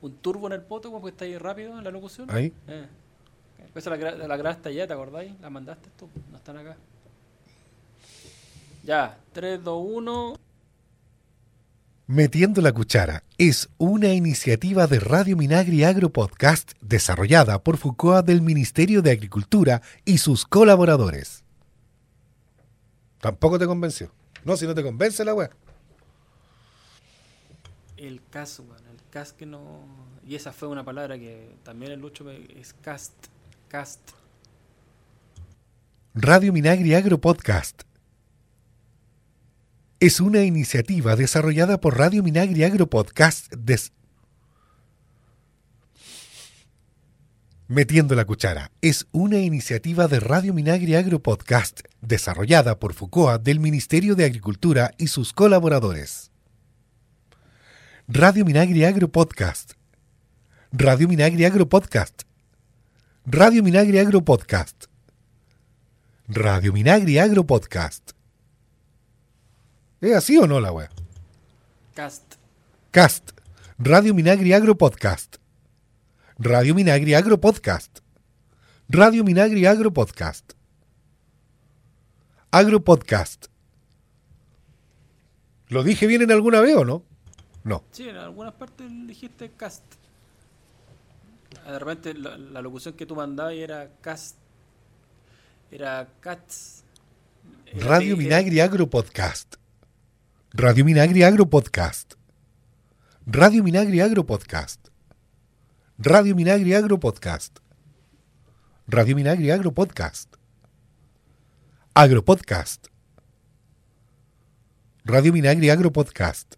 un 0.00 0.16
turbo 0.18 0.46
en 0.48 0.52
el 0.54 0.62
poto, 0.62 0.90
como 0.90 1.04
que 1.04 1.10
está 1.10 1.24
ahí 1.24 1.38
rápido 1.38 1.78
en 1.78 1.84
la 1.84 1.90
locución. 1.90 2.30
Ahí. 2.30 2.52
Eh. 2.68 2.86
Esa 3.74 3.90
la, 3.90 3.96
gra- 3.98 4.16
la 4.16 4.36
grabaste 4.36 4.74
ya, 4.74 4.86
¿te 4.86 4.92
acordáis? 4.94 5.32
La 5.40 5.50
mandaste 5.50 5.90
tú, 5.98 6.08
no 6.30 6.36
están 6.38 6.56
acá. 6.58 6.76
Ya, 8.82 9.18
3, 9.32 9.62
2, 9.62 9.82
1. 9.86 10.36
Metiendo 12.08 12.62
la 12.62 12.72
Cuchara 12.72 13.24
es 13.36 13.68
una 13.78 14.12
iniciativa 14.14 14.86
de 14.86 15.00
Radio 15.00 15.36
Minagri 15.36 15.82
Agro 15.82 16.10
Podcast 16.10 16.72
desarrollada 16.80 17.62
por 17.64 17.78
Foucault 17.78 18.24
del 18.24 18.42
Ministerio 18.42 19.02
de 19.02 19.10
Agricultura 19.10 19.82
y 20.04 20.18
sus 20.18 20.46
colaboradores. 20.46 21.42
Tampoco 23.20 23.58
te 23.58 23.66
convenció. 23.66 24.10
No, 24.44 24.56
si 24.56 24.66
no 24.66 24.74
te 24.74 24.82
convence 24.82 25.24
la 25.24 25.34
weá. 25.34 25.50
El 27.96 28.20
cast, 28.30 28.60
weón, 28.60 28.86
el 28.90 29.00
cast 29.10 29.36
que 29.36 29.46
no. 29.46 29.84
Y 30.26 30.34
esa 30.34 30.52
fue 30.52 30.68
una 30.68 30.84
palabra 30.84 31.18
que 31.18 31.56
también 31.62 31.92
el 31.92 32.00
Lucho 32.00 32.24
me... 32.24 32.46
es 32.60 32.74
cast. 32.74 33.12
Cast. 33.68 34.00
Radio 36.14 36.52
Minagri 36.52 36.94
Agro 36.94 37.20
Podcast 37.20 37.82
es 39.98 40.20
una 40.20 40.42
iniciativa 40.44 41.16
desarrollada 41.16 41.80
por 41.80 41.98
Radio 41.98 42.22
Minagri 42.22 42.64
Agro 42.64 42.86
Podcast 42.86 43.52
des- 43.54 43.92
Metiendo 47.68 48.14
la 48.14 48.24
cuchara 48.24 48.70
es 48.80 49.08
una 49.10 49.38
iniciativa 49.38 50.06
de 50.06 50.20
Radio 50.20 50.54
Minagri 50.54 50.94
Agro 50.94 51.20
Podcast 51.20 51.80
desarrollada 52.00 52.78
por 52.78 52.94
Foucault 52.94 53.42
del 53.42 53.58
Ministerio 53.58 54.14
de 54.14 54.24
Agricultura 54.24 54.92
y 54.98 55.08
sus 55.08 55.32
colaboradores. 55.32 56.30
Radio 58.06 58.44
Minagri 58.44 58.84
Agro 58.84 59.08
Podcast. 59.08 59.72
Radio 60.70 61.08
Minagri 61.08 61.44
Agro 61.44 61.68
Podcast. 61.68 62.22
Radio 63.24 63.64
Minagri 63.64 63.98
Agro 63.98 64.24
Podcast. 64.24 64.84
Radio 66.28 66.72
Minagri 66.72 67.18
Agro 67.18 67.44
Podcast. 67.44 68.12
¿Es 70.00 70.14
así 70.14 70.38
o 70.38 70.46
no 70.46 70.60
la 70.60 70.70
wea? 70.70 70.90
Cast. 71.94 72.34
Cast. 72.92 73.32
Radio 73.76 74.14
Minagri 74.14 74.52
Agro 74.52 74.78
Podcast. 74.78 75.38
Radio 76.38 76.74
Minagri 76.74 77.14
Agro 77.14 77.40
Podcast. 77.40 78.00
Radio 78.90 79.24
Minagri 79.24 79.64
Agro 79.64 79.90
Podcast. 79.90 80.52
Agro 82.50 82.84
Podcast. 82.84 83.46
¿Lo 85.68 85.82
dije 85.82 86.06
bien 86.06 86.20
en 86.20 86.30
alguna 86.32 86.60
vez 86.60 86.76
o 86.76 86.84
no? 86.84 87.02
No. 87.64 87.84
Sí, 87.90 88.10
en 88.10 88.16
algunas 88.16 88.52
partes 88.52 88.86
dijiste 89.06 89.50
cast. 89.52 89.82
De 91.64 91.78
repente 91.78 92.12
la, 92.12 92.36
la 92.36 92.60
locución 92.60 92.92
que 92.92 93.06
tú 93.06 93.16
mandabas 93.16 93.54
era 93.54 93.90
cast. 94.02 94.36
Era 95.70 96.06
cats. 96.20 96.84
Era 97.64 97.86
Radio 97.86 98.14
Minagri 98.14 98.60
Agro 98.60 98.90
Podcast. 98.90 99.56
Radio 100.52 100.84
Minagri 100.84 101.22
Agro 101.22 101.48
Podcast. 101.48 102.12
Radio 103.24 103.64
Minagri 103.64 104.00
Agro 104.00 104.26
Podcast. 104.26 104.90
Radio 105.98 106.34
Minagri 106.36 106.74
Agro 106.74 106.98
Podcast. 106.98 107.58
Radio 108.86 109.16
Minagri 109.16 109.50
Agro 109.50 109.72
Podcast. 109.72 110.36
Agro 111.94 112.22
Podcast. 112.22 112.88
Radio 115.04 115.32
Minagri 115.32 115.70
Agro 115.70 115.90
Podcast. 115.90 116.56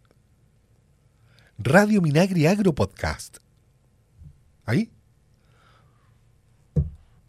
Radio 1.58 2.00
Minagri 2.02 2.46
Agro 2.46 2.74
Podcast. 2.74 3.38
¿Ahí? 4.66 4.90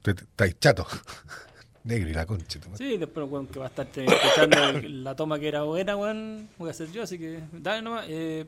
Estáis 0.04 0.60
chato. 0.60 0.88
Negro 1.84 2.10
y 2.10 2.14
la 2.14 2.26
concha. 2.26 2.60
Sí, 2.74 2.98
después 2.98 3.30
weón, 3.30 3.48
que 3.48 3.60
va 3.60 3.66
a 3.66 3.70
estar 3.70 3.88
escuchando 3.88 4.82
la 4.82 5.16
toma 5.16 5.40
que 5.40 5.48
era 5.48 5.62
buena, 5.64 5.96
weón, 5.96 6.50
voy 6.58 6.70
a 6.70 6.72
hacer 6.72 6.92
yo, 6.92 7.04
así 7.04 7.18
que 7.18 7.40
dale 7.54 7.82
nomás. 7.82 8.06
Eh, 8.10 8.46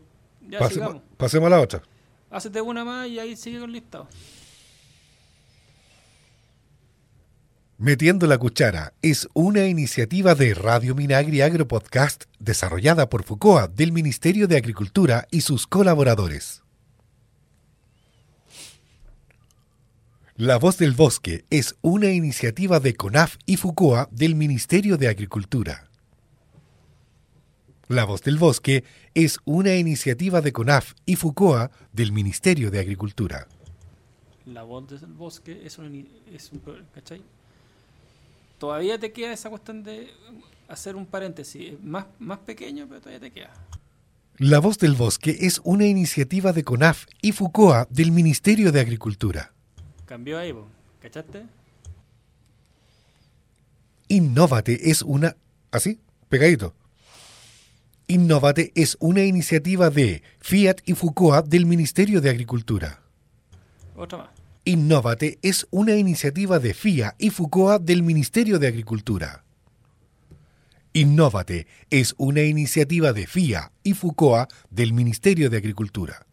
ya 0.50 0.60
Pasemos, 0.60 0.74
sigamos. 0.74 1.02
pasemos 1.18 1.48
a 1.48 1.50
la 1.52 1.62
otra. 1.62 1.82
Hácete 2.32 2.62
una 2.62 2.86
más 2.86 3.10
y 3.10 3.20
ahí 3.20 3.36
sigue 3.36 3.60
con. 3.60 4.08
Metiendo 7.78 8.26
la 8.26 8.38
Cuchara 8.38 8.94
es 9.02 9.28
una 9.34 9.66
iniciativa 9.68 10.34
de 10.34 10.54
Radio 10.54 10.96
Minagri 10.96 11.42
Agro 11.42 11.68
Podcast 11.68 12.26
desarrollada 12.40 13.10
por 13.10 13.24
Foucault 13.24 13.74
del 13.76 13.92
Ministerio 13.92 14.48
de 14.48 14.56
Agricultura 14.56 15.28
y 15.30 15.42
sus 15.42 15.68
colaboradores. 15.68 16.62
La 20.38 20.58
Voz 20.58 20.78
del 20.78 20.94
Bosque 20.94 21.44
es 21.50 21.76
una 21.82 22.12
iniciativa 22.12 22.80
de 22.80 22.96
CONAF 22.96 23.36
y 23.46 23.58
Foucault 23.58 24.10
del 24.12 24.36
Ministerio 24.36 24.98
de 24.98 25.10
Agricultura. 25.10 25.91
La 27.92 28.06
Voz 28.06 28.22
del 28.22 28.38
Bosque 28.38 28.86
es 29.14 29.40
una 29.44 29.76
iniciativa 29.76 30.40
de 30.40 30.54
CONAF 30.54 30.94
y 31.06 31.18
Foucault 31.18 31.74
del 31.92 32.14
Ministerio 32.14 32.72
de 32.72 32.80
Agricultura. 32.80 33.50
La 34.46 34.64
voz 34.64 34.88
del 34.88 35.12
bosque 35.12 35.62
es 35.66 35.78
un, 35.78 36.08
es 36.34 36.54
un 36.54 36.62
¿cachai? 36.96 37.22
Todavía 38.60 38.98
te 38.98 39.12
queda 39.12 39.34
esa 39.34 39.50
cuestión 39.50 39.84
de 39.84 40.10
hacer 40.70 40.96
un 40.96 41.06
paréntesis, 41.06 41.74
más, 41.84 42.06
más 42.18 42.40
pequeño, 42.40 42.88
pero 42.88 43.02
todavía 43.02 43.20
te 43.20 43.32
queda. 43.32 43.52
La 44.38 44.60
Voz 44.60 44.78
del 44.78 44.94
Bosque 44.94 45.40
es 45.42 45.60
una 45.66 45.86
iniciativa 45.86 46.54
de 46.54 46.64
CONAF 46.64 47.08
y 47.22 47.34
Foucault 47.34 47.90
del 47.90 48.14
Ministerio 48.14 48.72
de 48.72 48.80
Agricultura. 48.80 49.52
Cambió 50.06 50.40
ahí, 50.40 50.54
po, 50.54 50.66
¿cachaste? 51.02 51.44
Innovate 54.08 54.90
es 54.90 55.02
una... 55.02 55.36
¿Así? 55.72 56.00
Pegadito. 56.30 56.74
Innovate 58.08 58.72
es 58.76 58.98
una 59.00 59.24
iniciativa 59.24 59.90
de 59.90 60.22
Fiat 60.40 60.82
y 60.86 60.94
Foucault 60.94 61.48
del 61.48 61.66
Ministerio 61.66 62.22
de 62.22 62.30
Agricultura. 62.30 63.02
Otra 63.96 64.18
más. 64.18 64.30
Innovate 64.64 65.40
es 65.42 65.68
una 65.72 65.96
iniciativa 65.96 66.60
de 66.60 66.76
FIA 66.76 67.16
y 67.18 67.32
Foucault 67.32 67.84
del 67.84 68.04
Ministerio 68.04 68.60
de 68.60 68.68
Agricultura. 68.68 69.44
Innovate 70.94 71.66
es 71.90 72.14
una 72.18 72.42
iniciativa 72.42 73.12
de 73.12 73.26
FIA 73.26 73.72
y 73.82 73.94
Foucault 73.94 74.52
del 74.70 74.94
Ministerio 74.94 75.50
de 75.50 75.58
Agricultura. 75.58 76.28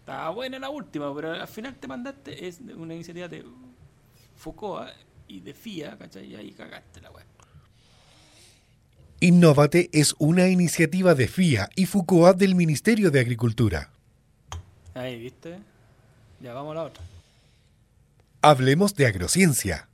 Estaba 0.00 0.30
buena 0.30 0.58
la 0.58 0.68
última, 0.68 1.14
pero 1.14 1.32
al 1.32 1.48
final 1.48 1.76
te 1.76 1.88
mandaste, 1.88 2.46
es 2.46 2.60
una 2.76 2.94
iniciativa 2.94 3.26
de 3.26 3.42
Foucault 4.36 4.90
y 5.26 5.40
de 5.40 5.54
FIA, 5.54 5.96
¿cachai? 5.96 6.26
Y 6.26 6.36
ahí 6.36 6.52
cagaste 6.52 7.00
la 7.00 7.10
weá. 7.10 7.23
Innovate 9.24 9.88
es 9.94 10.14
una 10.18 10.48
iniciativa 10.48 11.14
de 11.14 11.28
FIA 11.28 11.70
y 11.74 11.86
Foucault 11.86 12.36
del 12.36 12.54
Ministerio 12.54 13.10
de 13.10 13.20
Agricultura. 13.20 13.88
Ahí, 14.92 15.18
¿viste? 15.18 15.60
Ya 16.42 16.52
vamos 16.52 16.72
a 16.72 16.74
la 16.74 16.82
otra. 16.82 17.02
Hablemos 18.42 18.94
de 18.96 19.06
agrociencia. 19.06 19.88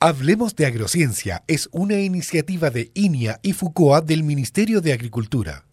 Hablemos 0.00 0.56
de 0.56 0.64
agrociencia 0.64 1.44
es 1.46 1.68
una 1.72 2.00
iniciativa 2.00 2.70
de 2.70 2.90
INIA 2.94 3.38
y 3.42 3.52
Foucault 3.52 4.06
del 4.06 4.22
Ministerio 4.22 4.80
de 4.80 4.94
Agricultura. 4.94 5.66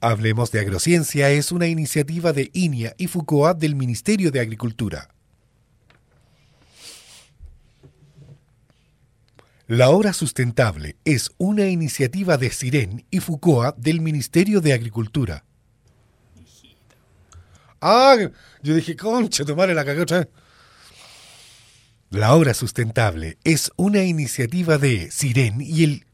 Hablemos 0.00 0.50
de 0.50 0.58
Agrociencia 0.58 1.30
es 1.30 1.52
una 1.52 1.68
iniciativa 1.68 2.32
de 2.32 2.50
INIA 2.52 2.96
y 2.98 3.06
FUCOA 3.06 3.54
del 3.54 3.76
Ministerio 3.76 4.32
de 4.32 4.40
Agricultura. 4.40 5.10
La 9.70 9.90
Hora 9.90 10.12
Sustentable 10.12 10.96
es 11.04 11.30
una 11.38 11.68
iniciativa 11.68 12.36
de 12.36 12.50
Siren 12.50 13.06
y 13.08 13.20
FUCOA 13.20 13.76
del 13.78 14.00
Ministerio 14.00 14.60
de 14.60 14.72
Agricultura. 14.72 15.44
Ah, 17.80 18.16
yo 18.64 18.74
dije, 18.74 18.96
concha, 18.96 19.44
tomarle 19.44 19.76
la 19.76 19.84
vez. 19.84 20.28
La 22.10 22.34
Hora 22.34 22.52
Sustentable 22.52 23.38
es 23.44 23.70
una 23.76 24.02
iniciativa 24.02 24.76
de 24.76 25.08
Siren 25.12 25.60
y 25.60 25.84
el 25.84 26.06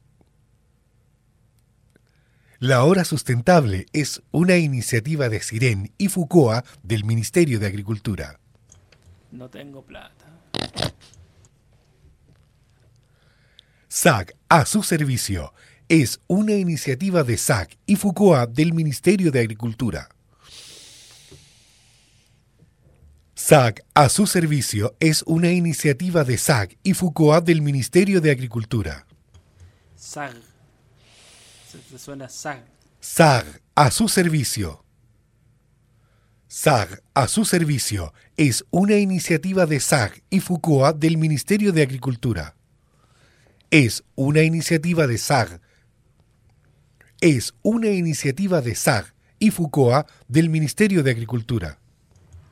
la 2.59 2.85
Hora 2.85 3.07
Sustentable 3.07 3.87
es 3.95 4.23
una 4.33 4.59
iniciativa 4.59 5.31
de 5.31 5.41
Siren 5.41 5.95
y 5.97 6.09
Fucoa 6.09 6.63
del 6.83 7.07
Ministerio 7.07 7.59
de 7.59 7.69
Agricultura. 7.69 8.39
No 9.33 9.49
tengo 9.49 9.83
plata. 9.83 10.27
SAC 13.99 14.37
a 14.51 14.67
su 14.67 14.83
servicio 14.83 15.55
es 15.89 16.21
una 16.27 16.53
iniciativa 16.53 17.25
de 17.25 17.39
SAC 17.39 17.79
y 17.87 17.97
Fucoa 17.97 18.47
del 18.47 18.75
Ministerio 18.75 19.31
de 19.31 19.41
Agricultura. 19.41 20.11
SAC 23.35 23.87
a 23.95 24.11
su 24.11 24.27
servicio 24.27 24.95
es 25.01 25.23
una 25.23 25.51
iniciativa 25.51 26.25
de 26.25 26.37
SAC 26.37 26.77
y 26.83 26.93
Fucoa 26.93 27.41
del 27.41 27.63
Ministerio 27.63 28.21
de 28.21 28.31
Agricultura. 28.31 29.07
SAG. 29.97 30.35
Se, 31.67 31.99
suena 31.99 32.29
SAG. 32.29 32.67
SAG 33.01 33.47
a 33.75 33.91
su 33.91 34.09
servicio. 34.11 34.85
SAG 36.49 37.03
a 37.15 37.29
su 37.29 37.47
servicio 37.47 38.13
es 38.37 38.63
una 38.71 38.97
iniciativa 38.97 39.65
de 39.65 39.81
SAG 39.81 40.23
y 40.29 40.41
FUCOA 40.41 40.93
del 40.93 41.17
Ministerio 41.17 41.73
de 41.73 41.81
Agricultura. 41.81 42.56
Es 43.71 44.05
una 44.15 44.43
iniciativa 44.43 45.07
de 45.07 45.19
SAG. 45.19 45.61
Es 47.21 47.55
una 47.63 47.89
iniciativa 47.89 48.61
de 48.61 48.75
SAG 48.75 49.13
y 49.39 49.51
FUCOA 49.51 50.07
del 50.29 50.49
Ministerio 50.49 51.03
de 51.03 51.11
Agricultura. 51.11 51.79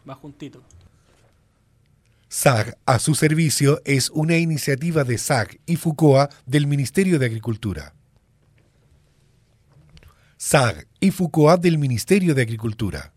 Más 0.04 0.18
juntito. 0.18 0.62
SAG 2.28 2.76
a 2.84 2.98
su 2.98 3.14
servicio 3.14 3.80
es 3.84 4.10
una 4.10 4.36
iniciativa 4.36 5.04
de 5.04 5.18
SAG 5.18 5.60
y 5.66 5.76
FUCOA 5.76 6.30
del 6.46 6.66
Ministerio 6.66 7.18
de 7.20 7.26
Agricultura. 7.26 7.94
SAG 10.36 10.86
y 10.98 11.12
FUCOA 11.12 11.56
del 11.56 11.78
Ministerio 11.78 12.34
de 12.34 12.42
Agricultura. 12.42 13.13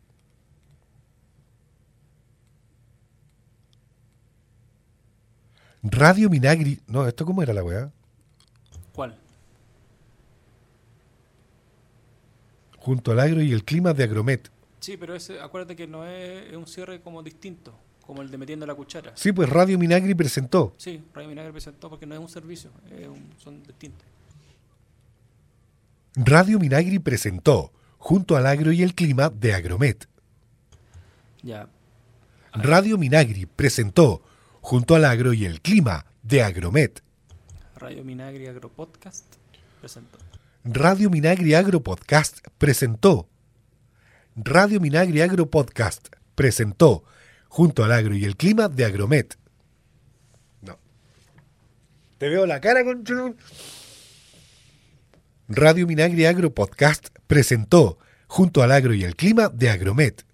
Radio 5.92 6.30
Minagri. 6.30 6.80
No, 6.88 7.08
¿esto 7.08 7.26
cómo 7.26 7.42
era 7.44 7.54
la 7.54 7.64
weá? 7.64 7.92
¿Cuál? 8.94 9.18
Junto 12.80 13.12
al 13.12 13.20
agro 13.20 13.42
y 13.42 13.52
el 13.52 13.64
clima 13.64 13.94
de 13.94 14.04
Agromet. 14.04 14.50
Sí, 14.80 14.96
pero 14.98 15.16
ese, 15.16 15.40
acuérdate 15.42 15.76
que 15.76 15.88
no 15.88 16.06
es, 16.06 16.48
es 16.52 16.56
un 16.56 16.68
cierre 16.68 17.02
como 17.02 17.22
distinto, 17.24 17.78
como 18.06 18.22
el 18.22 18.32
de 18.32 18.38
metiendo 18.38 18.66
la 18.66 18.76
cuchara. 18.76 19.12
Sí, 19.16 19.32
pues 19.32 19.50
Radio 19.50 19.78
Minagri 19.78 20.14
presentó. 20.16 20.74
Sí, 20.78 21.04
Radio 21.14 21.30
Vinagre 21.30 21.52
presentó 21.52 21.90
porque 21.90 22.06
no 22.06 22.16
es 22.16 22.22
un 22.22 22.30
servicio, 22.30 22.72
es 22.98 23.08
un- 23.08 23.30
son 23.38 23.64
distintos. 23.64 24.06
Radio 26.16 26.60
Minagri 26.60 27.00
presentó 27.00 27.72
Junto 28.00 28.38
al 28.38 28.46
agro 28.46 28.72
y 28.72 28.84
el 28.84 28.94
clima 28.94 29.30
de 29.30 29.54
Agromet. 29.54 30.08
Ya, 31.44 31.68
Radio 32.54 32.98
Minagri 32.98 33.46
presentó 33.48 34.22
Junto 34.68 34.96
al 34.96 35.06
agro 35.06 35.32
y 35.32 35.46
el 35.46 35.62
clima 35.62 36.06
de 36.24 36.44
Agromet. 36.44 37.02
Radio 37.78 38.04
Minagri 38.04 38.48
Agro 38.48 38.68
Podcast 38.68 39.24
presentó. 39.80 40.18
Radio 40.66 41.10
Minagri 41.10 41.54
Agro 41.54 41.82
Podcast 41.82 42.46
presentó. 42.58 43.30
Radio 44.36 44.82
Minagri 44.82 45.22
Agro 45.22 45.50
Podcast 45.50 46.10
presentó 46.36 47.06
Junto 47.48 47.86
al 47.86 47.94
agro 47.94 48.14
y 48.14 48.26
el 48.26 48.36
clima 48.36 48.68
de 48.68 48.84
Agromet. 48.84 49.38
No. 50.64 50.78
Te 52.18 52.28
veo 52.28 52.46
la 52.46 52.60
cara 52.60 52.84
con 52.84 53.06
Radio 55.48 55.88
Minagri 55.88 56.26
Agro 56.26 56.54
Podcast 56.54 57.08
presentó 57.26 58.00
Junto 58.28 58.62
al 58.64 58.74
agro 58.74 58.94
y 58.94 59.06
el 59.06 59.16
clima 59.16 59.48
de 59.48 59.70
Agromet. 59.70 60.26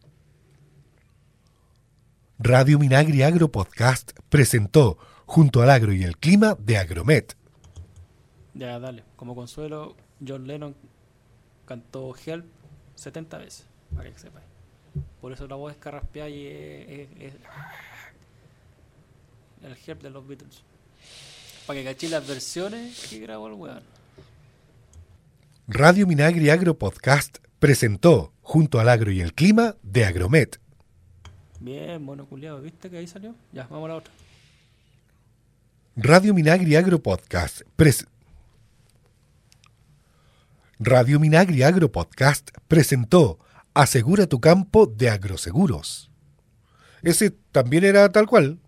Radio 2.45 2.78
Minagri 2.78 3.24
Agro 3.24 3.49
Podcast 3.52 4.11
presentó 4.28 4.98
Junto 5.26 5.61
al 5.61 5.70
agro 5.70 5.94
y 5.94 6.03
el 6.03 6.18
clima 6.18 6.57
de 6.60 6.78
Agromet. 6.78 7.38
Ya, 8.53 8.78
dale. 8.80 9.03
Como 9.15 9.34
consuelo, 9.36 9.95
John 10.26 10.45
Lennon 10.45 10.76
cantó 11.65 12.14
Help 12.26 12.45
70 12.95 13.38
veces, 13.38 13.65
para 13.95 14.11
que 14.11 14.20
sepáis. 14.20 14.45
Por 15.22 15.32
eso 15.32 15.48
la 15.48 15.56
voz 15.56 15.72
es 15.72 15.78
carraspeada 15.80 16.28
y 16.30 16.45
es, 16.45 16.90
es- 16.90 17.10
es- 17.22 17.34
el 19.64 19.78
Help 19.88 20.02
de 20.03 20.10
los 20.10 20.28
Beatles. 20.28 20.61
Para 21.65 21.80
que 21.80 21.86
cachí 21.86 22.10
las 22.10 22.28
versiones 22.28 23.07
que 23.10 23.20
grabó 23.20 23.48
el 23.48 23.53
weón. 23.53 23.82
Radio 25.68 26.06
Minagri 26.06 26.49
Agro 26.49 26.78
Podcast 26.78 27.38
presentó 27.60 28.34
Junto 28.41 28.82
al 28.82 28.90
agro 28.90 29.10
y 29.10 29.22
el 29.22 29.34
clima 29.34 29.78
de 29.84 30.03
Agromet. 30.03 30.60
Bien, 31.64 32.03
mono 32.03 32.26
culiado, 32.26 32.61
¿viste 32.61 32.90
que 32.90 32.98
ahí 32.98 33.07
salió? 33.07 33.34
Ya, 33.53 33.65
vamos 33.69 33.85
a 33.85 33.88
la 33.94 33.95
otra. 33.95 34.14
Radio 35.95 36.34
Minagri 36.34 36.76
Agro 36.76 36.99
Podcast 37.02 37.61
pres- 37.77 38.06
Radio 40.80 41.22
Minagri 41.22 41.64
Agro 41.64 41.90
Podcast 41.90 42.49
presentó 42.68 43.40
Asegura 43.73 44.27
tu 44.27 44.41
campo 44.41 44.88
de 44.88 45.10
agroseguros. 45.10 46.11
Ese 47.02 47.31
también 47.53 47.85
era 47.85 48.11
tal 48.11 48.27
cual. 48.27 48.60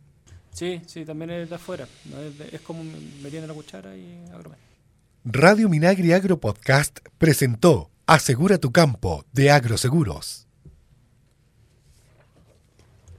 Sí, 0.53 0.81
sí, 0.87 1.03
también 1.03 1.31
es 1.31 1.49
de 1.49 1.55
afuera. 1.55 1.89
No 2.05 2.17
es, 2.21 2.53
es 2.53 2.61
como 2.61 2.81
metiendo 3.21 3.45
la 3.47 3.53
cuchara 3.53 3.93
y 3.97 4.23
agromet. 4.33 4.57
Radio 5.25 5.67
Minagri 5.67 6.13
Agro 6.13 6.39
Podcast 6.39 6.99
presentó 7.17 7.89
Asegura 8.05 8.57
tu 8.57 8.71
campo 8.71 9.25
de 9.33 9.51
agroseguros. 9.51 10.44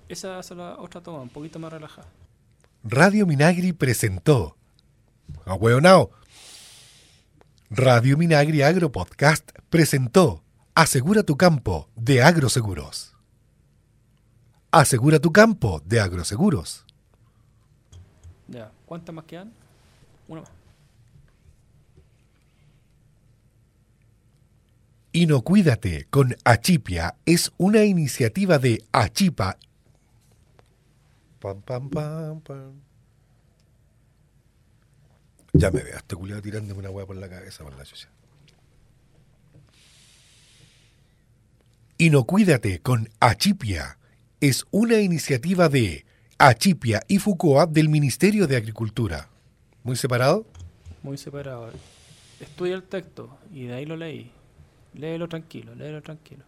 Esa 0.08 0.38
es 0.38 0.50
la 0.52 0.76
otra 0.78 1.00
toma, 1.00 1.20
un 1.20 1.28
poquito 1.28 1.58
más 1.58 1.72
relajada. 1.72 2.06
Radio 2.84 3.26
Minagri 3.26 3.72
presentó. 3.72 4.56
Ahueonao. 5.44 6.10
Radio 7.70 8.16
Minagri 8.16 8.62
Agro 8.62 8.92
Podcast 8.92 9.50
presentó 9.70 10.44
Asegura 10.74 11.24
tu 11.24 11.36
campo 11.36 11.88
de 11.96 12.22
agroseguros. 12.22 13.14
Asegura 14.70 15.18
tu 15.18 15.32
campo 15.32 15.82
de 15.84 15.98
agroseguros. 16.00 16.84
Ya, 18.46 18.70
¿cuántas 18.84 19.12
más 19.14 19.24
quedan? 19.24 19.52
Una 20.28 20.42
más. 20.42 20.50
Inocuídate 25.12 26.06
con 26.10 26.36
Achipia 26.44 27.16
es 27.24 27.50
una 27.56 27.84
iniciativa 27.84 28.58
de 28.58 28.84
Achipa. 28.92 29.56
Pam, 31.55 31.90
pam. 31.90 32.81
Ya 35.52 35.70
me 35.70 35.82
veo, 35.82 35.97
este 35.97 36.16
culiado 36.16 36.43
tirándome 36.43 36.81
una 36.81 36.90
hueá 36.90 37.06
por 37.06 37.16
la 37.16 37.28
cabeza 37.28 37.62
por 37.62 37.77
la 37.77 37.85
chucha. 37.85 38.09
Con 42.82 43.09
Achipia 43.20 43.98
es 44.40 44.66
una 44.70 44.98
iniciativa 44.98 45.68
de 45.68 46.05
Achipia 46.36 47.01
y 47.09 47.18
Fucoa 47.18 47.66
del 47.66 47.89
Ministerio 47.89 48.47
de 48.47 48.56
Agricultura. 48.56 49.28
¿Muy 49.82 49.97
separado? 49.97 50.47
Muy 51.02 51.16
separado. 51.16 51.70
Estudia 52.40 52.74
el 52.74 52.82
texto 52.82 53.39
y 53.52 53.66
de 53.66 53.74
ahí 53.74 53.86
lo 53.86 53.97
leí. 53.97 54.31
Léelo 54.94 55.28
tranquilo, 55.28 55.74
léelo 55.74 56.02
tranquilo. 56.02 56.44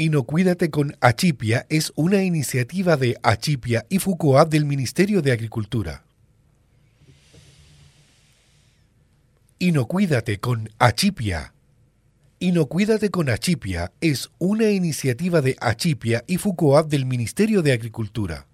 Inocuídate 0.00 0.70
con 0.70 0.96
Achipia 1.02 1.66
es 1.68 1.92
una 1.94 2.22
iniciativa 2.22 2.96
de 2.96 3.18
Achipia 3.22 3.84
y 3.90 3.98
Fucoa 3.98 4.46
del 4.46 4.64
Ministerio 4.64 5.20
de 5.20 5.30
Agricultura. 5.30 6.04
Inocuídate 9.58 10.40
con 10.40 10.70
Achipia. 10.78 11.52
Inocuídate 12.38 13.10
con 13.10 13.28
Achipia 13.28 13.92
es 14.00 14.30
una 14.38 14.70
iniciativa 14.70 15.42
de 15.42 15.58
Achipia 15.60 16.24
y 16.26 16.38
Fucoa 16.38 16.82
del 16.82 17.04
Ministerio 17.04 17.60
de 17.60 17.72
Agricultura. 17.72 18.46